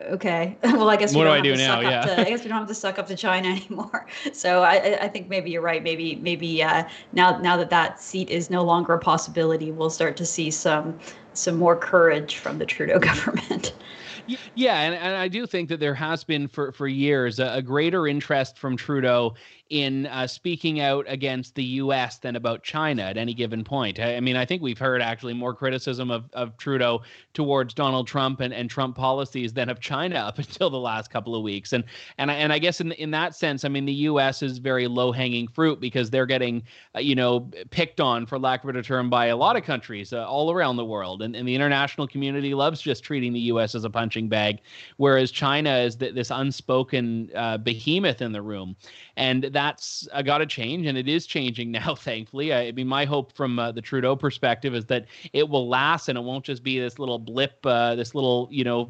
okay. 0.03 0.57
Well, 0.63 0.89
I 0.89 0.95
guess 0.95 1.13
what 1.13 1.25
do 1.25 1.29
I 1.29 1.41
do 1.41 1.55
now? 1.55 1.81
Yeah. 1.81 2.01
To, 2.01 2.21
I 2.21 2.29
guess 2.29 2.43
we 2.43 2.49
don't 2.49 2.59
have 2.59 2.67
to 2.67 2.73
suck 2.73 2.99
up 2.99 3.07
to 3.07 3.15
China 3.15 3.49
anymore. 3.49 4.05
So 4.33 4.63
I, 4.63 4.99
I 5.01 5.07
think 5.07 5.29
maybe 5.29 5.51
you're 5.51 5.61
right. 5.61 5.83
Maybe 5.83 6.15
maybe 6.15 6.63
uh, 6.63 6.83
now 7.13 7.37
now 7.39 7.57
that 7.57 7.69
that 7.69 8.01
seat 8.01 8.29
is 8.29 8.49
no 8.49 8.63
longer 8.63 8.93
a 8.93 8.99
possibility, 8.99 9.71
we'll 9.71 9.89
start 9.89 10.15
to 10.17 10.25
see 10.25 10.51
some 10.51 10.97
some 11.33 11.57
more 11.57 11.75
courage 11.75 12.37
from 12.37 12.57
the 12.57 12.65
Trudeau 12.65 12.99
government. 13.11 13.73
Yeah, 14.53 14.81
and, 14.81 14.93
and 14.93 15.15
I 15.15 15.27
do 15.27 15.47
think 15.47 15.69
that 15.69 15.79
there 15.79 15.95
has 15.95 16.23
been 16.23 16.47
for, 16.47 16.71
for 16.71 16.87
years 16.87 17.39
a, 17.39 17.55
a 17.55 17.61
greater 17.63 18.07
interest 18.07 18.59
from 18.59 18.77
Trudeau 18.77 19.33
in 19.69 20.07
uh, 20.07 20.25
speaking 20.25 20.79
out 20.79 21.05
against 21.07 21.53
the 21.55 21.63
U.S. 21.63 22.17
than 22.17 22.35
about 22.35 22.63
China 22.63 23.03
at 23.03 23.17
any 23.17 23.33
given 23.33 23.63
point. 23.63 23.99
I, 23.99 24.15
I, 24.15 24.19
mean, 24.19 24.35
I 24.35 24.43
think 24.45 24.61
we've 24.61 24.79
heard 24.79 25.01
actually 25.01 25.33
more 25.33 25.53
criticism 25.53 26.09
of, 26.09 26.29
of 26.33 26.57
Trudeau 26.57 27.03
towards 27.33 27.75
Donald 27.75 28.07
Trump 28.07 28.39
and, 28.39 28.53
and 28.53 28.69
Trump 28.69 28.95
policies 28.95 29.53
than 29.53 29.69
of 29.69 29.79
China 29.79 30.15
up 30.15 30.37
until 30.39 30.69
the 30.69 30.79
last 30.79 31.11
couple 31.11 31.35
of 31.35 31.43
weeks. 31.43 31.73
And 31.73 31.83
and 32.17 32.31
I, 32.31 32.33
and 32.35 32.51
I 32.51 32.59
guess 32.59 32.81
in 32.81 32.91
in 32.93 33.11
that 33.11 33.35
sense, 33.35 33.63
I 33.63 33.69
mean, 33.69 33.85
the 33.85 33.93
U.S. 33.93 34.41
is 34.41 34.57
very 34.57 34.87
low 34.87 35.11
hanging 35.11 35.47
fruit 35.47 35.79
because 35.79 36.09
they're 36.09 36.25
getting 36.25 36.63
uh, 36.95 36.99
you 36.99 37.15
know 37.15 37.49
picked 37.69 37.99
on, 37.99 38.25
for 38.25 38.39
lack 38.39 38.63
of 38.63 38.75
a 38.75 38.81
term, 38.81 39.09
by 39.09 39.27
a 39.27 39.37
lot 39.37 39.55
of 39.55 39.63
countries 39.63 40.13
uh, 40.13 40.27
all 40.27 40.51
around 40.51 40.77
the 40.77 40.85
world, 40.85 41.21
and, 41.21 41.35
and 41.35 41.47
the 41.47 41.53
international 41.53 42.07
community 42.07 42.53
loves 42.53 42.81
just 42.81 43.03
treating 43.03 43.33
the 43.33 43.39
U.S. 43.41 43.75
as 43.75 43.83
a 43.83 43.89
punching 43.89 44.29
bag, 44.29 44.61
whereas 44.97 45.31
China 45.31 45.77
is 45.77 45.95
th- 45.95 46.15
this 46.15 46.31
unspoken 46.31 47.29
uh, 47.35 47.57
behemoth 47.57 48.21
in 48.21 48.31
the 48.31 48.41
room, 48.41 48.75
and 49.19 49.43
that's 49.51 50.07
uh, 50.13 50.21
got 50.21 50.37
to 50.37 50.45
change, 50.45 50.87
and 50.87 50.97
it 50.97 51.07
is 51.07 51.27
changing 51.27 51.71
now. 51.79 51.93
Thankfully, 51.93 52.53
I, 52.53 52.67
I 52.67 52.71
mean, 52.71 52.87
my 52.87 53.05
hope 53.05 53.33
from 53.33 53.59
uh, 53.59 53.71
the 53.71 53.81
Trudeau 53.81 54.15
perspective 54.15 54.73
is 54.73 54.85
that 54.85 55.05
it 55.33 55.47
will 55.47 55.67
last, 55.67 56.07
and 56.09 56.17
it 56.17 56.21
won't 56.21 56.45
just 56.45 56.63
be 56.63 56.79
this 56.79 56.97
little 56.97 57.19
blip, 57.19 57.63
uh, 57.65 57.93
this 57.95 58.15
little 58.15 58.47
you 58.49 58.63
know 58.63 58.89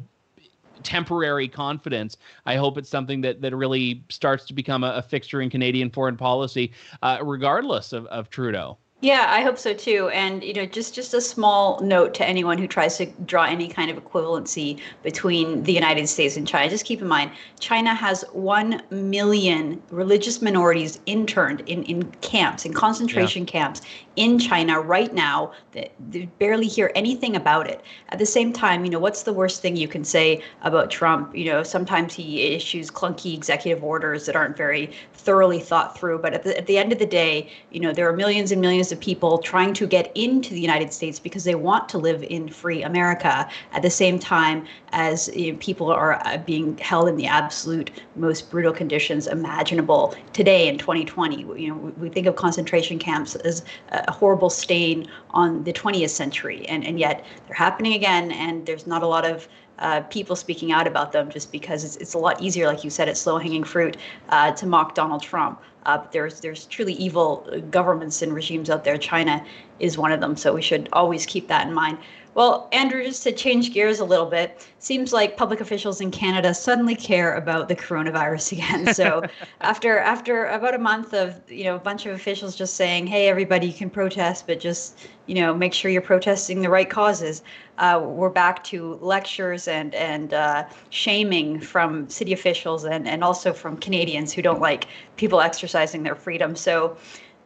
temporary 0.82 1.48
confidence. 1.48 2.16
I 2.46 2.56
hope 2.56 2.78
it's 2.78 2.88
something 2.88 3.20
that 3.22 3.42
that 3.42 3.54
really 3.54 4.04
starts 4.08 4.46
to 4.46 4.54
become 4.54 4.84
a, 4.84 4.92
a 4.92 5.02
fixture 5.02 5.42
in 5.42 5.50
Canadian 5.50 5.90
foreign 5.90 6.16
policy, 6.16 6.72
uh, 7.02 7.18
regardless 7.22 7.92
of, 7.92 8.06
of 8.06 8.30
Trudeau. 8.30 8.78
Yeah, 9.02 9.26
I 9.28 9.40
hope 9.40 9.56
so 9.56 9.72
too. 9.72 10.10
And 10.10 10.44
you 10.44 10.52
know, 10.52 10.66
just 10.66 10.94
just 10.94 11.14
a 11.14 11.22
small 11.22 11.80
note 11.80 12.12
to 12.14 12.28
anyone 12.28 12.58
who 12.58 12.66
tries 12.66 12.98
to 12.98 13.06
draw 13.24 13.44
any 13.44 13.66
kind 13.66 13.90
of 13.90 13.96
equivalency 13.96 14.78
between 15.02 15.62
the 15.62 15.72
United 15.72 16.06
States 16.06 16.36
and 16.36 16.46
China. 16.46 16.68
Just 16.68 16.84
keep 16.84 17.00
in 17.00 17.08
mind, 17.08 17.30
China 17.58 17.94
has 17.94 18.24
one 18.32 18.82
million 18.90 19.82
religious 19.90 20.42
minorities 20.42 21.00
interned 21.06 21.62
in 21.62 21.82
in 21.84 22.10
camps, 22.20 22.66
in 22.66 22.74
concentration 22.74 23.44
yeah. 23.44 23.52
camps 23.52 23.80
in 24.16 24.38
China 24.38 24.78
right 24.78 25.14
now. 25.14 25.52
They, 25.72 25.90
they 26.10 26.26
barely 26.38 26.66
hear 26.66 26.92
anything 26.94 27.34
about 27.34 27.70
it. 27.70 27.80
At 28.10 28.18
the 28.18 28.26
same 28.26 28.52
time, 28.52 28.84
you 28.84 28.90
know, 28.90 28.98
what's 28.98 29.22
the 29.22 29.32
worst 29.32 29.62
thing 29.62 29.76
you 29.76 29.88
can 29.88 30.04
say 30.04 30.42
about 30.60 30.90
Trump? 30.90 31.34
You 31.34 31.46
know, 31.46 31.62
sometimes 31.62 32.12
he 32.12 32.54
issues 32.54 32.90
clunky 32.90 33.32
executive 33.32 33.82
orders 33.82 34.26
that 34.26 34.36
aren't 34.36 34.58
very 34.58 34.90
thoroughly 35.20 35.60
thought 35.60 35.96
through. 35.96 36.18
But 36.18 36.34
at 36.34 36.42
the 36.42 36.56
at 36.56 36.66
the 36.66 36.78
end 36.78 36.92
of 36.92 36.98
the 36.98 37.06
day, 37.06 37.50
you 37.70 37.80
know, 37.80 37.92
there 37.92 38.08
are 38.08 38.12
millions 38.12 38.52
and 38.52 38.60
millions 38.60 38.90
of 38.92 39.00
people 39.00 39.38
trying 39.38 39.74
to 39.74 39.86
get 39.86 40.10
into 40.14 40.54
the 40.54 40.60
United 40.60 40.92
States 40.92 41.18
because 41.18 41.44
they 41.44 41.54
want 41.54 41.88
to 41.90 41.98
live 41.98 42.22
in 42.24 42.48
free 42.48 42.82
America 42.82 43.48
at 43.72 43.82
the 43.82 43.90
same 43.90 44.18
time 44.18 44.66
as 44.92 45.28
you 45.34 45.52
know, 45.52 45.58
people 45.60 45.90
are 45.90 46.14
uh, 46.26 46.38
being 46.38 46.76
held 46.78 47.08
in 47.08 47.16
the 47.16 47.26
absolute 47.26 47.90
most 48.16 48.50
brutal 48.50 48.72
conditions 48.72 49.26
imaginable 49.26 50.14
today 50.32 50.68
in 50.68 50.78
2020. 50.78 51.36
You 51.60 51.68
know, 51.68 51.76
we 51.98 52.08
think 52.08 52.26
of 52.26 52.36
concentration 52.36 52.98
camps 52.98 53.36
as 53.36 53.64
a 53.90 54.10
horrible 54.10 54.50
stain 54.50 55.08
on 55.30 55.62
the 55.64 55.72
20th 55.72 56.10
century, 56.10 56.66
and, 56.66 56.84
and 56.84 56.98
yet 56.98 57.24
they're 57.46 57.56
happening 57.56 57.92
again, 57.94 58.32
and 58.32 58.66
there's 58.66 58.86
not 58.86 59.02
a 59.02 59.06
lot 59.06 59.24
of 59.24 59.48
uh, 59.80 60.02
people 60.02 60.36
speaking 60.36 60.72
out 60.72 60.86
about 60.86 61.12
them 61.12 61.30
just 61.30 61.50
because 61.50 61.84
it's, 61.84 61.96
it's 61.96 62.14
a 62.14 62.18
lot 62.18 62.40
easier, 62.40 62.66
like 62.66 62.84
you 62.84 62.90
said, 62.90 63.08
it's 63.08 63.26
low 63.26 63.38
hanging 63.38 63.64
fruit 63.64 63.96
uh, 64.28 64.52
to 64.52 64.66
mock 64.66 64.94
Donald 64.94 65.22
Trump. 65.22 65.60
Uh, 65.86 66.04
there's 66.12 66.40
there's 66.40 66.66
truly 66.66 66.92
evil 66.94 67.46
governments 67.70 68.20
and 68.20 68.34
regimes 68.34 68.68
out 68.68 68.84
there. 68.84 68.98
China 68.98 69.44
is 69.78 69.96
one 69.96 70.12
of 70.12 70.20
them, 70.20 70.36
so 70.36 70.52
we 70.52 70.60
should 70.60 70.88
always 70.92 71.24
keep 71.24 71.48
that 71.48 71.66
in 71.66 71.72
mind. 71.72 71.96
Well, 72.34 72.68
Andrew, 72.70 73.02
just 73.02 73.24
to 73.24 73.32
change 73.32 73.72
gears 73.72 73.98
a 73.98 74.04
little 74.04 74.26
bit, 74.26 74.66
seems 74.78 75.12
like 75.12 75.36
public 75.36 75.60
officials 75.60 76.00
in 76.00 76.12
Canada 76.12 76.54
suddenly 76.54 76.94
care 76.94 77.34
about 77.34 77.68
the 77.68 77.74
coronavirus 77.74 78.52
again. 78.52 78.94
So 78.94 79.22
after 79.60 79.98
after 79.98 80.46
about 80.46 80.74
a 80.74 80.78
month 80.78 81.12
of 81.12 81.40
you 81.50 81.64
know 81.64 81.74
a 81.74 81.80
bunch 81.80 82.06
of 82.06 82.14
officials 82.14 82.54
just 82.54 82.74
saying, 82.74 83.08
"Hey, 83.08 83.28
everybody, 83.28 83.66
you 83.66 83.72
can 83.72 83.90
protest, 83.90 84.46
but 84.46 84.60
just 84.60 85.08
you 85.26 85.34
know 85.34 85.52
make 85.52 85.74
sure 85.74 85.90
you're 85.90 86.02
protesting 86.02 86.60
the 86.60 86.70
right 86.70 86.88
causes," 86.88 87.42
uh, 87.78 88.00
we're 88.02 88.30
back 88.30 88.62
to 88.64 88.94
lectures 89.00 89.66
and 89.66 89.94
and 89.94 90.32
uh, 90.32 90.64
shaming 90.90 91.60
from 91.60 92.08
city 92.08 92.32
officials 92.32 92.84
and 92.84 93.08
and 93.08 93.24
also 93.24 93.52
from 93.52 93.76
Canadians 93.76 94.32
who 94.32 94.40
don't 94.40 94.60
like 94.60 94.86
people 95.16 95.40
exercising 95.40 96.04
their 96.04 96.14
freedom. 96.14 96.54
So 96.54 96.96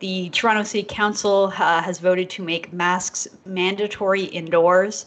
the 0.01 0.29
Toronto 0.31 0.63
City 0.63 0.87
Council 0.89 1.53
uh, 1.57 1.83
has 1.83 1.99
voted 1.99 2.29
to 2.31 2.43
make 2.43 2.73
masks 2.73 3.29
mandatory 3.47 4.25
indoors. 4.25 5.07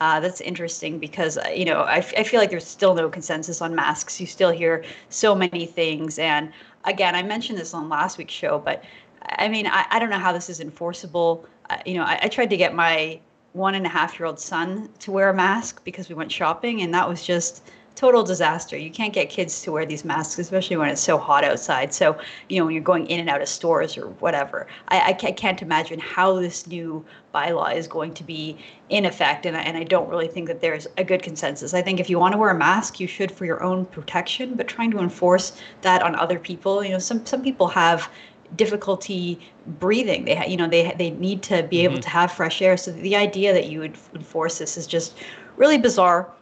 Uh, 0.00 0.20
that's 0.20 0.40
interesting 0.40 0.98
because 0.98 1.38
uh, 1.38 1.48
you 1.48 1.64
know 1.64 1.82
I, 1.82 2.00
feel 2.00 2.38
like 2.38 2.50
there's 2.50 2.66
still 2.66 2.94
no 2.94 3.08
consensus 3.08 3.60
on 3.60 3.74
masks. 3.74 4.20
You 4.20 4.26
still 4.26 4.50
hear 4.50 4.84
so 5.08 5.34
many 5.34 5.66
things, 5.66 6.18
and 6.20 6.52
again, 6.84 7.16
I 7.16 7.22
mentioned 7.22 7.58
this 7.58 7.74
on 7.74 7.88
last 7.88 8.16
week's 8.16 8.32
show, 8.32 8.60
but 8.60 8.84
I 9.22 9.48
mean 9.48 9.66
I, 9.66 9.86
I 9.90 9.98
don't 9.98 10.10
know 10.10 10.18
how 10.18 10.32
this 10.32 10.48
is 10.48 10.60
enforceable. 10.60 11.46
Uh, 11.68 11.78
you 11.84 11.94
know, 11.94 12.04
I, 12.04 12.20
I 12.22 12.28
tried 12.28 12.50
to 12.50 12.56
get 12.56 12.74
my 12.74 13.20
one 13.54 13.74
and 13.74 13.84
a 13.86 13.88
half 13.88 14.18
year 14.20 14.26
old 14.26 14.38
son 14.38 14.88
to 15.00 15.10
wear 15.10 15.30
a 15.30 15.34
mask 15.34 15.82
because 15.82 16.08
we 16.08 16.14
went 16.14 16.30
shopping, 16.30 16.82
and 16.82 16.94
that 16.94 17.08
was 17.08 17.24
just 17.24 17.64
total 17.98 18.22
disaster. 18.22 18.76
You 18.76 18.92
can't 18.92 19.12
get 19.12 19.28
kids 19.28 19.60
to 19.62 19.72
wear 19.72 19.84
these 19.84 20.04
masks, 20.04 20.38
especially 20.38 20.76
when 20.76 20.88
it's 20.88 21.00
so 21.00 21.18
hot 21.18 21.42
outside. 21.42 21.92
So, 21.92 22.16
you 22.48 22.58
know, 22.58 22.64
when 22.64 22.74
you're 22.74 22.84
going 22.84 23.08
in 23.08 23.18
and 23.18 23.28
out 23.28 23.42
of 23.42 23.48
stores 23.48 23.98
or 23.98 24.06
whatever, 24.20 24.68
I, 24.86 25.14
I 25.24 25.32
can't 25.32 25.60
imagine 25.62 25.98
how 25.98 26.38
this 26.38 26.68
new 26.68 27.04
bylaw 27.34 27.74
is 27.74 27.88
going 27.88 28.14
to 28.14 28.22
be 28.22 28.56
in 28.88 29.04
effect. 29.04 29.46
And 29.46 29.56
I, 29.56 29.62
and 29.62 29.76
I 29.76 29.82
don't 29.82 30.08
really 30.08 30.28
think 30.28 30.46
that 30.46 30.60
there's 30.60 30.86
a 30.96 31.02
good 31.02 31.24
consensus. 31.24 31.74
I 31.74 31.82
think 31.82 31.98
if 31.98 32.08
you 32.08 32.20
want 32.20 32.32
to 32.34 32.38
wear 32.38 32.50
a 32.50 32.54
mask, 32.54 33.00
you 33.00 33.08
should 33.08 33.32
for 33.32 33.44
your 33.44 33.64
own 33.64 33.84
protection, 33.86 34.54
but 34.54 34.68
trying 34.68 34.92
to 34.92 35.00
enforce 35.00 35.60
that 35.80 36.00
on 36.00 36.14
other 36.14 36.38
people, 36.38 36.84
you 36.84 36.92
know, 36.92 37.00
some, 37.00 37.26
some 37.26 37.42
people 37.42 37.66
have 37.66 38.08
difficulty 38.56 39.38
breathing 39.78 40.24
they 40.24 40.42
you 40.48 40.56
know 40.56 40.66
they 40.66 40.94
they 40.96 41.10
need 41.10 41.42
to 41.42 41.64
be 41.64 41.84
able 41.84 41.96
mm-hmm. 41.96 42.00
to 42.00 42.08
have 42.08 42.32
fresh 42.32 42.62
air 42.62 42.78
so 42.78 42.90
the 42.90 43.14
idea 43.14 43.52
that 43.52 43.66
you 43.66 43.78
would 43.78 43.94
enforce 44.14 44.56
this 44.56 44.78
is 44.78 44.86
just 44.86 45.18
really 45.58 45.76
bizarre 45.76 46.32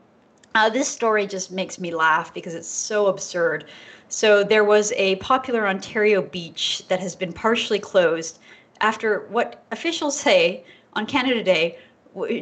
uh, 0.56 0.70
this 0.70 0.88
story 0.88 1.26
just 1.26 1.52
makes 1.52 1.78
me 1.78 1.94
laugh 1.94 2.32
because 2.32 2.54
it's 2.54 2.68
so 2.68 3.06
absurd. 3.06 3.66
So, 4.08 4.42
there 4.42 4.64
was 4.64 4.92
a 4.92 5.16
popular 5.16 5.66
Ontario 5.66 6.22
beach 6.22 6.82
that 6.88 7.00
has 7.00 7.14
been 7.14 7.32
partially 7.32 7.78
closed 7.78 8.38
after 8.80 9.26
what 9.28 9.64
officials 9.70 10.18
say 10.18 10.64
on 10.94 11.06
Canada 11.06 11.42
Day 11.42 11.78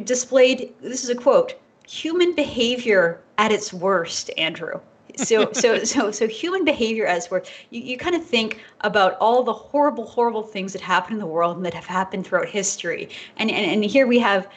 displayed 0.03 0.73
this 0.81 1.03
is 1.03 1.09
a 1.09 1.15
quote 1.15 1.55
human 1.87 2.33
behavior 2.33 3.21
at 3.37 3.51
its 3.51 3.73
worst, 3.73 4.31
Andrew. 4.37 4.79
so 5.17 5.51
so 5.53 5.83
so 5.83 6.11
so 6.11 6.27
human 6.27 6.63
behavior 6.65 7.05
as 7.05 7.29
work 7.29 7.47
you, 7.69 7.81
you 7.81 7.97
kind 7.97 8.15
of 8.15 8.25
think 8.25 8.61
about 8.81 9.17
all 9.19 9.43
the 9.43 9.53
horrible 9.53 10.05
horrible 10.05 10.43
things 10.43 10.73
that 10.73 10.81
happen 10.81 11.13
in 11.13 11.19
the 11.19 11.25
world 11.25 11.57
and 11.57 11.65
that 11.65 11.73
have 11.73 11.85
happened 11.85 12.25
throughout 12.25 12.49
history 12.49 13.09
and 13.37 13.51
and, 13.51 13.65
and 13.71 13.85
here 13.85 14.07
we 14.07 14.19
have 14.19 14.47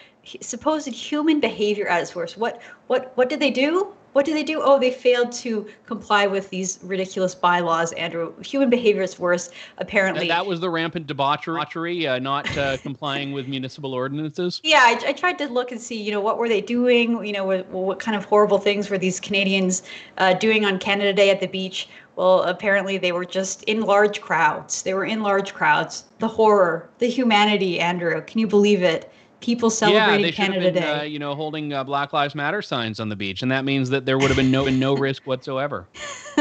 supposed 0.41 0.89
human 0.89 1.41
behavior 1.41 1.89
at 1.89 2.03
its 2.03 2.15
worst. 2.15 2.39
What 2.39 2.61
what 2.87 3.13
what 3.17 3.29
did 3.29 3.41
they 3.41 3.51
do? 3.51 3.93
What 4.15 4.25
did 4.25 4.37
they 4.37 4.43
do? 4.43 4.61
Oh, 4.63 4.81
they 4.81 4.91
failed 4.91 5.33
to 5.33 5.69
comply 5.87 6.27
with 6.27 6.49
these 6.51 6.79
ridiculous 6.83 7.35
bylaws. 7.35 7.93
Andrew, 7.93 8.33
human 8.41 8.71
behavior 8.71 9.03
is 9.03 9.19
worse. 9.19 9.51
Apparently, 9.77 10.23
and 10.23 10.31
that 10.31 10.47
was 10.47 10.61
the 10.61 10.71
rampant 10.71 11.07
debauchery, 11.07 12.07
uh, 12.07 12.19
not 12.19 12.57
uh, 12.57 12.79
complying 12.79 13.33
with 13.33 13.47
municipal 13.47 13.95
ordinances. 13.95 14.61
Yeah, 14.69 14.81
I, 14.83 15.01
I, 15.09 15.13
tried 15.13 15.39
to 15.39 15.47
look 15.47 15.73
and 15.73 15.81
see, 15.81 16.03
you 16.03 16.11
know, 16.11 16.21
what 16.21 16.37
were 16.37 16.49
they 16.49 16.61
doing? 16.61 17.25
You 17.25 17.33
know, 17.33 17.45
what, 17.45 17.69
what 17.69 18.01
kind 18.01 18.17
of 18.17 18.25
horrible 18.25 18.59
things 18.59 18.91
were 18.91 18.99
these 18.99 19.21
Canadians 19.21 19.83
uh, 20.19 20.35
doing 20.35 20.65
on 20.65 20.79
Canada 20.79 21.13
Day 21.13 21.31
at 21.31 21.41
the 21.41 21.47
beach? 21.47 21.89
Well, 22.17 22.43
apparently 22.43 22.99
they 22.99 23.13
were 23.13 23.25
just 23.25 23.63
in 23.65 23.83
large 23.83 24.21
crowds. 24.21 24.83
They 24.83 24.95
were 24.95 25.05
in 25.05 25.23
large 25.23 25.55
crowds. 25.55 26.05
The 26.19 26.29
horror, 26.29 26.91
the 26.99 27.09
humanity, 27.09 27.79
Andrew. 27.79 28.21
Can 28.23 28.41
you 28.41 28.47
believe 28.47 28.83
it? 28.83 29.13
People 29.41 29.71
celebrating 29.71 30.27
yeah, 30.27 30.33
Canada 30.33 30.73
been, 30.73 30.83
Day. 30.83 30.93
Uh, 30.93 31.03
you 31.03 31.19
know, 31.19 31.35
holding 31.35 31.73
uh, 31.73 31.85
Black 31.85 32.13
Lives 32.13 32.35
Matter 32.35 32.63
signs 32.63 33.01
on 33.01 33.09
the 33.09 33.17
beach, 33.17 33.43
and 33.43 33.51
that 33.51 33.65
means 33.65 33.91
that 33.91 34.07
there 34.07 34.19
would 34.19 34.29
have 34.29 34.37
been 34.37 34.51
no 34.51 34.65
no 34.67 34.95
risk 34.97 35.27
whatsoever. 35.27 35.87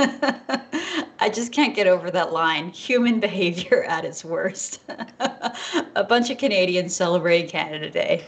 I 1.19 1.29
just 1.29 1.51
can't 1.51 1.75
get 1.75 1.87
over 1.87 2.11
that 2.11 2.31
line. 2.31 2.69
Human 2.69 3.19
behavior 3.19 3.83
at 3.85 4.05
its 4.05 4.23
worst. 4.23 4.81
a 5.95 6.03
bunch 6.03 6.29
of 6.29 6.37
Canadians 6.37 6.95
celebrating 6.95 7.49
Canada 7.49 7.89
Day. 7.89 8.23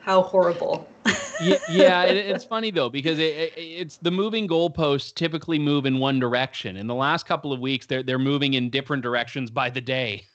How 0.00 0.22
horrible. 0.22 0.86
yeah, 1.40 1.56
yeah 1.70 2.02
it, 2.02 2.16
it's 2.16 2.44
funny 2.44 2.70
though 2.70 2.90
because 2.90 3.18
it, 3.18 3.34
it, 3.34 3.52
it's 3.56 3.96
the 3.98 4.10
moving 4.10 4.46
goalposts 4.46 5.14
typically 5.14 5.58
move 5.58 5.86
in 5.86 5.98
one 5.98 6.18
direction. 6.18 6.76
In 6.76 6.86
the 6.86 6.94
last 6.94 7.26
couple 7.26 7.52
of 7.52 7.60
weeks, 7.60 7.86
they're 7.86 8.02
they're 8.02 8.18
moving 8.18 8.54
in 8.54 8.68
different 8.68 9.02
directions 9.02 9.50
by 9.50 9.70
the 9.70 9.80
day. 9.80 10.26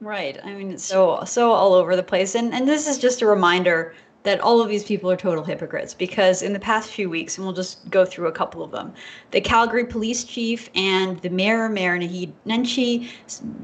Right. 0.00 0.38
I 0.44 0.54
mean, 0.54 0.72
it's 0.72 0.84
so 0.84 1.24
so 1.24 1.50
all 1.50 1.74
over 1.74 1.96
the 1.96 2.02
place, 2.02 2.34
and 2.34 2.54
and 2.54 2.68
this 2.68 2.86
is 2.86 2.98
just 2.98 3.22
a 3.22 3.26
reminder 3.26 3.94
that 4.24 4.40
all 4.40 4.60
of 4.60 4.68
these 4.68 4.84
people 4.84 5.10
are 5.10 5.16
total 5.16 5.44
hypocrites 5.44 5.94
because 5.94 6.42
in 6.42 6.52
the 6.52 6.58
past 6.58 6.90
few 6.90 7.08
weeks, 7.08 7.36
and 7.36 7.46
we'll 7.46 7.54
just 7.54 7.88
go 7.88 8.04
through 8.04 8.26
a 8.26 8.32
couple 8.32 8.62
of 8.62 8.70
them, 8.70 8.92
the 9.30 9.40
Calgary 9.40 9.84
police 9.84 10.24
chief 10.24 10.68
and 10.74 11.18
the 11.20 11.30
mayor, 11.30 11.68
Mayor 11.68 11.98
Naheed 11.98 12.32
Nenshi, 12.46 13.08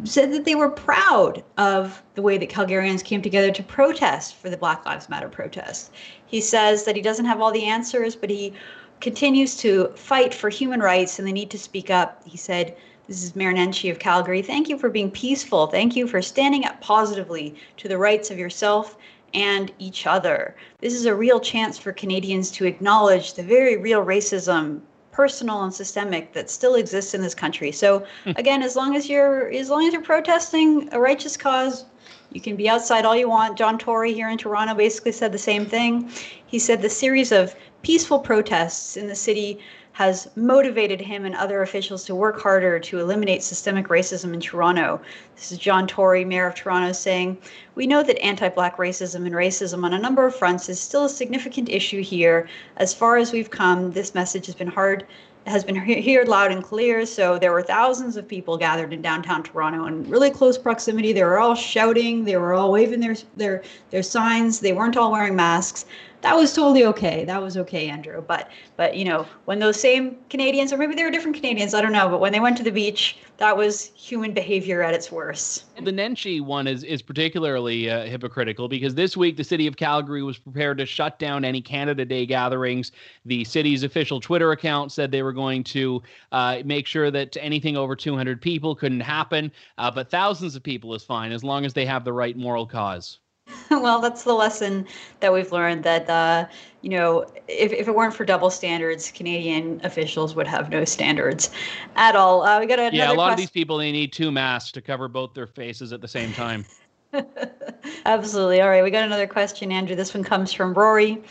said 0.05 0.33
that 0.33 0.45
they 0.45 0.55
were 0.55 0.71
proud 0.71 1.43
of 1.59 2.03
the 2.15 2.23
way 2.23 2.39
that 2.39 2.49
Calgarians 2.49 3.05
came 3.05 3.21
together 3.21 3.51
to 3.51 3.63
protest 3.63 4.37
for 4.37 4.49
the 4.49 4.57
Black 4.57 4.87
Lives 4.87 5.09
Matter 5.09 5.29
protest. 5.29 5.93
He 6.27 6.41
says 6.41 6.85
that 6.85 6.97
he 6.97 7.03
doesn't 7.03 7.27
have 7.27 7.41
all 7.41 7.53
the 7.53 7.67
answers, 7.67 8.17
but 8.17 8.31
he 8.31 8.55
continues 9.01 9.57
to 9.59 9.89
fight 9.97 10.33
for 10.33 10.49
human 10.49 10.81
rights 10.81 11.19
and 11.19 11.27
the 11.29 11.33
need 11.33 11.51
to 11.51 11.59
speak 11.59 11.91
up. 11.91 12.23
He 12.27 12.39
said, 12.39 12.77
this 13.07 13.23
is 13.23 13.37
Mayor 13.37 13.53
Nenshi 13.53 13.91
of 13.91 13.99
Calgary. 13.99 14.41
Thank 14.41 14.69
you 14.69 14.79
for 14.79 14.89
being 14.89 15.11
peaceful. 15.11 15.67
Thank 15.67 15.95
you 15.95 16.07
for 16.07 16.23
standing 16.23 16.65
up 16.65 16.81
positively 16.81 17.55
to 17.77 17.89
the 17.89 17.99
rights 17.99 18.31
of 18.31 18.39
yourself 18.39 18.97
and 19.35 19.71
each 19.79 20.07
other. 20.07 20.57
This 20.81 20.95
is 20.95 21.07
a 21.07 21.15
real 21.15 21.41
chance 21.41 21.77
for 21.77 21.93
Canadians 21.93 22.51
to 22.53 22.65
acknowledge 22.65 23.35
the 23.35 23.43
very 23.43 23.77
real 23.77 24.05
racism 24.05 24.81
personal 25.13 25.63
and 25.63 25.73
systemic 25.73 26.33
that 26.33 26.51
still 26.51 26.75
exists 26.75 27.15
in 27.15 27.21
this 27.21 27.35
country. 27.35 27.71
So 27.71 28.05
hmm. 28.25 28.33
again, 28.37 28.63
as 28.63 28.75
long 28.75 28.97
as 28.97 29.09
you're 29.09 29.51
as 29.51 29.69
long 29.69 29.87
as 29.87 29.93
you're 29.93 30.03
protesting 30.03 30.89
a 30.93 30.99
righteous 30.99 31.37
cause, 31.37 31.85
you 32.33 32.41
can 32.41 32.57
be 32.57 32.69
outside 32.69 33.05
all 33.05 33.17
you 33.17 33.29
want. 33.29 33.59
John 33.59 33.79
Tory 33.79 34.13
here 34.13 34.29
in 34.29 34.39
Toronto 34.39 34.75
basically 34.75 35.13
said 35.13 35.31
the 35.31 35.39
same 35.39 35.67
thing. 35.67 36.11
He 36.47 36.59
said 36.59 36.81
the 36.81 36.91
series 36.91 37.33
of 37.33 37.55
peaceful 37.83 38.19
protests 38.19 38.97
in 38.97 39.07
the 39.07 39.15
city 39.15 39.61
has 39.95 40.29
motivated 40.35 41.01
him 41.01 41.25
and 41.25 41.37
other 41.37 41.63
officials 41.63 42.05
to 42.05 42.17
work 42.17 42.41
harder 42.41 42.81
to 42.81 42.99
eliminate 42.99 43.45
systemic 43.45 43.87
racism 43.87 44.35
in 44.35 44.41
Toronto. 44.41 45.01
This 45.37 45.53
is 45.53 45.59
John 45.59 45.87
Tory, 45.87 46.25
Mayor 46.25 46.49
of 46.49 46.57
Toronto, 46.57 46.93
saying, 46.93 47.39
We 47.77 47.87
know 47.87 48.03
that 48.03 48.21
anti 48.21 48.49
Black 48.49 48.77
racism 48.77 49.25
and 49.25 49.35
racism 49.35 49.85
on 49.85 49.93
a 49.95 49.99
number 49.99 50.27
of 50.27 50.35
fronts 50.35 50.69
is 50.69 50.81
still 50.81 51.05
a 51.05 51.09
significant 51.09 51.69
issue 51.69 52.03
here. 52.03 52.49
As 52.77 52.93
far 52.93 53.19
as 53.19 53.33
we've 53.33 53.51
come, 53.51 53.93
this 53.93 54.17
message 54.17 54.47
has 54.47 54.57
been 54.57 54.67
hard 54.67 55.07
has 55.47 55.63
been 55.63 55.77
heard 55.77 56.27
loud 56.27 56.51
and 56.51 56.65
clear. 56.65 57.05
So 57.07 57.39
there 57.39 57.53
were 57.53 57.63
thousands 57.63 58.17
of 58.17 58.27
people 58.27 58.57
gathered 58.57 58.93
in 58.93 59.03
downtown 59.03 59.43
Toronto 59.43 59.85
in 59.87 60.09
really 60.09 60.31
close 60.31 60.57
proximity. 60.57 61.13
They 61.13 61.23
were 61.23 61.39
all 61.39 61.55
shouting. 61.55 62.25
They 62.25 62.37
were 62.37 62.55
all 62.55 62.73
waving 62.73 63.01
their 63.01 63.17
their 63.37 63.63
their 63.91 64.03
signs. 64.03 64.61
They 64.61 64.73
weren't 64.73 64.97
all 64.97 65.13
wearing 65.13 65.37
masks 65.37 65.85
that 66.25 66.37
was 66.37 66.55
totally 66.55 66.87
okay. 66.87 67.27
That 67.27 67.43
was 67.43 67.59
okay, 67.59 67.91
Andrew. 67.91 68.25
But 68.27 68.51
but 68.77 68.97
you 68.97 69.05
know, 69.05 69.27
when 69.45 69.59
those 69.59 69.79
same 69.79 70.17
Canadians, 70.31 70.73
or 70.73 70.79
maybe 70.79 70.95
they 70.95 71.05
were 71.05 71.11
different 71.11 71.37
Canadians, 71.37 71.75
I 71.75 71.83
don't 71.83 71.93
know. 71.93 72.09
But 72.09 72.19
when 72.19 72.33
they 72.33 72.41
went 72.41 72.57
to 72.57 72.63
the 72.63 72.71
beach, 72.71 73.19
that 73.37 73.55
was 73.55 73.93
human 73.95 74.33
behavior 74.33 74.83
at 74.83 74.95
its 74.95 75.13
worst. 75.13 75.65
The 75.77 75.93
Nenshi 75.93 76.41
one 76.41 76.67
is 76.67 76.83
is 76.83 77.03
particularly 77.03 77.91
uh, 77.91 78.07
hypocritical 78.07 78.69
because 78.69 78.95
this 78.95 79.19
week 79.19 79.37
the 79.37 79.45
city 79.45 79.67
of 79.67 79.77
Calgary 79.77 80.23
was 80.23 80.39
prepared 80.39 80.79
to 80.79 80.87
shut 80.87 81.19
down 81.19 81.45
any 81.45 81.61
Canada 81.61 82.07
Day 82.07 82.25
gatherings. 82.25 82.93
The 83.27 83.45
city's 83.45 83.83
official 83.83 84.19
Twitter 84.19 84.53
account 84.53 84.93
said 84.93 85.11
they 85.11 85.23
were 85.23 85.35
going 85.35 85.63
to 85.65 86.03
uh, 86.33 86.63
make 86.65 86.87
sure 86.87 87.11
that 87.11 87.37
anything 87.39 87.77
over 87.77 87.95
200 87.95 88.41
people 88.41 88.75
couldn't 88.75 89.01
happen, 89.01 89.53
uh, 89.77 89.91
but 89.91 90.11
thousands 90.11 90.57
of 90.57 90.63
people 90.63 90.95
is 90.95 91.05
fine 91.05 91.33
as 91.33 91.45
long 91.45 91.67
as 91.67 91.75
they 91.75 91.85
have 91.85 92.03
the 92.03 92.13
right 92.15 92.37
moral 92.37 92.67
cause. 92.67 93.19
well, 93.71 94.01
that's 94.01 94.25
the 94.25 94.33
lesson 94.33 94.87
that 95.21 95.33
we've 95.33 95.53
learned 95.53 95.85
that, 95.85 96.09
uh, 96.09 96.47
you 96.83 96.91
know, 96.91 97.23
if, 97.49 97.73
if 97.73 97.89
it 97.89 97.95
weren't 97.95 98.15
for 98.15 98.25
double 98.25 98.51
standards, 98.51 99.11
Canadian 99.11 99.81
officials 99.85 100.35
would 100.35 100.47
have 100.47 100.71
no 100.71 100.85
standards 100.85 101.51
at 101.97 102.17
all. 102.17 102.43
Uh, 102.43 102.61
we 102.61 102.67
got 102.67 102.79
another 102.79 102.97
Yeah, 102.97 103.11
a 103.11 103.15
lot 103.15 103.27
quest- 103.27 103.33
of 103.33 103.37
these 103.39 103.51
people, 103.51 103.79
they 103.79 103.93
need 103.93 104.13
two 104.13 104.31
masks 104.33 104.73
to 104.73 104.81
cover 104.81 105.09
both 105.09 105.35
their 105.35 105.47
faces 105.47 105.93
at 105.93 106.01
the 106.01 106.09
same 106.09 106.33
time. 106.33 106.65
Absolutely. 108.07 108.61
All 108.61 108.69
right, 108.69 108.83
we 108.83 108.91
got 108.91 109.05
another 109.05 109.27
question, 109.27 109.71
Andrew. 109.71 109.95
This 109.95 110.15
one 110.15 110.25
comes 110.25 110.53
from 110.53 110.75
Rory. 110.75 111.23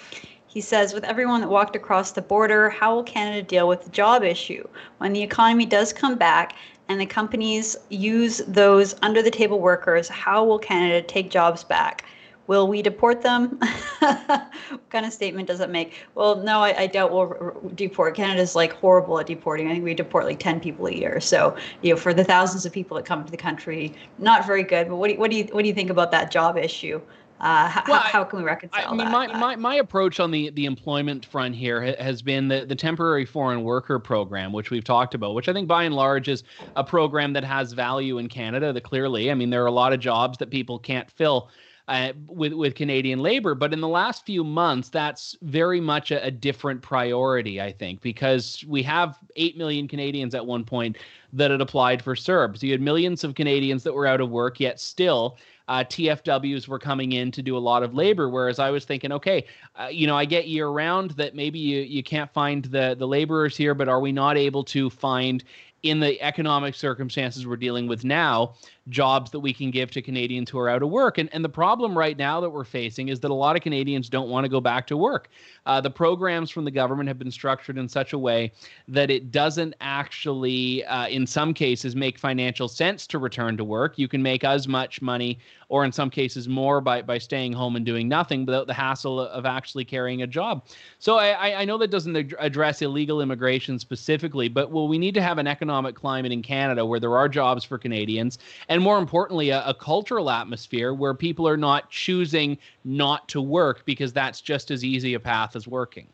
He 0.53 0.61
says, 0.61 0.93
with 0.93 1.03
everyone 1.03 1.41
that 1.41 1.49
walked 1.49 1.75
across 1.75 2.11
the 2.11 2.21
border, 2.21 2.69
how 2.69 2.93
will 2.93 3.01
Canada 3.01 3.41
deal 3.41 3.67
with 3.67 3.85
the 3.85 3.89
job 3.89 4.21
issue? 4.21 4.67
When 4.99 5.11
the 5.11 5.23
economy 5.23 5.65
does 5.65 5.91
come 5.91 6.15
back 6.15 6.53
and 6.87 7.01
the 7.01 7.07
companies 7.07 7.75
use 7.89 8.37
those 8.47 8.95
under 9.01 9.23
the 9.23 9.31
table 9.31 9.59
workers, 9.59 10.07
how 10.07 10.43
will 10.43 10.59
Canada 10.59 11.01
take 11.01 11.31
jobs 11.31 11.63
back? 11.63 12.05
Will 12.45 12.67
we 12.67 12.83
deport 12.83 13.23
them? 13.23 13.57
what 13.99 14.89
kind 14.91 15.07
of 15.07 15.11
statement 15.11 15.47
does 15.47 15.57
that 15.57 15.71
make? 15.71 16.05
Well, 16.13 16.35
no, 16.35 16.59
I, 16.59 16.81
I 16.81 16.85
doubt 16.85 17.11
we'll 17.11 17.71
deport. 17.73 18.15
Canada's 18.15 18.55
like 18.55 18.73
horrible 18.73 19.19
at 19.19 19.25
deporting. 19.25 19.69
I 19.69 19.71
think 19.71 19.83
we 19.83 19.95
deport 19.95 20.25
like 20.25 20.37
10 20.37 20.59
people 20.59 20.85
a 20.85 20.91
year. 20.91 21.19
So, 21.19 21.57
you 21.81 21.95
know, 21.95 21.97
for 21.99 22.13
the 22.13 22.23
thousands 22.23 22.63
of 22.63 22.71
people 22.71 22.95
that 22.97 23.07
come 23.07 23.25
to 23.25 23.31
the 23.31 23.37
country, 23.37 23.95
not 24.19 24.45
very 24.45 24.61
good. 24.61 24.87
But 24.87 24.97
what 24.97 25.07
do 25.07 25.13
you, 25.13 25.19
what 25.19 25.31
do 25.31 25.37
you, 25.37 25.45
what 25.45 25.63
do 25.63 25.67
you 25.67 25.73
think 25.73 25.89
about 25.89 26.11
that 26.11 26.29
job 26.29 26.59
issue? 26.59 27.01
Uh, 27.43 27.67
how, 27.67 27.83
well, 27.89 27.99
how, 27.99 28.23
can 28.23 28.39
we 28.39 28.45
reconcile 28.45 28.85
I 28.87 28.91
mean, 28.91 28.99
that? 28.99 29.11
My, 29.11 29.27
my, 29.27 29.55
my 29.57 29.75
approach 29.75 30.21
on 30.21 30.31
the, 30.31 30.49
the 30.51 30.65
employment 30.65 31.25
front 31.25 31.53
here 31.53 31.93
has 31.99 32.21
been 32.21 32.47
the, 32.47 32.65
the 32.65 32.75
temporary 32.75 33.25
foreign 33.25 33.65
worker 33.65 33.99
program, 33.99 34.53
which 34.53 34.71
we've 34.71 34.85
talked 34.85 35.13
about, 35.13 35.35
which 35.35 35.49
I 35.49 35.53
think 35.53 35.67
by 35.67 35.83
and 35.83 35.93
large 35.93 36.29
is 36.29 36.45
a 36.77 36.85
program 36.85 37.33
that 37.33 37.43
has 37.43 37.73
value 37.73 38.17
in 38.17 38.29
Canada. 38.29 38.71
That 38.71 38.85
clearly, 38.85 39.29
I 39.29 39.33
mean, 39.33 39.49
there 39.49 39.61
are 39.61 39.67
a 39.67 39.71
lot 39.73 39.91
of 39.91 39.99
jobs 39.99 40.37
that 40.37 40.51
people 40.51 40.79
can't 40.79 41.11
fill 41.11 41.49
uh, 41.89 42.13
with 42.27 42.53
with 42.53 42.75
Canadian 42.75 43.19
labor. 43.19 43.55
But 43.55 43.73
in 43.73 43.81
the 43.81 43.89
last 43.89 44.25
few 44.25 44.45
months, 44.45 44.87
that's 44.87 45.35
very 45.41 45.81
much 45.81 46.11
a, 46.11 46.23
a, 46.23 46.31
different 46.31 46.81
priority, 46.81 47.59
I 47.59 47.73
think, 47.73 47.99
because 47.99 48.63
we 48.69 48.81
have 48.83 49.17
eight 49.35 49.57
million 49.57 49.89
Canadians 49.89 50.33
at 50.33 50.45
one 50.45 50.63
point 50.63 50.97
that 51.33 51.51
had 51.51 51.59
applied 51.59 52.01
for 52.01 52.15
CERB. 52.15 52.57
So 52.57 52.67
you 52.67 52.71
had 52.71 52.81
millions 52.81 53.25
of 53.25 53.35
Canadians 53.35 53.83
that 53.83 53.93
were 53.93 54.07
out 54.07 54.21
of 54.21 54.29
work, 54.29 54.61
yet 54.61 54.79
still 54.79 55.37
uh, 55.67 55.83
TFWs 55.83 56.67
were 56.67 56.79
coming 56.79 57.13
in 57.13 57.31
to 57.31 57.41
do 57.41 57.57
a 57.57 57.59
lot 57.59 57.83
of 57.83 57.93
labor. 57.93 58.29
Whereas 58.29 58.59
I 58.59 58.69
was 58.69 58.85
thinking, 58.85 59.11
okay, 59.11 59.45
uh, 59.75 59.87
you 59.87 60.07
know, 60.07 60.15
I 60.15 60.25
get 60.25 60.47
year 60.47 60.67
round 60.67 61.11
that 61.11 61.35
maybe 61.35 61.59
you, 61.59 61.81
you 61.81 62.03
can't 62.03 62.31
find 62.31 62.65
the 62.65 62.95
the 62.97 63.07
laborers 63.07 63.55
here, 63.55 63.73
but 63.73 63.87
are 63.87 63.99
we 63.99 64.11
not 64.11 64.37
able 64.37 64.63
to 64.65 64.89
find 64.89 65.43
in 65.83 65.99
the 65.99 66.19
economic 66.21 66.73
circumstances 66.73 67.45
we're 67.45 67.57
dealing 67.57 67.87
with 67.87 68.05
now, 68.05 68.53
jobs 68.87 69.31
that 69.31 69.41
we 69.41 69.53
can 69.53 69.69
give 69.69 69.91
to 69.91 70.01
Canadians 70.01 70.49
who 70.49 70.57
are 70.57 70.69
out 70.69 70.81
of 70.81 70.89
work. 70.89 71.17
And, 71.17 71.29
and 71.33 71.43
the 71.43 71.49
problem 71.49 71.97
right 71.97 72.17
now 72.17 72.39
that 72.39 72.49
we're 72.49 72.63
facing 72.63 73.09
is 73.09 73.19
that 73.19 73.31
a 73.31 73.33
lot 73.33 73.57
of 73.57 73.61
Canadians 73.61 74.07
don't 74.07 74.29
want 74.29 74.45
to 74.45 74.49
go 74.49 74.61
back 74.61 74.87
to 74.87 74.97
work. 74.97 75.29
Uh, 75.65 75.79
the 75.79 75.89
programs 75.89 76.49
from 76.49 76.65
the 76.65 76.71
government 76.71 77.07
have 77.07 77.19
been 77.19 77.31
structured 77.31 77.77
in 77.77 77.87
such 77.87 78.13
a 78.13 78.17
way 78.17 78.51
that 78.87 79.09
it 79.09 79.31
doesn't 79.31 79.73
actually, 79.81 80.83
uh, 80.85 81.07
in 81.07 81.25
some 81.25 81.53
cases, 81.53 81.95
make 81.95 82.17
financial 82.17 82.67
sense 82.67 83.07
to 83.07 83.17
return 83.17 83.55
to 83.57 83.63
work. 83.63 83.97
You 83.97 84.07
can 84.07 84.21
make 84.21 84.43
as 84.43 84.67
much 84.67 85.01
money, 85.01 85.39
or 85.69 85.85
in 85.85 85.91
some 85.91 86.09
cases 86.09 86.47
more, 86.47 86.81
by, 86.81 87.01
by 87.01 87.17
staying 87.17 87.53
home 87.53 87.75
and 87.75 87.85
doing 87.85 88.07
nothing 88.07 88.45
without 88.45 88.67
the 88.67 88.73
hassle 88.73 89.19
of 89.19 89.45
actually 89.45 89.85
carrying 89.85 90.21
a 90.21 90.27
job. 90.27 90.65
So 90.99 91.17
I, 91.17 91.61
I 91.61 91.65
know 91.65 91.77
that 91.77 91.91
doesn't 91.91 92.33
address 92.39 92.81
illegal 92.81 93.21
immigration 93.21 93.79
specifically, 93.79 94.49
but 94.49 94.71
well, 94.71 94.87
we 94.87 94.97
need 94.97 95.13
to 95.15 95.21
have 95.21 95.37
an 95.37 95.47
economic 95.47 95.95
climate 95.95 96.31
in 96.31 96.41
Canada 96.41 96.85
where 96.85 96.99
there 96.99 97.17
are 97.17 97.29
jobs 97.29 97.63
for 97.63 97.77
Canadians, 97.77 98.37
and 98.69 98.81
more 98.81 98.97
importantly, 98.97 99.49
a, 99.49 99.65
a 99.65 99.73
cultural 99.73 100.29
atmosphere 100.29 100.93
where 100.93 101.13
people 101.13 101.47
are 101.47 101.57
not 101.57 101.89
choosing 101.89 102.57
not 102.83 103.27
to 103.29 103.41
work 103.41 103.85
because 103.85 104.11
that's 104.11 104.41
just 104.41 104.69
as 104.69 104.83
easy 104.83 105.13
a 105.13 105.19
path 105.19 105.52
is 105.55 105.67
working. 105.67 106.07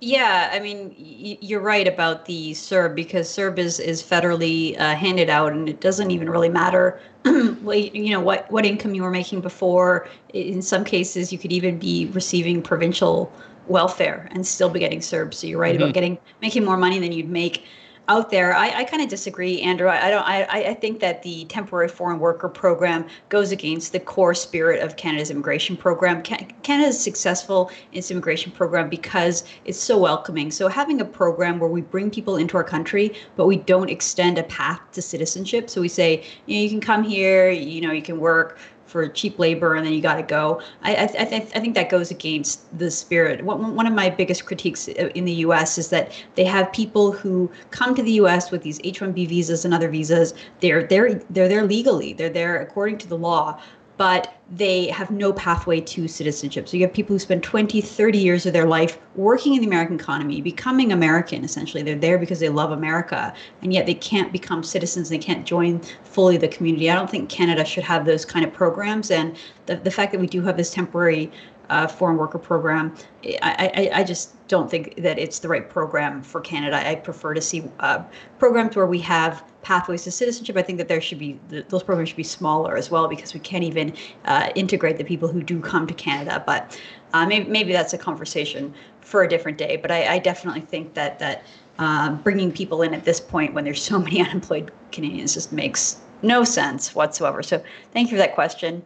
Yeah, 0.00 0.50
I 0.52 0.58
mean, 0.58 0.94
you're 0.98 1.60
right 1.60 1.88
about 1.88 2.26
the 2.26 2.52
CERB 2.52 2.94
because 2.94 3.28
CERB 3.28 3.58
is 3.58 3.80
is 3.80 4.02
federally 4.02 4.78
uh, 4.78 4.94
handed 4.94 5.30
out, 5.30 5.52
and 5.52 5.70
it 5.70 5.80
doesn't 5.80 6.10
even 6.10 6.28
really 6.28 6.50
matter, 6.50 7.00
you 7.24 8.10
know, 8.10 8.20
what 8.20 8.50
what 8.50 8.66
income 8.66 8.94
you 8.94 9.02
were 9.02 9.10
making 9.10 9.40
before. 9.40 10.06
In 10.34 10.60
some 10.60 10.84
cases, 10.84 11.32
you 11.32 11.38
could 11.38 11.52
even 11.52 11.78
be 11.78 12.06
receiving 12.12 12.60
provincial 12.60 13.32
welfare 13.68 14.28
and 14.32 14.46
still 14.46 14.68
be 14.68 14.80
getting 14.80 15.00
CERB. 15.00 15.32
So 15.32 15.46
you're 15.46 15.58
right 15.58 15.74
mm-hmm. 15.74 15.84
about 15.84 15.94
getting 15.94 16.18
making 16.42 16.64
more 16.64 16.76
money 16.76 16.98
than 16.98 17.12
you'd 17.12 17.30
make 17.30 17.64
out 18.08 18.30
there. 18.30 18.54
I, 18.54 18.68
I 18.68 18.84
kind 18.84 19.02
of 19.02 19.08
disagree, 19.08 19.60
Andrew. 19.60 19.88
I, 19.88 20.06
I 20.06 20.10
don't. 20.10 20.22
I, 20.22 20.44
I 20.70 20.74
think 20.74 21.00
that 21.00 21.22
the 21.22 21.44
temporary 21.46 21.88
foreign 21.88 22.18
worker 22.18 22.48
program 22.48 23.06
goes 23.28 23.52
against 23.52 23.92
the 23.92 24.00
core 24.00 24.34
spirit 24.34 24.82
of 24.82 24.96
Canada's 24.96 25.30
immigration 25.30 25.76
program. 25.76 26.22
Canada 26.22 26.88
is 26.88 27.02
successful 27.02 27.70
in 27.92 27.98
its 27.98 28.10
immigration 28.10 28.52
program 28.52 28.88
because 28.88 29.44
it's 29.64 29.78
so 29.78 29.98
welcoming. 29.98 30.50
So 30.50 30.68
having 30.68 31.00
a 31.00 31.04
program 31.04 31.58
where 31.58 31.70
we 31.70 31.80
bring 31.80 32.10
people 32.10 32.36
into 32.36 32.56
our 32.56 32.64
country, 32.64 33.14
but 33.36 33.46
we 33.46 33.56
don't 33.56 33.90
extend 33.90 34.38
a 34.38 34.44
path 34.44 34.80
to 34.92 35.02
citizenship. 35.02 35.68
So 35.68 35.80
we 35.80 35.88
say, 35.88 36.24
you 36.46 36.56
know, 36.56 36.62
you 36.62 36.70
can 36.70 36.80
come 36.80 37.02
here, 37.02 37.50
you 37.50 37.80
know, 37.80 37.92
you 37.92 38.02
can 38.02 38.20
work 38.20 38.58
for 38.86 39.08
cheap 39.08 39.38
labor 39.38 39.74
and 39.74 39.84
then 39.84 39.92
you 39.92 40.00
got 40.00 40.16
to 40.16 40.22
go. 40.22 40.60
I 40.82 41.04
I, 41.04 41.06
th- 41.06 41.50
I 41.54 41.60
think 41.60 41.74
that 41.74 41.90
goes 41.90 42.10
against 42.10 42.78
the 42.78 42.90
spirit. 42.90 43.44
One, 43.44 43.74
one 43.74 43.86
of 43.86 43.92
my 43.92 44.10
biggest 44.10 44.46
critiques 44.46 44.88
uh, 44.88 45.10
in 45.14 45.24
the 45.24 45.32
U.S. 45.46 45.78
is 45.78 45.88
that 45.90 46.12
they 46.34 46.44
have 46.44 46.72
people 46.72 47.12
who 47.12 47.50
come 47.70 47.94
to 47.94 48.02
the 48.02 48.12
U.S. 48.12 48.50
with 48.50 48.62
these 48.62 48.80
H-1B 48.84 49.28
visas 49.28 49.64
and 49.64 49.74
other 49.74 49.88
visas. 49.88 50.34
They're 50.60 50.84
they're 50.86 51.14
they're 51.30 51.48
there 51.48 51.64
legally. 51.64 52.12
They're 52.12 52.30
there 52.30 52.60
according 52.60 52.98
to 52.98 53.08
the 53.08 53.18
law, 53.18 53.60
but 53.96 54.34
they 54.50 54.86
have 54.88 55.10
no 55.10 55.32
pathway 55.32 55.80
to 55.80 56.06
citizenship. 56.06 56.68
So 56.68 56.76
you 56.76 56.84
have 56.84 56.92
people 56.92 57.14
who 57.14 57.18
spend 57.18 57.42
20, 57.42 57.80
30 57.80 58.18
years 58.18 58.46
of 58.46 58.52
their 58.52 58.66
life 58.66 58.98
working 59.14 59.54
in 59.54 59.60
the 59.60 59.66
American 59.66 59.96
economy, 59.96 60.40
becoming 60.40 60.92
American 60.92 61.44
essentially. 61.44 61.82
They're 61.82 61.96
there 61.96 62.18
because 62.18 62.38
they 62.38 62.48
love 62.48 62.70
America, 62.70 63.34
and 63.62 63.72
yet 63.72 63.86
they 63.86 63.94
can't 63.94 64.32
become 64.32 64.62
citizens. 64.62 65.08
They 65.08 65.18
can't 65.18 65.46
join 65.46 65.80
fully 66.04 66.36
the 66.36 66.48
community. 66.48 66.90
I 66.90 66.94
don't 66.94 67.10
think 67.10 67.28
Canada 67.28 67.64
should 67.64 67.84
have 67.84 68.04
those 68.04 68.24
kind 68.24 68.44
of 68.44 68.52
programs. 68.52 69.10
And 69.10 69.36
the, 69.66 69.76
the 69.76 69.90
fact 69.90 70.12
that 70.12 70.20
we 70.20 70.26
do 70.26 70.42
have 70.42 70.56
this 70.56 70.70
temporary 70.70 71.32
uh, 71.70 71.86
foreign 71.86 72.16
worker 72.16 72.38
program. 72.38 72.94
I, 73.42 73.90
I, 73.92 74.00
I 74.00 74.04
just 74.04 74.34
don't 74.48 74.70
think 74.70 74.96
that 75.02 75.18
it's 75.18 75.40
the 75.40 75.48
right 75.48 75.68
program 75.68 76.22
for 76.22 76.40
Canada. 76.40 76.88
I 76.88 76.94
prefer 76.94 77.34
to 77.34 77.40
see 77.40 77.64
uh, 77.80 78.04
programs 78.38 78.76
where 78.76 78.86
we 78.86 79.00
have 79.00 79.42
pathways 79.66 80.04
to 80.04 80.12
citizenship. 80.12 80.56
I 80.56 80.62
think 80.62 80.78
that 80.78 80.86
there 80.86 81.00
should 81.00 81.18
be 81.18 81.40
those 81.48 81.82
programs 81.82 82.10
should 82.10 82.16
be 82.16 82.22
smaller 82.22 82.76
as 82.76 82.88
well 82.88 83.08
because 83.08 83.34
we 83.34 83.40
can't 83.40 83.64
even 83.64 83.92
uh, 84.24 84.50
integrate 84.54 84.96
the 84.96 85.02
people 85.02 85.26
who 85.26 85.42
do 85.42 85.60
come 85.60 85.88
to 85.88 85.94
Canada. 85.94 86.40
But 86.46 86.80
uh, 87.12 87.26
maybe, 87.26 87.50
maybe 87.50 87.72
that's 87.72 87.92
a 87.92 87.98
conversation 87.98 88.72
for 89.00 89.24
a 89.24 89.28
different 89.28 89.58
day. 89.58 89.76
But 89.76 89.90
I, 89.90 90.14
I 90.14 90.18
definitely 90.20 90.60
think 90.60 90.94
that 90.94 91.18
that 91.18 91.42
um, 91.80 92.22
bringing 92.22 92.52
people 92.52 92.82
in 92.82 92.94
at 92.94 93.04
this 93.04 93.18
point 93.18 93.54
when 93.54 93.64
there's 93.64 93.82
so 93.82 93.98
many 94.06 94.20
unemployed 94.20 94.70
Canadians 94.92 95.34
just 95.34 95.52
makes 95.52 95.96
no 96.22 96.44
sense 96.44 96.94
whatsoever. 96.94 97.42
So 97.42 97.60
thank 97.92 98.08
you 98.08 98.16
for 98.16 98.22
that 98.22 98.36
question. 98.36 98.84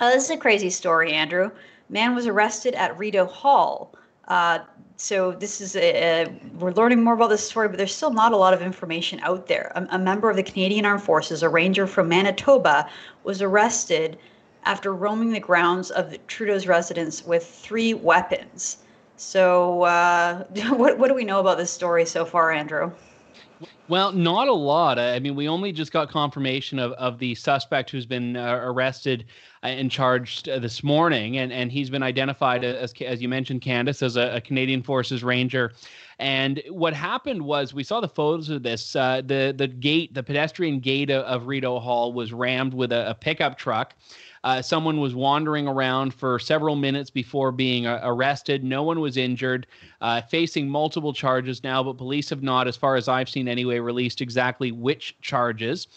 Uh, 0.00 0.10
this 0.10 0.24
is 0.24 0.30
a 0.30 0.36
crazy 0.36 0.70
story, 0.70 1.12
Andrew. 1.12 1.52
Man 1.90 2.16
was 2.16 2.26
arrested 2.26 2.74
at 2.74 2.98
Rideau 2.98 3.26
Hall. 3.26 3.94
Uh, 4.26 4.58
so 5.00 5.30
this 5.30 5.60
is 5.60 5.76
a, 5.76 6.24
a, 6.24 6.40
we're 6.58 6.72
learning 6.72 7.04
more 7.04 7.14
about 7.14 7.30
this 7.30 7.48
story, 7.48 7.68
but 7.68 7.78
there's 7.78 7.94
still 7.94 8.10
not 8.10 8.32
a 8.32 8.36
lot 8.36 8.52
of 8.52 8.60
information 8.60 9.20
out 9.20 9.46
there. 9.46 9.70
A, 9.76 9.86
a 9.92 9.98
member 9.98 10.28
of 10.28 10.34
the 10.34 10.42
Canadian 10.42 10.84
Armed 10.84 11.04
Forces, 11.04 11.44
a 11.44 11.48
ranger 11.48 11.86
from 11.86 12.08
Manitoba, 12.08 12.90
was 13.22 13.40
arrested 13.40 14.18
after 14.64 14.92
roaming 14.92 15.30
the 15.30 15.38
grounds 15.38 15.92
of 15.92 16.18
Trudeau's 16.26 16.66
residence 16.66 17.24
with 17.24 17.46
three 17.46 17.94
weapons. 17.94 18.78
So, 19.16 19.82
uh, 19.82 20.42
what 20.70 20.98
what 20.98 21.06
do 21.06 21.14
we 21.14 21.24
know 21.24 21.38
about 21.38 21.58
this 21.58 21.70
story 21.70 22.04
so 22.04 22.24
far, 22.24 22.50
Andrew? 22.50 22.90
Well, 23.88 24.12
not 24.12 24.48
a 24.48 24.52
lot. 24.52 24.98
I 24.98 25.18
mean, 25.20 25.34
we 25.34 25.48
only 25.48 25.72
just 25.72 25.92
got 25.92 26.10
confirmation 26.10 26.78
of, 26.78 26.92
of 26.92 27.18
the 27.18 27.34
suspect 27.34 27.90
who's 27.90 28.06
been 28.06 28.36
uh, 28.36 28.60
arrested 28.62 29.26
and 29.62 29.90
charged 29.90 30.48
uh, 30.48 30.58
this 30.58 30.82
morning, 30.82 31.38
and, 31.38 31.52
and 31.52 31.72
he's 31.72 31.90
been 31.90 32.02
identified 32.02 32.64
as, 32.64 32.92
as 33.04 33.20
you 33.20 33.28
mentioned, 33.28 33.60
Candice, 33.60 34.02
as 34.02 34.16
a, 34.16 34.36
a 34.36 34.40
Canadian 34.40 34.82
Forces 34.82 35.24
Ranger. 35.24 35.72
And 36.18 36.62
what 36.70 36.94
happened 36.94 37.42
was 37.42 37.74
we 37.74 37.84
saw 37.84 38.00
the 38.00 38.08
photos 38.08 38.48
of 38.48 38.62
this. 38.62 38.96
Uh, 38.96 39.22
the 39.24 39.54
the 39.56 39.68
gate, 39.68 40.14
the 40.14 40.22
pedestrian 40.22 40.80
gate 40.80 41.10
of, 41.10 41.24
of 41.24 41.46
Rideau 41.46 41.78
Hall, 41.78 42.12
was 42.12 42.32
rammed 42.32 42.74
with 42.74 42.92
a, 42.92 43.10
a 43.10 43.14
pickup 43.14 43.56
truck. 43.56 43.94
Uh, 44.44 44.62
someone 44.62 45.00
was 45.00 45.14
wandering 45.14 45.66
around 45.66 46.14
for 46.14 46.38
several 46.38 46.76
minutes 46.76 47.10
before 47.10 47.50
being 47.50 47.86
uh, 47.86 48.00
arrested. 48.04 48.62
No 48.62 48.84
one 48.84 49.00
was 49.00 49.16
injured, 49.16 49.66
uh, 50.00 50.20
facing 50.22 50.68
multiple 50.68 51.12
charges 51.12 51.64
now, 51.64 51.82
but 51.82 51.98
police 51.98 52.30
have 52.30 52.42
not, 52.42 52.68
as 52.68 52.76
far 52.76 52.94
as 52.94 53.08
I've 53.08 53.28
seen 53.28 53.48
anyway, 53.48 53.80
released 53.80 54.20
exactly 54.20 54.70
which 54.70 55.16
charges. 55.20 55.88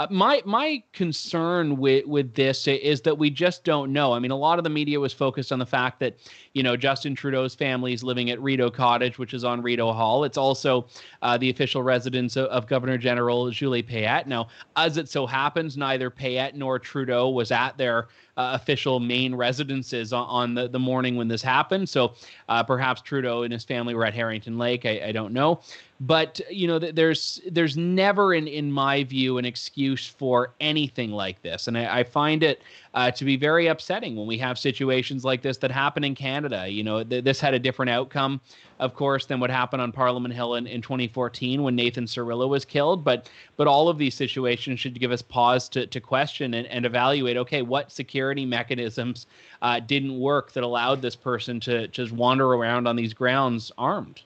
Uh, 0.00 0.06
my 0.08 0.40
my 0.46 0.82
concern 0.94 1.76
with 1.76 2.06
with 2.06 2.32
this 2.32 2.66
is 2.66 3.02
that 3.02 3.18
we 3.18 3.28
just 3.28 3.64
don't 3.64 3.92
know. 3.92 4.14
I 4.14 4.18
mean, 4.18 4.30
a 4.30 4.36
lot 4.36 4.56
of 4.56 4.64
the 4.64 4.70
media 4.70 4.98
was 4.98 5.12
focused 5.12 5.52
on 5.52 5.58
the 5.58 5.66
fact 5.66 6.00
that 6.00 6.16
you 6.54 6.62
know 6.62 6.74
Justin 6.74 7.14
Trudeau's 7.14 7.54
family 7.54 7.92
is 7.92 8.02
living 8.02 8.30
at 8.30 8.40
Rideau 8.40 8.70
Cottage, 8.70 9.18
which 9.18 9.34
is 9.34 9.44
on 9.44 9.60
Rideau 9.60 9.92
Hall. 9.92 10.24
It's 10.24 10.38
also 10.38 10.86
uh, 11.20 11.36
the 11.36 11.50
official 11.50 11.82
residence 11.82 12.38
of, 12.38 12.46
of, 12.46 12.66
Governor 12.66 12.96
General 12.96 13.50
Julie 13.50 13.82
Payette. 13.82 14.26
Now, 14.26 14.48
as 14.74 14.96
it 14.96 15.06
so 15.06 15.26
happens, 15.26 15.76
neither 15.76 16.08
Payette 16.08 16.56
nor 16.56 16.78
Trudeau 16.78 17.28
was 17.28 17.52
at 17.52 17.76
their 17.76 18.08
uh, 18.36 18.52
official 18.54 19.00
main 19.00 19.34
residences 19.34 20.12
on, 20.12 20.26
on, 20.28 20.54
the, 20.54 20.68
the 20.68 20.78
morning 20.78 21.16
when 21.16 21.28
this 21.28 21.42
happened. 21.42 21.88
So 21.88 22.14
uh, 22.48 22.62
perhaps 22.62 23.00
Trudeau 23.02 23.42
and 23.42 23.52
his 23.52 23.64
family 23.64 23.94
were 23.94 24.04
at 24.04 24.14
Harrington 24.14 24.58
Lake. 24.58 24.86
I, 24.86 25.06
I 25.06 25.12
don't 25.12 25.32
know. 25.32 25.60
But 26.00 26.40
you 26.50 26.66
know, 26.66 26.78
there's 26.78 27.42
there's 27.50 27.76
never, 27.76 28.32
in 28.32 28.48
in 28.48 28.72
my 28.72 29.04
view, 29.04 29.36
an 29.36 29.44
excuse 29.44 30.06
for 30.06 30.54
anything 30.58 31.10
like 31.10 31.42
this, 31.42 31.68
and 31.68 31.76
I, 31.76 31.98
I 31.98 32.04
find 32.04 32.42
it 32.42 32.62
uh, 32.94 33.10
to 33.10 33.24
be 33.24 33.36
very 33.36 33.68
upsetting 33.68 34.16
when 34.16 34.26
we 34.26 34.36
have 34.38 34.58
situations 34.58 35.24
like 35.24 35.42
this 35.42 35.56
that 35.58 35.70
happen 35.70 36.02
in 36.02 36.14
Canada. 36.14 36.68
You 36.68 36.82
know, 36.82 37.04
th- 37.04 37.22
this 37.22 37.40
had 37.40 37.54
a 37.54 37.58
different 37.58 37.90
outcome, 37.90 38.40
of 38.80 38.94
course, 38.94 39.26
than 39.26 39.38
what 39.38 39.50
happened 39.50 39.80
on 39.80 39.92
Parliament 39.92 40.34
Hill 40.34 40.56
in, 40.56 40.66
in 40.66 40.82
2014 40.82 41.62
when 41.62 41.76
Nathan 41.76 42.04
Cirillo 42.04 42.48
was 42.48 42.64
killed. 42.64 43.04
But 43.04 43.30
but 43.56 43.66
all 43.66 43.88
of 43.88 43.98
these 43.98 44.14
situations 44.14 44.80
should 44.80 44.98
give 44.98 45.12
us 45.12 45.22
pause 45.22 45.68
to, 45.70 45.86
to 45.86 46.00
question 46.00 46.54
and, 46.54 46.66
and 46.66 46.84
evaluate. 46.84 47.36
Okay, 47.36 47.62
what 47.62 47.92
security 47.92 48.44
mechanisms 48.44 49.26
uh, 49.62 49.78
didn't 49.80 50.18
work 50.18 50.52
that 50.52 50.64
allowed 50.64 51.00
this 51.02 51.16
person 51.16 51.60
to 51.60 51.86
just 51.88 52.12
wander 52.12 52.54
around 52.54 52.88
on 52.88 52.96
these 52.96 53.14
grounds 53.14 53.70
armed? 53.78 54.22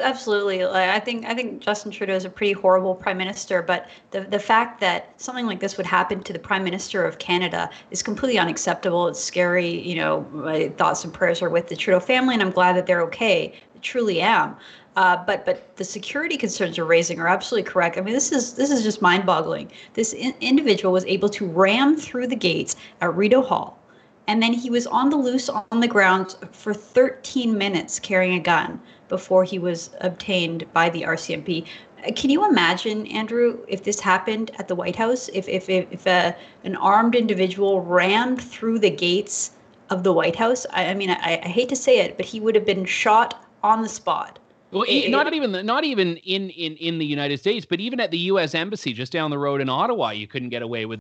Absolutely. 0.00 0.64
I 0.64 0.98
think 1.00 1.26
I 1.26 1.34
think 1.34 1.60
Justin 1.60 1.90
Trudeau 1.90 2.14
is 2.14 2.24
a 2.24 2.30
pretty 2.30 2.52
horrible 2.52 2.94
prime 2.94 3.18
minister, 3.18 3.62
but 3.62 3.88
the 4.10 4.22
the 4.22 4.38
fact 4.38 4.80
that 4.80 5.20
something 5.20 5.46
like 5.46 5.60
this 5.60 5.76
would 5.76 5.86
happen 5.86 6.22
to 6.22 6.32
the 6.32 6.38
prime 6.38 6.64
minister 6.64 7.04
of 7.04 7.18
Canada 7.18 7.68
is 7.90 8.02
completely 8.02 8.38
unacceptable. 8.38 9.08
It's 9.08 9.22
scary. 9.22 9.68
You 9.68 9.96
know, 9.96 10.26
my 10.32 10.68
thoughts 10.70 11.04
and 11.04 11.12
prayers 11.12 11.42
are 11.42 11.50
with 11.50 11.68
the 11.68 11.76
Trudeau 11.76 12.00
family, 12.00 12.34
and 12.34 12.42
I'm 12.42 12.50
glad 12.50 12.74
that 12.76 12.86
they're 12.86 13.02
okay. 13.02 13.52
I 13.74 13.78
truly 13.80 14.20
am. 14.22 14.56
Uh, 14.96 15.22
but 15.26 15.44
but 15.44 15.76
the 15.76 15.84
security 15.84 16.36
concerns 16.38 16.76
you're 16.76 16.86
raising 16.86 17.20
are 17.20 17.28
absolutely 17.28 17.70
correct. 17.70 17.98
I 17.98 18.00
mean, 18.00 18.14
this 18.14 18.32
is 18.32 18.54
this 18.54 18.70
is 18.70 18.82
just 18.82 19.02
mind-boggling. 19.02 19.70
This 19.92 20.14
in- 20.14 20.34
individual 20.40 20.92
was 20.92 21.04
able 21.04 21.28
to 21.30 21.46
ram 21.46 21.96
through 21.98 22.28
the 22.28 22.36
gates 22.36 22.76
at 23.02 23.14
Rideau 23.14 23.42
Hall, 23.42 23.78
and 24.26 24.42
then 24.42 24.54
he 24.54 24.70
was 24.70 24.86
on 24.86 25.10
the 25.10 25.16
loose 25.16 25.50
on 25.50 25.80
the 25.80 25.88
ground 25.88 26.36
for 26.52 26.72
13 26.72 27.56
minutes 27.58 27.98
carrying 27.98 28.34
a 28.38 28.40
gun 28.40 28.80
before 29.12 29.44
he 29.44 29.58
was 29.58 29.90
obtained 30.00 30.64
by 30.72 30.88
the 30.88 31.02
RCMP. 31.02 31.66
Uh, 32.02 32.12
can 32.16 32.30
you 32.30 32.48
imagine, 32.48 33.06
Andrew, 33.08 33.58
if 33.68 33.84
this 33.84 34.00
happened 34.00 34.50
at 34.58 34.68
the 34.68 34.74
White 34.74 34.96
House? 34.96 35.28
If 35.34 35.46
if 35.50 35.68
if, 35.68 35.86
if 35.92 36.06
a, 36.06 36.34
an 36.64 36.76
armed 36.76 37.14
individual 37.14 37.82
rammed 37.82 38.40
through 38.40 38.78
the 38.78 38.88
gates 38.90 39.52
of 39.90 40.02
the 40.02 40.14
White 40.14 40.34
House? 40.34 40.64
I, 40.70 40.86
I 40.86 40.94
mean, 40.94 41.10
I, 41.10 41.40
I 41.44 41.48
hate 41.48 41.68
to 41.68 41.76
say 41.76 41.98
it, 42.00 42.16
but 42.16 42.24
he 42.24 42.40
would 42.40 42.54
have 42.54 42.64
been 42.64 42.86
shot 42.86 43.44
on 43.62 43.82
the 43.82 43.88
spot. 43.88 44.38
Well, 44.70 44.84
it, 44.84 45.04
eh, 45.04 45.10
not 45.10 45.26
eh, 45.26 45.36
even 45.36 45.66
not 45.66 45.84
even 45.84 46.16
in, 46.16 46.48
in 46.48 46.76
in 46.76 46.98
the 46.98 47.04
United 47.04 47.38
States, 47.38 47.66
but 47.68 47.80
even 47.80 48.00
at 48.00 48.10
the 48.10 48.22
U.S. 48.32 48.54
embassy 48.54 48.94
just 48.94 49.12
down 49.12 49.30
the 49.30 49.38
road 49.38 49.60
in 49.60 49.68
Ottawa, 49.68 50.10
you 50.10 50.26
couldn't 50.26 50.48
get 50.48 50.62
away 50.62 50.86
with 50.86 50.98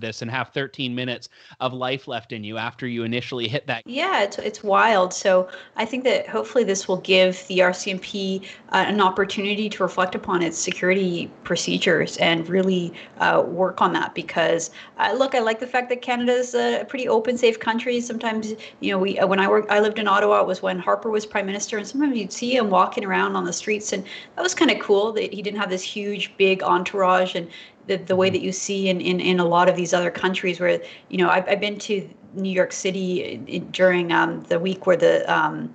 this 0.00 0.22
and 0.22 0.30
have 0.30 0.50
13 0.50 0.94
minutes 0.94 1.28
of 1.58 1.72
life 1.72 2.06
left 2.06 2.30
in 2.30 2.44
you 2.44 2.56
after 2.56 2.86
you 2.86 3.02
initially 3.02 3.48
hit 3.48 3.66
that. 3.66 3.82
Yeah, 3.84 4.22
it's, 4.22 4.38
it's 4.38 4.62
wild. 4.62 5.12
So 5.12 5.48
I 5.74 5.84
think 5.84 6.04
that 6.04 6.28
hopefully 6.28 6.62
this 6.62 6.86
will 6.86 6.98
give 6.98 7.44
the 7.48 7.58
RCMP 7.58 8.44
uh, 8.68 8.84
an 8.86 9.00
opportunity 9.00 9.68
to 9.68 9.82
reflect 9.82 10.14
upon 10.14 10.40
its 10.40 10.56
security 10.56 11.28
procedures 11.42 12.16
and 12.18 12.48
really 12.48 12.92
uh, 13.18 13.42
work 13.44 13.82
on 13.82 13.92
that 13.94 14.14
because 14.14 14.70
uh, 14.98 15.12
look, 15.18 15.34
I 15.34 15.40
like 15.40 15.58
the 15.58 15.66
fact 15.66 15.88
that 15.88 16.00
Canada 16.00 16.32
is 16.32 16.54
a 16.54 16.84
pretty 16.88 17.08
open, 17.08 17.36
safe 17.36 17.58
country. 17.58 18.00
Sometimes, 18.00 18.54
you 18.78 18.92
know, 18.92 18.98
we 18.98 19.18
uh, 19.18 19.26
when 19.26 19.40
I 19.40 19.48
worked, 19.48 19.68
I 19.68 19.80
lived 19.80 19.98
in 19.98 20.06
Ottawa. 20.06 20.42
It 20.42 20.46
was 20.46 20.62
when 20.62 20.78
Harper 20.78 21.10
was 21.10 21.26
prime 21.26 21.46
minister, 21.46 21.76
and 21.76 21.86
sometimes 21.86 22.16
you'd 22.16 22.32
see 22.32 22.56
him 22.56 22.70
walking 22.70 23.04
around 23.04 23.34
on 23.34 23.44
the 23.44 23.52
streets, 23.52 23.92
and 23.92 24.04
that 24.36 24.42
was 24.42 24.54
kind 24.54 24.70
of 24.70 24.78
cool 24.78 25.12
that 25.12 25.34
he 25.34 25.42
didn't 25.42 25.58
have 25.58 25.70
this 25.70 25.82
huge, 25.82 26.36
big 26.36 26.62
entourage 26.62 27.34
and 27.34 27.48
the, 27.88 27.96
the 27.96 28.14
way 28.14 28.28
mm-hmm. 28.28 28.34
that 28.34 28.42
you 28.42 28.52
see 28.52 28.88
in, 28.88 29.00
in, 29.00 29.20
in 29.20 29.40
a 29.40 29.44
lot 29.44 29.68
of 29.68 29.76
these 29.76 29.92
other 29.92 30.10
countries 30.10 30.60
where, 30.60 30.80
you 31.08 31.18
know, 31.18 31.28
I've, 31.28 31.48
I've 31.48 31.60
been 31.60 31.78
to 31.80 32.08
New 32.34 32.50
York 32.50 32.72
City 32.72 33.36
during 33.70 34.12
um, 34.12 34.42
the 34.44 34.58
week 34.58 34.86
where 34.86 34.96
the 34.96 35.30
um, 35.32 35.74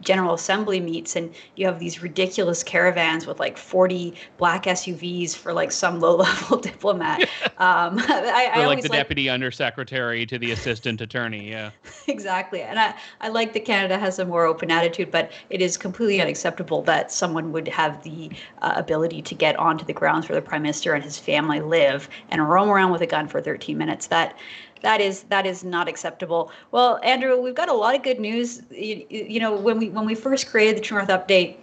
General 0.00 0.34
Assembly 0.34 0.80
meets, 0.80 1.16
and 1.16 1.32
you 1.56 1.66
have 1.66 1.78
these 1.78 2.02
ridiculous 2.02 2.62
caravans 2.62 3.26
with 3.26 3.38
like 3.38 3.56
40 3.56 4.14
black 4.36 4.64
SUVs 4.64 5.34
for 5.34 5.52
like 5.52 5.70
some 5.72 6.00
low-level 6.02 6.58
diplomat. 6.58 7.22
Um, 7.58 7.98
I, 7.98 8.50
I 8.54 8.66
like 8.66 8.82
the 8.82 8.88
like, 8.88 8.98
deputy 8.98 9.28
undersecretary 9.28 10.26
to 10.26 10.38
the 10.38 10.50
assistant 10.50 11.00
attorney. 11.00 11.50
Yeah, 11.50 11.70
exactly. 12.08 12.62
And 12.62 12.78
I, 12.78 12.94
I 13.20 13.28
like 13.28 13.52
that 13.52 13.64
Canada 13.64 13.98
has 13.98 14.18
a 14.18 14.24
more 14.24 14.44
open 14.44 14.70
attitude, 14.70 15.10
but 15.10 15.32
it 15.50 15.62
is 15.62 15.76
completely 15.76 16.20
unacceptable 16.20 16.82
that 16.82 17.12
someone 17.12 17.52
would 17.52 17.68
have 17.68 18.02
the 18.02 18.30
uh, 18.60 18.72
ability 18.76 19.22
to 19.22 19.34
get 19.34 19.56
onto 19.58 19.84
the 19.84 19.92
grounds 19.92 20.28
where 20.28 20.36
the 20.36 20.46
prime 20.46 20.62
minister 20.62 20.94
and 20.94 21.04
his 21.04 21.18
family 21.18 21.60
live 21.60 22.08
and 22.30 22.48
roam 22.48 22.68
around 22.68 22.92
with 22.92 23.02
a 23.02 23.06
gun 23.06 23.28
for 23.28 23.40
13 23.40 23.78
minutes. 23.78 24.08
That 24.08 24.36
that 24.82 25.00
is 25.00 25.22
that 25.24 25.46
is 25.46 25.64
not 25.64 25.88
acceptable. 25.88 26.52
Well, 26.70 27.00
Andrew, 27.02 27.40
we've 27.40 27.54
got 27.54 27.68
a 27.68 27.72
lot 27.72 27.94
of 27.94 28.02
good 28.02 28.20
news. 28.20 28.62
You, 28.70 29.06
you 29.08 29.40
know, 29.40 29.56
when 29.56 29.78
we 29.78 29.88
when 29.88 30.04
we 30.04 30.14
first 30.14 30.48
created 30.48 30.76
the 30.76 30.80
True 30.80 30.98
North 30.98 31.08
update, 31.08 31.56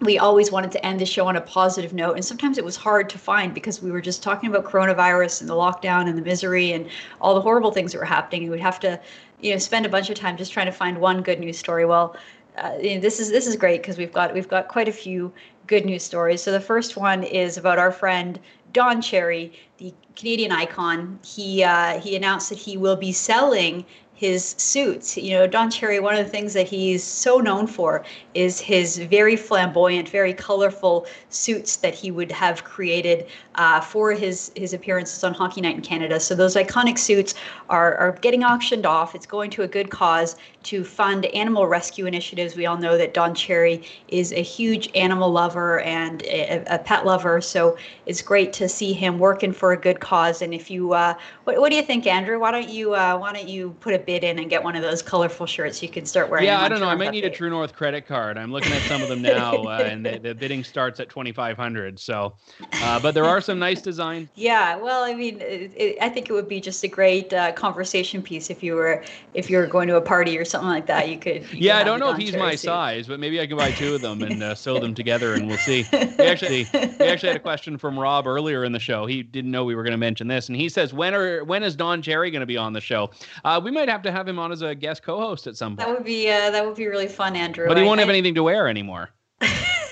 we 0.00 0.18
always 0.18 0.50
wanted 0.50 0.72
to 0.72 0.86
end 0.86 1.00
the 1.00 1.06
show 1.06 1.26
on 1.26 1.36
a 1.36 1.40
positive 1.40 1.92
note 1.92 2.14
and 2.14 2.24
sometimes 2.24 2.56
it 2.56 2.64
was 2.64 2.74
hard 2.76 3.10
to 3.10 3.18
find 3.18 3.52
because 3.52 3.82
we 3.82 3.90
were 3.90 4.00
just 4.00 4.22
talking 4.22 4.48
about 4.48 4.64
coronavirus 4.64 5.42
and 5.42 5.50
the 5.50 5.54
lockdown 5.54 6.08
and 6.08 6.16
the 6.16 6.22
misery 6.22 6.72
and 6.72 6.88
all 7.20 7.34
the 7.34 7.40
horrible 7.40 7.70
things 7.70 7.92
that 7.92 7.98
were 7.98 8.04
happening 8.04 8.44
and 8.44 8.50
we'd 8.50 8.60
have 8.60 8.80
to 8.80 8.98
you 9.42 9.52
know 9.52 9.58
spend 9.58 9.84
a 9.84 9.90
bunch 9.90 10.08
of 10.08 10.16
time 10.16 10.38
just 10.38 10.52
trying 10.52 10.64
to 10.64 10.72
find 10.72 10.98
one 10.98 11.22
good 11.22 11.38
news 11.38 11.58
story 11.58 11.84
well 11.84 12.16
uh, 12.56 12.72
you 12.80 12.94
know, 12.94 13.00
this 13.00 13.20
is 13.20 13.30
this 13.30 13.46
is 13.46 13.56
great 13.56 13.82
because 13.82 13.98
we've 13.98 14.12
got 14.12 14.32
we've 14.32 14.48
got 14.48 14.68
quite 14.68 14.88
a 14.88 14.92
few 14.92 15.30
good 15.66 15.84
news 15.84 16.02
stories 16.02 16.42
so 16.42 16.50
the 16.50 16.60
first 16.60 16.96
one 16.96 17.22
is 17.22 17.58
about 17.58 17.78
our 17.78 17.92
friend 17.92 18.40
Don 18.72 19.02
Cherry, 19.02 19.52
the 19.78 19.92
Canadian 20.20 20.52
icon, 20.52 21.18
he 21.24 21.64
uh, 21.64 21.98
he 22.00 22.14
announced 22.14 22.50
that 22.50 22.58
he 22.58 22.76
will 22.76 22.96
be 22.96 23.10
selling 23.10 23.86
his 24.20 24.54
suits. 24.58 25.16
You 25.16 25.30
know, 25.30 25.46
Don 25.46 25.70
Cherry, 25.70 25.98
one 25.98 26.14
of 26.14 26.22
the 26.22 26.30
things 26.30 26.52
that 26.52 26.68
he's 26.68 27.02
so 27.02 27.38
known 27.38 27.66
for 27.66 28.04
is 28.34 28.60
his 28.60 28.98
very 28.98 29.34
flamboyant, 29.34 30.10
very 30.10 30.34
colorful 30.34 31.06
suits 31.30 31.76
that 31.76 31.94
he 31.94 32.10
would 32.10 32.30
have 32.30 32.62
created 32.62 33.26
uh, 33.54 33.80
for 33.80 34.12
his 34.12 34.52
his 34.56 34.74
appearances 34.74 35.24
on 35.24 35.32
Hockey 35.32 35.62
Night 35.62 35.76
in 35.76 35.80
Canada. 35.80 36.20
So 36.20 36.34
those 36.34 36.54
iconic 36.54 36.98
suits 36.98 37.34
are 37.70 37.96
are 37.96 38.12
getting 38.20 38.44
auctioned 38.44 38.84
off. 38.84 39.14
It's 39.14 39.24
going 39.24 39.48
to 39.52 39.62
a 39.62 39.68
good 39.68 39.88
cause 39.88 40.36
to 40.64 40.84
fund 40.84 41.24
animal 41.26 41.66
rescue 41.66 42.04
initiatives. 42.04 42.54
We 42.54 42.66
all 42.66 42.76
know 42.76 42.98
that 42.98 43.14
Don 43.14 43.34
Cherry 43.34 43.82
is 44.08 44.32
a 44.32 44.42
huge 44.42 44.90
animal 44.94 45.30
lover 45.30 45.80
and 45.80 46.22
a, 46.24 46.62
a 46.74 46.78
pet 46.78 47.06
lover, 47.06 47.40
so 47.40 47.78
it's 48.04 48.20
great 48.20 48.52
to 48.52 48.68
see 48.68 48.92
him 48.92 49.18
working 49.18 49.52
for 49.54 49.72
a 49.72 49.78
good 49.78 50.00
cause. 50.00 50.42
And 50.42 50.52
if 50.52 50.70
you, 50.70 50.92
uh, 50.92 51.14
what, 51.44 51.58
what 51.58 51.70
do 51.70 51.76
you 51.76 51.82
think, 51.82 52.06
Andrew? 52.06 52.38
Why 52.38 52.50
don't 52.50 52.68
you 52.68 52.94
uh, 52.94 53.16
why 53.16 53.32
don't 53.32 53.48
you 53.48 53.74
put 53.80 53.94
a 53.94 53.98
bid 54.10 54.24
in 54.24 54.40
and 54.40 54.50
get 54.50 54.64
one 54.64 54.74
of 54.74 54.82
those 54.82 55.02
colorful 55.02 55.46
shirts 55.46 55.80
you 55.80 55.88
can 55.88 56.04
start 56.04 56.28
wearing? 56.28 56.44
Yeah, 56.44 56.60
I 56.60 56.68
don't 56.68 56.80
know. 56.80 56.88
I 56.88 56.96
might 56.96 57.12
need 57.12 57.24
a 57.24 57.30
True 57.30 57.48
North 57.48 57.74
credit 57.74 58.08
card. 58.08 58.36
I'm 58.36 58.50
looking 58.50 58.72
at 58.72 58.82
some 58.82 59.00
of 59.02 59.08
them 59.08 59.22
now, 59.40 59.54
uh, 59.62 59.86
and 59.88 60.04
the, 60.04 60.18
the, 60.18 60.34
bidding 60.34 60.64
starts 60.64 60.98
at 60.98 61.08
2,500. 61.08 62.00
So, 62.00 62.34
uh, 62.72 62.98
but 62.98 63.14
there 63.14 63.24
are 63.24 63.40
some 63.40 63.60
nice 63.60 63.80
designs. 63.80 64.28
Yeah, 64.40 64.76
well, 64.76 65.04
I 65.04 65.14
mean, 65.14 65.38
it, 65.40 65.72
it, 65.76 65.98
I 66.00 66.08
think 66.08 66.30
it 66.30 66.32
would 66.32 66.48
be 66.48 66.60
just 66.60 66.82
a 66.82 66.88
great 66.88 67.32
uh, 67.32 67.52
conversation 67.52 68.22
piece 68.22 68.48
if 68.48 68.62
you 68.62 68.74
were 68.74 69.04
if 69.34 69.50
you 69.50 69.58
were 69.58 69.66
going 69.66 69.86
to 69.88 69.96
a 69.96 70.00
party 70.00 70.38
or 70.38 70.44
something 70.46 70.68
like 70.68 70.86
that. 70.86 71.10
You 71.10 71.18
could. 71.18 71.42
You 71.52 71.58
yeah, 71.60 71.74
could 71.74 71.80
I 71.80 71.84
don't 71.84 72.00
know 72.00 72.10
if 72.10 72.16
he's 72.16 72.34
my 72.34 72.52
suit. 72.52 72.60
size, 72.60 73.06
but 73.06 73.20
maybe 73.20 73.38
I 73.38 73.46
can 73.46 73.58
buy 73.58 73.70
two 73.70 73.94
of 73.94 74.00
them 74.00 74.22
and 74.22 74.42
uh, 74.42 74.54
sew 74.64 74.78
them 74.78 74.94
together, 74.94 75.34
and 75.34 75.46
we'll 75.46 75.58
see. 75.58 75.86
We 75.92 76.24
actually 76.24 76.66
we 76.72 77.06
actually 77.06 77.28
had 77.28 77.36
a 77.36 77.40
question 77.40 77.76
from 77.76 77.98
Rob 77.98 78.26
earlier 78.26 78.64
in 78.64 78.72
the 78.72 78.78
show. 78.78 79.04
He 79.04 79.22
didn't 79.22 79.50
know 79.50 79.64
we 79.64 79.74
were 79.74 79.82
going 79.82 79.92
to 79.92 79.98
mention 79.98 80.26
this, 80.26 80.48
and 80.48 80.56
he 80.56 80.68
says, 80.68 80.94
"When 80.94 81.14
are 81.14 81.44
when 81.44 81.62
is 81.62 81.76
Don 81.76 82.00
Cherry 82.00 82.30
going 82.30 82.40
to 82.40 82.46
be 82.46 82.56
on 82.56 82.72
the 82.72 82.80
show? 82.80 83.10
Uh, 83.44 83.60
we 83.62 83.70
might 83.70 83.88
have 83.88 83.99
to 84.02 84.12
have 84.12 84.26
him 84.26 84.38
on 84.38 84.52
as 84.52 84.62
a 84.62 84.74
guest 84.74 85.02
co-host 85.02 85.46
at 85.46 85.56
some 85.56 85.76
point. 85.76 85.88
That 85.88 85.94
would 85.96 86.04
be 86.04 86.30
uh, 86.30 86.50
that 86.50 86.64
would 86.64 86.76
be 86.76 86.86
really 86.86 87.08
fun, 87.08 87.36
Andrew. 87.36 87.66
But 87.66 87.76
he 87.76 87.84
won't 87.84 88.00
I, 88.00 88.02
have 88.02 88.10
anything 88.10 88.34
to 88.34 88.42
wear 88.42 88.68
anymore. 88.68 89.10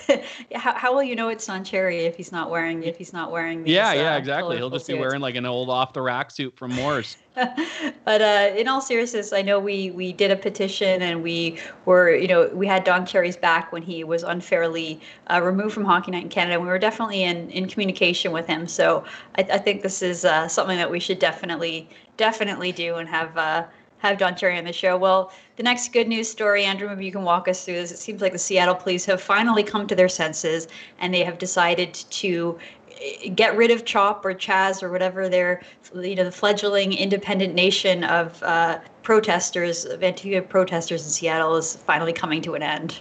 how, 0.55 0.75
how 0.75 0.95
will 0.95 1.03
you 1.03 1.15
know 1.15 1.29
it's 1.29 1.47
Don 1.47 1.65
Cherry 1.65 2.01
if 2.01 2.17
he's 2.17 2.33
not 2.33 2.51
wearing 2.51 2.83
if 2.83 2.97
he's 2.97 3.13
not 3.13 3.31
wearing 3.31 3.63
these, 3.63 3.75
yeah 3.75 3.93
yeah 3.93 4.15
uh, 4.15 4.19
exactly 4.19 4.57
he'll 4.57 4.71
just 4.71 4.87
be 4.87 4.95
wearing 4.95 5.21
like 5.21 5.35
an 5.35 5.45
old 5.45 5.69
off 5.69 5.93
the 5.93 6.01
rack 6.01 6.31
suit 6.31 6.57
from 6.57 6.73
Moores 6.75 7.17
but 7.35 8.23
uh, 8.23 8.55
in 8.57 8.69
all 8.69 8.81
seriousness 8.81 9.33
I 9.33 9.43
know 9.43 9.59
we 9.59 9.91
we 9.91 10.13
did 10.13 10.31
a 10.31 10.37
petition 10.37 11.03
and 11.03 11.23
we 11.23 11.59
were 11.85 12.15
you 12.15 12.29
know 12.29 12.49
we 12.55 12.67
had 12.67 12.85
Don 12.85 13.05
Cherry's 13.05 13.37
back 13.37 13.73
when 13.73 13.83
he 13.83 14.05
was 14.05 14.23
unfairly 14.23 15.01
uh, 15.29 15.41
removed 15.43 15.75
from 15.75 15.85
Hockey 15.85 16.11
Night 16.11 16.25
in 16.25 16.29
Canada 16.29 16.59
we 16.61 16.67
were 16.67 16.79
definitely 16.79 17.25
in 17.25 17.51
in 17.51 17.69
communication 17.69 18.33
with 18.33 18.47
him 18.47 18.67
so 18.67 19.05
I, 19.37 19.43
I 19.43 19.59
think 19.59 19.83
this 19.83 20.03
is 20.03 20.25
uh, 20.25 20.49
something 20.49 20.79
that 20.79 20.91
we 20.91 21.01
should 21.01 21.19
definitely 21.19 21.89
definitely 22.17 22.73
do 22.73 22.97
and 22.97 23.09
have 23.09 23.37
uh, 23.37 23.65
have 23.99 24.19
Don 24.19 24.37
Cherry 24.37 24.59
on 24.59 24.65
the 24.65 24.73
show. 24.73 24.97
Well, 24.97 25.33
the 25.57 25.63
next 25.63 25.93
good 25.93 26.09
news 26.09 26.29
story, 26.29 26.65
Andrew, 26.65 26.89
maybe 26.89 27.05
you 27.05 27.13
can 27.13 27.23
walk 27.23 27.49
us 27.49 27.65
through 27.65 27.75
this. 27.75 27.91
It 27.91 27.99
seems 27.99 28.23
like 28.23 28.33
the 28.33 28.39
Seattle 28.39 28.75
police 28.75 29.05
have 29.07 29.21
finally 29.21 29.63
come 29.63 29.87
to 29.87 29.95
their 29.95 30.09
senses 30.09 30.69
and 30.99 31.13
they 31.13 31.25
have 31.25 31.39
decided 31.39 31.95
to 31.95 32.59
eh, 33.01 33.29
get 33.31 33.57
rid 33.57 33.71
of 33.71 33.85
CHOP 33.85 34.25
or 34.25 34.35
Chaz 34.35 34.83
or 34.83 34.91
whatever 34.91 35.29
their, 35.29 35.63
you 35.95 36.15
know, 36.15 36.25
the 36.25 36.33
fledgling 36.33 36.93
independent 36.93 37.55
nation 37.55 38.05
of 38.05 38.43
uh, 38.43 38.79
protesters, 39.03 39.85
of 39.85 40.01
Antifa 40.01 40.49
protesters 40.49 41.05
in 41.05 41.11
Seattle 41.11 41.57
is 41.57 41.77
finally 41.77 42.13
coming 42.13 42.41
to 42.43 42.55
an 42.55 42.63
end. 42.63 43.01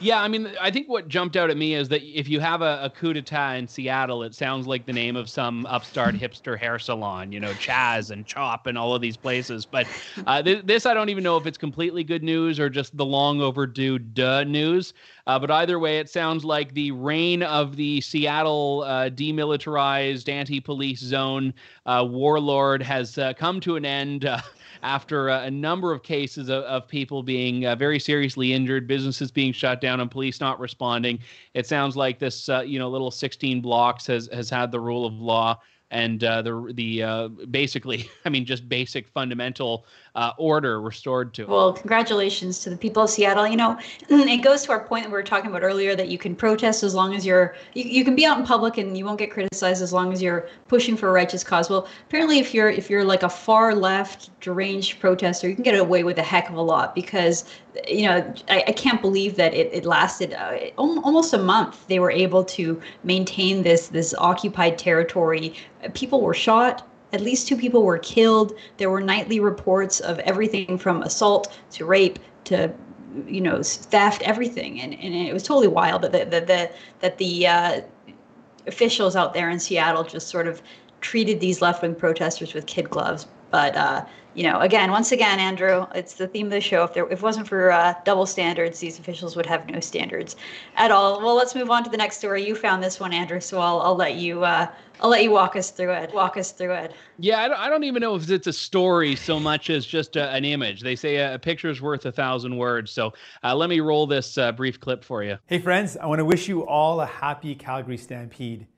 Yeah, 0.00 0.20
I 0.20 0.28
mean, 0.28 0.52
I 0.60 0.70
think 0.70 0.88
what 0.88 1.08
jumped 1.08 1.36
out 1.36 1.50
at 1.50 1.56
me 1.56 1.74
is 1.74 1.88
that 1.88 2.02
if 2.04 2.28
you 2.28 2.38
have 2.38 2.62
a, 2.62 2.78
a 2.84 2.90
coup 2.90 3.12
d'etat 3.12 3.54
in 3.54 3.66
Seattle, 3.66 4.22
it 4.22 4.32
sounds 4.32 4.64
like 4.68 4.86
the 4.86 4.92
name 4.92 5.16
of 5.16 5.28
some 5.28 5.66
upstart 5.66 6.14
hipster 6.20 6.56
hair 6.56 6.78
salon, 6.78 7.32
you 7.32 7.40
know, 7.40 7.52
Chaz 7.52 8.12
and 8.12 8.24
Chop 8.24 8.68
and 8.68 8.78
all 8.78 8.94
of 8.94 9.00
these 9.02 9.16
places. 9.16 9.66
But 9.66 9.88
uh, 10.24 10.40
th- 10.40 10.64
this, 10.64 10.86
I 10.86 10.94
don't 10.94 11.08
even 11.08 11.24
know 11.24 11.36
if 11.36 11.46
it's 11.46 11.58
completely 11.58 12.04
good 12.04 12.22
news 12.22 12.60
or 12.60 12.70
just 12.70 12.96
the 12.96 13.04
long 13.04 13.40
overdue 13.40 13.98
duh 13.98 14.44
news. 14.44 14.94
Uh, 15.26 15.36
but 15.36 15.50
either 15.50 15.80
way, 15.80 15.98
it 15.98 16.08
sounds 16.08 16.44
like 16.44 16.74
the 16.74 16.92
reign 16.92 17.42
of 17.42 17.74
the 17.74 18.00
Seattle 18.00 18.84
uh, 18.86 19.10
demilitarized 19.10 20.28
anti 20.28 20.60
police 20.60 21.00
zone 21.00 21.52
uh, 21.86 22.06
warlord 22.08 22.82
has 22.84 23.18
uh, 23.18 23.32
come 23.34 23.58
to 23.60 23.74
an 23.74 23.84
end. 23.84 24.28
Uh, 24.82 24.86
after 24.86 25.28
a, 25.28 25.42
a 25.44 25.50
number 25.50 25.92
of 25.92 26.02
cases 26.02 26.48
of, 26.48 26.64
of 26.64 26.88
people 26.88 27.22
being 27.22 27.66
uh, 27.66 27.74
very 27.74 27.98
seriously 27.98 28.52
injured, 28.52 28.86
businesses 28.86 29.30
being 29.30 29.52
shut 29.52 29.80
down, 29.80 30.00
and 30.00 30.10
police 30.10 30.40
not 30.40 30.58
responding. 30.60 31.18
It 31.54 31.66
sounds 31.66 31.96
like 31.96 32.18
this, 32.18 32.48
uh, 32.48 32.60
you 32.60 32.78
know, 32.78 32.88
little 32.88 33.10
16 33.10 33.60
blocks 33.60 34.06
has 34.06 34.28
has 34.32 34.50
had 34.50 34.70
the 34.70 34.80
rule 34.80 35.06
of 35.06 35.14
law 35.14 35.60
and 35.90 36.22
uh, 36.22 36.42
the 36.42 36.72
the 36.74 37.02
uh, 37.02 37.28
basically, 37.50 38.08
I 38.24 38.28
mean, 38.28 38.44
just 38.44 38.68
basic 38.68 39.08
fundamental 39.08 39.86
uh, 40.14 40.32
order 40.38 40.80
restored 40.80 41.34
to. 41.34 41.42
It. 41.42 41.48
Well, 41.48 41.72
congratulations 41.72 42.60
to 42.60 42.70
the 42.70 42.76
people 42.76 43.02
of 43.02 43.10
Seattle. 43.10 43.46
You 43.46 43.56
know, 43.56 43.78
it 44.08 44.42
goes 44.42 44.62
to 44.64 44.72
our 44.72 44.80
point 44.80 45.04
that 45.04 45.10
we 45.10 45.12
were 45.12 45.22
talking 45.22 45.50
about 45.50 45.62
earlier 45.62 45.94
that 45.96 46.08
you 46.08 46.18
can 46.18 46.34
protest 46.34 46.82
as 46.82 46.94
long 46.94 47.14
as 47.14 47.24
you're 47.24 47.54
you, 47.74 47.84
you 47.84 48.04
can 48.04 48.14
be 48.14 48.24
out 48.24 48.38
in 48.38 48.44
public 48.44 48.78
and 48.78 48.96
you 48.96 49.04
won't 49.04 49.18
get 49.18 49.30
criticized 49.30 49.82
as 49.82 49.92
long 49.92 50.12
as 50.12 50.22
you're 50.22 50.48
pushing 50.66 50.96
for 50.96 51.08
a 51.08 51.12
righteous 51.12 51.44
cause. 51.44 51.70
Well, 51.70 51.88
apparently, 52.08 52.38
if 52.38 52.54
you're 52.54 52.70
if 52.70 52.90
you're 52.90 53.04
like 53.04 53.22
a 53.22 53.28
far 53.28 53.74
left 53.74 54.30
deranged 54.40 55.00
protester, 55.00 55.48
you 55.48 55.54
can 55.54 55.64
get 55.64 55.78
away 55.78 56.04
with 56.04 56.18
a 56.18 56.22
heck 56.22 56.48
of 56.48 56.56
a 56.56 56.62
lot 56.62 56.94
because 56.94 57.44
you 57.86 58.06
know 58.06 58.34
I, 58.48 58.64
I 58.68 58.72
can't 58.72 59.00
believe 59.00 59.36
that 59.36 59.54
it, 59.54 59.70
it 59.72 59.84
lasted 59.84 60.34
uh, 60.34 60.70
almost 60.76 61.32
a 61.34 61.38
month. 61.38 61.86
They 61.86 61.98
were 61.98 62.10
able 62.10 62.44
to 62.44 62.80
maintain 63.04 63.62
this 63.62 63.88
this 63.88 64.14
occupied 64.18 64.78
territory. 64.78 65.54
People 65.94 66.22
were 66.22 66.34
shot 66.34 66.87
at 67.12 67.20
least 67.20 67.48
two 67.48 67.56
people 67.56 67.82
were 67.82 67.98
killed. 67.98 68.54
There 68.76 68.90
were 68.90 69.00
nightly 69.00 69.40
reports 69.40 70.00
of 70.00 70.18
everything 70.20 70.78
from 70.78 71.02
assault 71.02 71.58
to 71.72 71.84
rape 71.84 72.18
to 72.44 72.72
you 73.26 73.40
know 73.40 73.62
theft, 73.62 74.22
everything, 74.22 74.80
and 74.80 74.94
and 74.94 75.14
it 75.14 75.32
was 75.32 75.42
totally 75.42 75.68
wild 75.68 76.02
that 76.02 76.12
the, 76.12 76.24
the, 76.24 76.40
the 76.44 76.70
that 77.00 77.18
the 77.18 77.46
uh, 77.46 77.80
officials 78.66 79.16
out 79.16 79.34
there 79.34 79.50
in 79.50 79.58
Seattle 79.58 80.04
just 80.04 80.28
sort 80.28 80.46
of 80.46 80.62
treated 81.00 81.40
these 81.40 81.62
left 81.62 81.82
wing 81.82 81.94
protesters 81.94 82.54
with 82.54 82.66
kid 82.66 82.90
gloves. 82.90 83.26
But 83.50 83.76
uh, 83.76 84.04
you 84.38 84.44
know, 84.44 84.60
again, 84.60 84.92
once 84.92 85.10
again, 85.10 85.40
Andrew, 85.40 85.84
it's 85.96 86.14
the 86.14 86.28
theme 86.28 86.46
of 86.46 86.52
the 86.52 86.60
show. 86.60 86.84
If 86.84 86.94
there, 86.94 87.04
if 87.06 87.18
it 87.18 87.22
wasn't 87.22 87.48
for 87.48 87.72
uh, 87.72 87.92
double 88.04 88.24
standards, 88.24 88.78
these 88.78 89.00
officials 89.00 89.34
would 89.34 89.46
have 89.46 89.68
no 89.68 89.80
standards 89.80 90.36
at 90.76 90.92
all. 90.92 91.20
Well, 91.20 91.34
let's 91.34 91.56
move 91.56 91.70
on 91.70 91.82
to 91.82 91.90
the 91.90 91.96
next 91.96 92.18
story. 92.18 92.46
You 92.46 92.54
found 92.54 92.80
this 92.80 93.00
one, 93.00 93.12
Andrew, 93.12 93.40
so 93.40 93.58
I'll 93.58 93.80
I'll 93.80 93.96
let 93.96 94.14
you 94.14 94.44
uh, 94.44 94.68
I'll 95.00 95.10
let 95.10 95.24
you 95.24 95.32
walk 95.32 95.56
us 95.56 95.72
through 95.72 95.90
it. 95.90 96.14
Walk 96.14 96.36
us 96.36 96.52
through 96.52 96.74
it. 96.74 96.92
Yeah, 97.18 97.40
I 97.40 97.48
don't, 97.48 97.58
I 97.58 97.68
don't 97.68 97.82
even 97.82 98.00
know 98.00 98.14
if 98.14 98.30
it's 98.30 98.46
a 98.46 98.52
story 98.52 99.16
so 99.16 99.40
much 99.40 99.70
as 99.70 99.84
just 99.84 100.14
a, 100.14 100.30
an 100.30 100.44
image. 100.44 100.82
They 100.82 100.94
say 100.94 101.16
a, 101.16 101.34
a 101.34 101.38
picture 101.40 101.68
is 101.68 101.82
worth 101.82 102.06
a 102.06 102.12
thousand 102.12 102.56
words. 102.56 102.92
So 102.92 103.14
uh, 103.42 103.56
let 103.56 103.68
me 103.68 103.80
roll 103.80 104.06
this 104.06 104.38
uh, 104.38 104.52
brief 104.52 104.78
clip 104.78 105.02
for 105.02 105.24
you. 105.24 105.36
Hey, 105.46 105.58
friends, 105.58 105.96
I 105.96 106.06
want 106.06 106.20
to 106.20 106.24
wish 106.24 106.46
you 106.46 106.64
all 106.64 107.00
a 107.00 107.06
happy 107.06 107.56
Calgary 107.56 107.98
Stampede. 107.98 108.68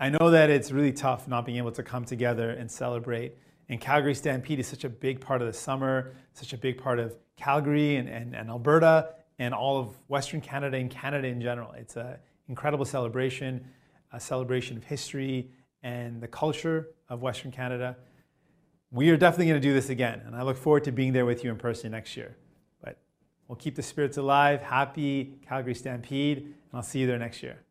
I 0.00 0.10
know 0.10 0.30
that 0.30 0.50
it's 0.50 0.72
really 0.72 0.92
tough 0.92 1.28
not 1.28 1.46
being 1.46 1.58
able 1.58 1.72
to 1.72 1.84
come 1.84 2.04
together 2.04 2.50
and 2.50 2.68
celebrate. 2.68 3.36
And 3.68 3.80
Calgary 3.80 4.14
Stampede 4.14 4.60
is 4.60 4.66
such 4.66 4.84
a 4.84 4.88
big 4.88 5.20
part 5.20 5.40
of 5.42 5.46
the 5.46 5.52
summer, 5.52 6.12
such 6.32 6.52
a 6.52 6.58
big 6.58 6.80
part 6.80 6.98
of 6.98 7.16
Calgary 7.36 7.96
and, 7.96 8.08
and, 8.08 8.34
and 8.34 8.48
Alberta 8.48 9.10
and 9.38 9.52
all 9.52 9.78
of 9.78 9.96
Western 10.08 10.40
Canada 10.40 10.76
and 10.76 10.90
Canada 10.90 11.26
in 11.28 11.40
general. 11.40 11.72
It's 11.72 11.96
an 11.96 12.16
incredible 12.48 12.84
celebration, 12.84 13.66
a 14.12 14.20
celebration 14.20 14.76
of 14.76 14.84
history 14.84 15.50
and 15.82 16.20
the 16.20 16.28
culture 16.28 16.88
of 17.08 17.22
Western 17.22 17.50
Canada. 17.50 17.96
We 18.90 19.10
are 19.10 19.16
definitely 19.16 19.46
going 19.46 19.60
to 19.60 19.68
do 19.68 19.74
this 19.74 19.90
again, 19.90 20.22
and 20.24 20.34
I 20.34 20.42
look 20.42 20.56
forward 20.56 20.84
to 20.84 20.92
being 20.92 21.12
there 21.12 21.26
with 21.26 21.44
you 21.44 21.50
in 21.50 21.58
person 21.58 21.90
next 21.90 22.16
year. 22.16 22.36
But 22.82 22.98
we'll 23.48 23.56
keep 23.56 23.74
the 23.74 23.82
spirits 23.82 24.16
alive. 24.16 24.62
Happy 24.62 25.34
Calgary 25.46 25.74
Stampede, 25.74 26.38
and 26.38 26.54
I'll 26.72 26.82
see 26.82 27.00
you 27.00 27.06
there 27.06 27.18
next 27.18 27.42
year. 27.42 27.65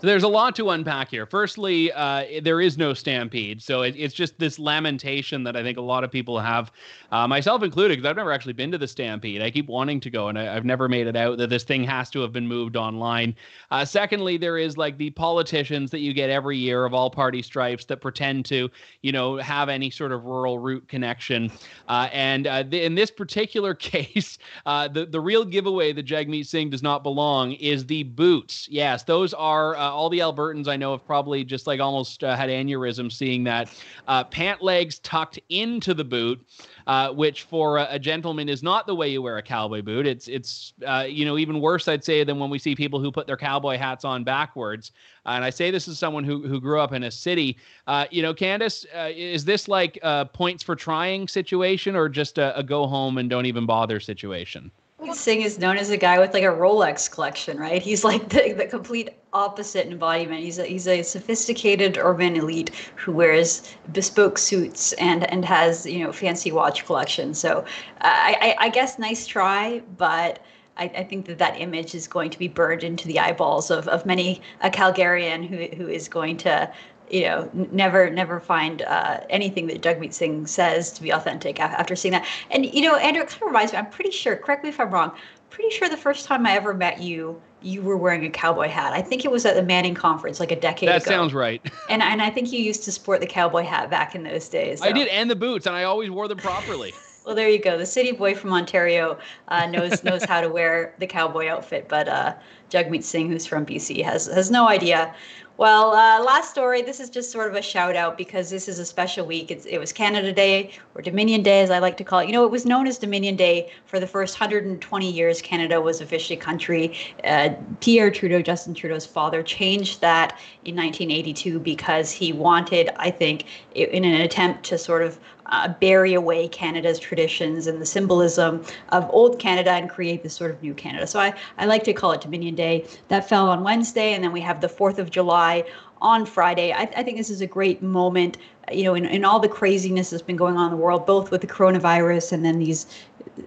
So 0.00 0.08
there's 0.08 0.24
a 0.24 0.28
lot 0.28 0.56
to 0.56 0.70
unpack 0.70 1.08
here. 1.08 1.24
Firstly, 1.24 1.92
uh, 1.92 2.24
there 2.42 2.60
is 2.60 2.76
no 2.76 2.94
stampede, 2.94 3.62
so 3.62 3.82
it, 3.82 3.94
it's 3.96 4.12
just 4.12 4.36
this 4.38 4.58
lamentation 4.58 5.44
that 5.44 5.56
I 5.56 5.62
think 5.62 5.78
a 5.78 5.82
lot 5.82 6.02
of 6.02 6.10
people 6.10 6.38
have, 6.40 6.72
uh, 7.12 7.28
myself 7.28 7.62
included, 7.62 7.96
because 7.96 8.10
I've 8.10 8.16
never 8.16 8.32
actually 8.32 8.54
been 8.54 8.72
to 8.72 8.78
the 8.78 8.88
stampede. 8.88 9.40
I 9.40 9.52
keep 9.52 9.68
wanting 9.68 10.00
to 10.00 10.10
go, 10.10 10.28
and 10.28 10.38
I, 10.38 10.52
have 10.52 10.64
never 10.64 10.88
made 10.88 11.06
it 11.06 11.14
out. 11.14 11.38
That 11.38 11.48
this 11.48 11.62
thing 11.62 11.84
has 11.84 12.10
to 12.10 12.20
have 12.20 12.32
been 12.32 12.46
moved 12.46 12.76
online. 12.76 13.36
Uh, 13.70 13.84
secondly, 13.84 14.36
there 14.36 14.58
is 14.58 14.76
like 14.76 14.98
the 14.98 15.10
politicians 15.10 15.92
that 15.92 16.00
you 16.00 16.12
get 16.12 16.28
every 16.28 16.58
year 16.58 16.84
of 16.84 16.92
all 16.92 17.08
party 17.08 17.40
stripes 17.40 17.84
that 17.84 18.00
pretend 18.00 18.46
to, 18.46 18.68
you 19.02 19.12
know, 19.12 19.36
have 19.36 19.68
any 19.68 19.90
sort 19.90 20.10
of 20.10 20.24
rural 20.24 20.58
route 20.58 20.86
connection. 20.88 21.52
Uh, 21.88 22.08
and 22.12 22.48
uh, 22.48 22.64
in 22.72 22.96
this 22.96 23.12
particular 23.12 23.74
case, 23.74 24.38
uh, 24.66 24.88
the 24.88 25.06
the 25.06 25.20
real 25.20 25.44
giveaway 25.44 25.92
that 25.92 26.04
Jagmeet 26.04 26.46
Singh 26.46 26.68
does 26.68 26.82
not 26.82 27.04
belong 27.04 27.52
is 27.52 27.86
the 27.86 28.02
boots. 28.02 28.68
Yes, 28.68 29.04
those 29.04 29.32
are 29.32 29.76
all 29.90 30.08
the 30.08 30.18
Albertans 30.20 30.68
I 30.68 30.76
know 30.76 30.92
have 30.92 31.06
probably 31.06 31.44
just 31.44 31.66
like 31.66 31.80
almost 31.80 32.22
uh, 32.24 32.36
had 32.36 32.50
aneurysm 32.50 33.10
seeing 33.10 33.44
that 33.44 33.70
uh, 34.08 34.24
pant 34.24 34.62
legs 34.62 34.98
tucked 35.00 35.38
into 35.48 35.94
the 35.94 36.04
boot. 36.04 36.44
Uh, 36.86 37.10
which 37.14 37.44
for 37.44 37.78
a, 37.78 37.86
a, 37.92 37.98
gentleman 37.98 38.46
is 38.46 38.62
not 38.62 38.86
the 38.86 38.94
way 38.94 39.08
you 39.08 39.22
wear 39.22 39.38
a 39.38 39.42
cowboy 39.42 39.80
boot. 39.80 40.06
It's 40.06 40.28
it's 40.28 40.74
uh, 40.86 41.06
you 41.08 41.24
know 41.24 41.38
even 41.38 41.62
worse, 41.62 41.88
I'd 41.88 42.04
say, 42.04 42.22
than 42.24 42.38
when 42.38 42.50
we 42.50 42.58
see 42.58 42.74
people 42.74 43.00
who 43.00 43.10
put 43.10 43.26
their 43.26 43.38
cowboy 43.38 43.78
hats 43.78 44.04
on 44.04 44.22
backwards. 44.22 44.92
and 45.24 45.42
I 45.42 45.48
say 45.48 45.70
this 45.70 45.88
as 45.88 45.98
someone 45.98 46.24
who 46.24 46.46
who 46.46 46.60
grew 46.60 46.78
up 46.78 46.92
in 46.92 47.04
a 47.04 47.10
city. 47.10 47.56
Uh, 47.86 48.04
you 48.10 48.20
know, 48.20 48.34
Candice, 48.34 48.84
uh, 48.94 49.08
is 49.16 49.46
this 49.46 49.66
like 49.66 49.98
points 50.34 50.62
for 50.62 50.76
trying 50.76 51.26
situation 51.26 51.96
or 51.96 52.10
just 52.10 52.36
a, 52.36 52.54
a 52.58 52.62
go 52.62 52.86
home 52.86 53.16
and 53.16 53.30
don't 53.30 53.46
even 53.46 53.64
bother 53.64 53.98
situation? 53.98 54.70
Singh 55.12 55.42
is 55.42 55.58
known 55.58 55.76
as 55.76 55.90
a 55.90 55.96
guy 55.96 56.18
with 56.18 56.32
like 56.32 56.44
a 56.44 56.46
Rolex 56.46 57.10
collection, 57.10 57.58
right? 57.58 57.82
He's 57.82 58.04
like 58.04 58.28
the, 58.28 58.52
the 58.52 58.66
complete 58.66 59.10
opposite 59.32 59.86
embodiment. 59.86 60.40
He's 60.40 60.58
a, 60.58 60.64
he's 60.64 60.86
a 60.86 61.02
sophisticated 61.02 61.98
urban 61.98 62.36
elite 62.36 62.70
who 62.96 63.12
wears 63.12 63.74
bespoke 63.92 64.38
suits 64.38 64.92
and 64.94 65.24
and 65.30 65.44
has 65.44 65.86
you 65.86 66.04
know 66.04 66.12
fancy 66.12 66.52
watch 66.52 66.86
collection. 66.86 67.34
So 67.34 67.58
uh, 67.58 67.64
I, 68.02 68.56
I, 68.58 68.66
I 68.66 68.68
guess 68.68 68.98
nice 68.98 69.26
try, 69.26 69.82
but 69.98 70.40
I, 70.76 70.84
I, 70.84 71.04
think 71.04 71.26
that 71.26 71.38
that 71.38 71.60
image 71.60 71.94
is 71.94 72.08
going 72.08 72.30
to 72.30 72.38
be 72.38 72.48
burned 72.48 72.82
into 72.82 73.06
the 73.06 73.20
eyeballs 73.20 73.70
of, 73.70 73.86
of 73.86 74.04
many 74.04 74.42
a 74.60 74.70
Calgarian 74.70 75.46
who 75.46 75.76
who 75.76 75.88
is 75.88 76.08
going 76.08 76.36
to 76.38 76.72
you 77.10 77.22
know, 77.22 77.48
never 77.70 78.10
never 78.10 78.40
find 78.40 78.82
uh, 78.82 79.20
anything 79.30 79.66
that 79.68 79.82
Jagmeet 79.82 80.12
Singh 80.12 80.46
says 80.46 80.92
to 80.92 81.02
be 81.02 81.10
authentic 81.10 81.60
after 81.60 81.94
seeing 81.94 82.12
that. 82.12 82.26
And 82.50 82.66
you 82.72 82.82
know, 82.82 82.96
Andrew, 82.96 83.22
it 83.22 83.28
kind 83.28 83.42
of 83.42 83.48
reminds 83.48 83.72
me. 83.72 83.78
I'm 83.78 83.90
pretty 83.90 84.10
sure. 84.10 84.36
Correct 84.36 84.62
me 84.62 84.70
if 84.70 84.80
I'm 84.80 84.90
wrong. 84.90 85.12
Pretty 85.50 85.70
sure 85.70 85.88
the 85.88 85.96
first 85.96 86.26
time 86.26 86.46
I 86.46 86.52
ever 86.52 86.74
met 86.74 87.00
you, 87.00 87.40
you 87.62 87.82
were 87.82 87.96
wearing 87.96 88.24
a 88.24 88.30
cowboy 88.30 88.68
hat. 88.68 88.92
I 88.92 89.02
think 89.02 89.24
it 89.24 89.30
was 89.30 89.46
at 89.46 89.54
the 89.54 89.62
Manning 89.62 89.94
conference, 89.94 90.40
like 90.40 90.50
a 90.50 90.58
decade 90.58 90.88
that 90.88 91.02
ago. 91.02 91.10
That 91.10 91.16
sounds 91.16 91.34
right. 91.34 91.62
And 91.88 92.02
and 92.02 92.22
I 92.22 92.30
think 92.30 92.52
you 92.52 92.60
used 92.60 92.84
to 92.84 92.92
sport 92.92 93.20
the 93.20 93.26
cowboy 93.26 93.62
hat 93.62 93.90
back 93.90 94.14
in 94.14 94.22
those 94.22 94.48
days. 94.48 94.80
So. 94.80 94.86
I 94.86 94.92
did, 94.92 95.08
and 95.08 95.30
the 95.30 95.36
boots, 95.36 95.66
and 95.66 95.76
I 95.76 95.84
always 95.84 96.10
wore 96.10 96.28
them 96.28 96.38
properly. 96.38 96.92
well, 97.24 97.34
there 97.34 97.48
you 97.48 97.58
go. 97.58 97.78
The 97.78 97.86
city 97.86 98.12
boy 98.12 98.34
from 98.34 98.52
Ontario 98.52 99.18
uh, 99.48 99.66
knows 99.66 100.04
knows 100.04 100.24
how 100.24 100.40
to 100.40 100.48
wear 100.48 100.94
the 100.98 101.06
cowboy 101.06 101.48
outfit, 101.48 101.88
but 101.88 102.08
uh, 102.08 102.34
Jagmeet 102.70 103.02
Singh, 103.02 103.30
who's 103.30 103.46
from 103.46 103.64
BC, 103.64 104.04
has 104.04 104.26
has 104.26 104.50
no 104.50 104.68
idea. 104.68 105.14
Well, 105.56 105.92
uh, 105.92 106.20
last 106.24 106.50
story. 106.50 106.82
This 106.82 106.98
is 106.98 107.08
just 107.08 107.30
sort 107.30 107.48
of 107.48 107.54
a 107.54 107.62
shout 107.62 107.94
out 107.94 108.18
because 108.18 108.50
this 108.50 108.66
is 108.66 108.80
a 108.80 108.84
special 108.84 109.24
week. 109.24 109.52
It's, 109.52 109.66
it 109.66 109.78
was 109.78 109.92
Canada 109.92 110.32
Day 110.32 110.72
or 110.96 111.02
Dominion 111.02 111.44
Day, 111.44 111.60
as 111.60 111.70
I 111.70 111.78
like 111.78 111.96
to 111.98 112.04
call 112.04 112.18
it. 112.18 112.26
You 112.26 112.32
know, 112.32 112.44
it 112.44 112.50
was 112.50 112.66
known 112.66 112.88
as 112.88 112.98
Dominion 112.98 113.36
Day 113.36 113.70
for 113.86 114.00
the 114.00 114.06
first 114.06 114.40
120 114.40 115.08
years. 115.08 115.40
Canada 115.40 115.80
was 115.80 116.00
officially 116.00 116.36
country. 116.36 116.96
Uh, 117.22 117.50
Pierre 117.80 118.10
Trudeau, 118.10 118.42
Justin 118.42 118.74
Trudeau's 118.74 119.06
father, 119.06 119.44
changed 119.44 120.00
that 120.00 120.40
in 120.64 120.74
1982 120.74 121.60
because 121.60 122.10
he 122.10 122.32
wanted, 122.32 122.90
I 122.96 123.12
think, 123.12 123.44
in 123.76 124.04
an 124.04 124.22
attempt 124.22 124.64
to 124.64 124.78
sort 124.78 125.02
of 125.02 125.20
uh, 125.46 125.68
bury 125.68 126.14
away 126.14 126.48
Canada's 126.48 126.98
traditions 126.98 127.66
and 127.66 127.80
the 127.80 127.86
symbolism 127.86 128.64
of 128.90 129.08
old 129.10 129.38
Canada 129.38 129.70
and 129.70 129.90
create 129.90 130.22
this 130.22 130.34
sort 130.34 130.50
of 130.50 130.62
new 130.62 130.74
Canada. 130.74 131.06
So 131.06 131.20
I, 131.20 131.34
I 131.58 131.66
like 131.66 131.84
to 131.84 131.92
call 131.92 132.12
it 132.12 132.20
Dominion 132.20 132.54
Day. 132.54 132.86
That 133.08 133.28
fell 133.28 133.48
on 133.48 133.62
Wednesday, 133.62 134.14
and 134.14 134.24
then 134.24 134.32
we 134.32 134.40
have 134.40 134.60
the 134.60 134.68
4th 134.68 134.98
of 134.98 135.10
July 135.10 135.64
on 136.00 136.26
Friday. 136.26 136.72
I, 136.72 136.82
I 136.82 137.02
think 137.02 137.16
this 137.16 137.30
is 137.30 137.40
a 137.40 137.46
great 137.46 137.82
moment, 137.82 138.36
you 138.70 138.84
know, 138.84 138.94
in, 138.94 139.06
in 139.06 139.24
all 139.24 139.40
the 139.40 139.48
craziness 139.48 140.10
that's 140.10 140.22
been 140.22 140.36
going 140.36 140.56
on 140.56 140.66
in 140.66 140.70
the 140.78 140.82
world, 140.82 141.06
both 141.06 141.30
with 141.30 141.40
the 141.40 141.46
coronavirus 141.46 142.32
and 142.32 142.44
then 142.44 142.58
these 142.58 142.86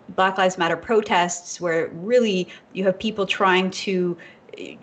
Black 0.10 0.38
Lives 0.38 0.58
Matter 0.58 0.76
protests, 0.76 1.62
where 1.62 1.88
really 1.90 2.48
you 2.74 2.84
have 2.86 2.98
people 2.98 3.26
trying 3.26 3.70
to 3.72 4.18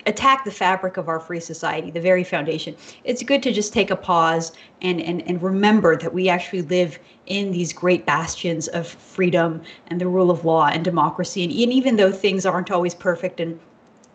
attack 0.07 0.45
the 0.45 0.51
fabric 0.51 0.97
of 0.97 1.09
our 1.09 1.21
free 1.21 1.41
society, 1.41 1.91
the 1.91 2.01
very 2.01 2.25
foundation. 2.25 2.77
It's 3.05 3.23
good 3.23 3.43
to 3.43 3.53
just 3.53 3.73
take 3.73 3.91
a 3.91 3.97
pause 3.97 4.53
and, 4.83 5.01
and, 5.01 5.27
and 5.29 5.43
remember 5.43 5.97
that 5.97 6.13
we 6.13 6.29
actually 6.29 6.63
live 6.63 6.99
in 7.27 7.53
these 7.53 7.73
great 7.73 8.07
bastions 8.07 8.69
of 8.69 8.87
freedom 8.87 9.63
and 9.89 10.01
the 10.01 10.07
rule 10.07 10.31
of 10.31 10.45
law 10.45 10.67
and 10.67 10.85
democracy. 10.85 11.43
And, 11.43 11.53
and 11.53 11.73
even 11.73 11.97
though 11.97 12.13
things 12.13 12.47
aren't 12.47 12.71
always 12.71 12.95
perfect 12.95 13.41
and 13.41 13.59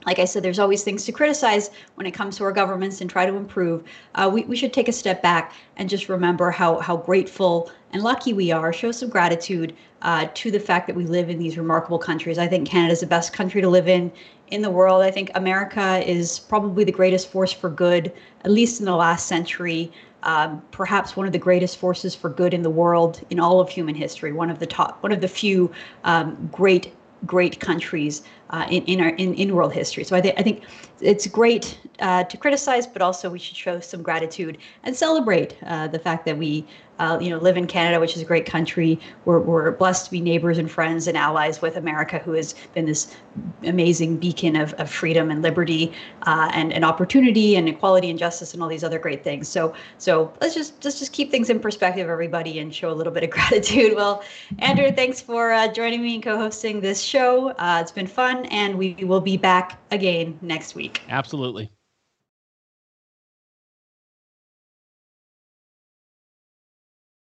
like 0.06 0.18
I 0.18 0.26
said, 0.26 0.44
there's 0.44 0.60
always 0.60 0.84
things 0.84 1.06
to 1.06 1.12
criticize 1.12 1.72
when 1.96 2.08
it 2.08 2.12
comes 2.12 2.38
to 2.38 2.46
our 2.46 2.54
governments 2.54 3.02
and 3.02 3.10
try 3.10 3.26
to 3.26 3.36
improve. 3.36 3.84
Uh, 4.16 4.30
we, 4.34 4.44
we 4.46 4.56
should 4.56 4.72
take 4.72 4.88
a 4.88 4.94
step 4.94 5.22
back 5.22 5.54
and 5.76 5.90
just 5.90 6.08
remember 6.08 6.52
how, 6.52 6.80
how 6.80 6.96
grateful 6.98 7.70
and 7.92 8.02
lucky 8.02 8.34
we 8.34 8.52
are, 8.52 8.72
show 8.72 8.92
some 8.92 9.10
gratitude 9.10 9.76
uh, 10.02 10.28
to 10.34 10.52
the 10.52 10.60
fact 10.60 10.88
that 10.88 10.96
we 10.96 11.06
live 11.06 11.30
in 11.30 11.38
these 11.38 11.58
remarkable 11.58 12.00
countries. 12.00 12.38
I 12.38 12.48
think 12.48 12.68
Canada 12.68 12.94
is 12.94 13.02
the 13.02 13.08
best 13.08 13.34
country 13.34 13.62
to 13.62 13.70
live 13.70 13.88
in 13.88 14.12
in 14.52 14.62
the 14.62 14.70
world. 14.70 15.02
I 15.02 15.12
think 15.12 15.32
America 15.36 16.04
is 16.10 16.40
probably 16.40 16.84
the 16.84 16.92
greatest 16.92 17.30
force 17.30 17.52
for 17.52 17.70
good, 17.70 18.12
at 18.44 18.52
least 18.52 18.80
in 18.80 18.86
the 18.86 18.96
last 18.96 19.28
century. 19.28 19.92
Um, 20.24 20.62
perhaps 20.72 21.16
one 21.16 21.26
of 21.26 21.32
the 21.32 21.40
greatest 21.40 21.78
forces 21.78 22.14
for 22.14 22.30
good 22.30 22.54
in 22.54 22.62
the 22.62 22.70
world 22.70 23.22
in 23.30 23.40
all 23.40 23.62
of 23.62 23.70
human 23.70 23.96
history. 23.96 24.34
One 24.34 24.50
of 24.50 24.60
the 24.60 24.66
top, 24.66 25.02
one 25.02 25.12
of 25.12 25.22
the 25.22 25.28
few 25.28 25.72
um, 26.04 26.50
great 26.52 26.94
great 27.26 27.60
countries 27.60 28.24
uh, 28.50 28.66
in 28.70 28.84
in 28.86 29.02
our 29.02 29.10
in, 29.10 29.34
in 29.36 29.56
world 29.56 29.74
history. 29.74 30.04
So 30.04 30.16
I 30.16 30.22
think 30.22 30.40
I 30.40 30.44
think 30.44 30.64
it's 31.02 31.28
great 31.28 31.80
uh, 32.00 32.24
to 32.26 32.38
criticize, 32.38 32.88
but 32.88 33.02
also 33.02 33.30
we 33.30 33.40
should 33.40 33.58
show 33.58 33.80
some 33.80 34.02
gratitude 34.02 34.58
and 34.84 34.96
celebrate 34.96 35.56
uh, 35.66 35.88
the 35.88 36.00
fact 36.00 36.26
that 36.26 36.38
we 36.38 36.66
uh, 37.00 37.18
you 37.20 37.30
know, 37.30 37.38
live 37.38 37.58
in 37.58 37.66
Canada, 37.66 38.00
which 38.00 38.16
is 38.16 38.22
a 38.22 38.26
great 38.26 38.46
country. 38.46 39.00
We're, 39.26 39.40
we're 39.40 39.72
blessed 39.72 40.06
to 40.06 40.12
be 40.12 40.20
neighbors 40.20 40.58
and 40.58 40.70
friends 40.70 41.08
and 41.08 41.18
allies 41.18 41.62
with 41.62 41.78
America, 41.78 42.20
who 42.20 42.34
has 42.34 42.54
been 42.74 42.86
this 42.86 43.16
amazing 43.64 44.18
beacon 44.18 44.58
of, 44.58 44.74
of 44.74 44.90
freedom 44.90 45.32
and 45.32 45.42
liberty 45.42 45.94
uh, 46.24 46.52
and, 46.54 46.74
and 46.74 46.84
opportunity 46.84 47.56
and 47.56 47.70
equality 47.70 48.10
and 48.10 48.20
justice 48.20 48.54
and 48.54 48.62
all 48.62 48.68
these 48.68 48.84
other 48.84 49.00
great 49.00 49.24
things. 49.24 49.48
So, 49.48 49.74
so 49.98 50.34
let's 50.42 50.54
just 50.54 50.84
let's 50.84 51.00
just 51.00 51.14
keep 51.14 51.32
things 51.32 51.50
in 51.50 51.60
perspective, 51.60 52.10
everybody, 52.10 52.60
and 52.60 52.76
show 52.76 52.92
a 52.92 52.94
little 52.94 53.14
bit 53.14 53.24
of 53.24 53.30
gratitude. 53.40 53.96
Well, 53.96 54.22
Andrew, 54.60 54.92
thanks 54.92 55.22
for 55.22 55.56
joining 55.74 56.02
me 56.02 56.16
and 56.16 56.24
co-hosting 56.24 56.82
this 56.82 57.02
show. 57.02 57.54
It's 57.60 57.94
been 57.94 58.08
fun, 58.08 58.39
and 58.46 58.78
we 58.78 58.94
will 59.02 59.22
be 59.22 59.38
back 59.38 59.80
again 59.92 60.38
next 60.42 60.76
week. 60.76 61.02
Absolutely. 61.10 61.72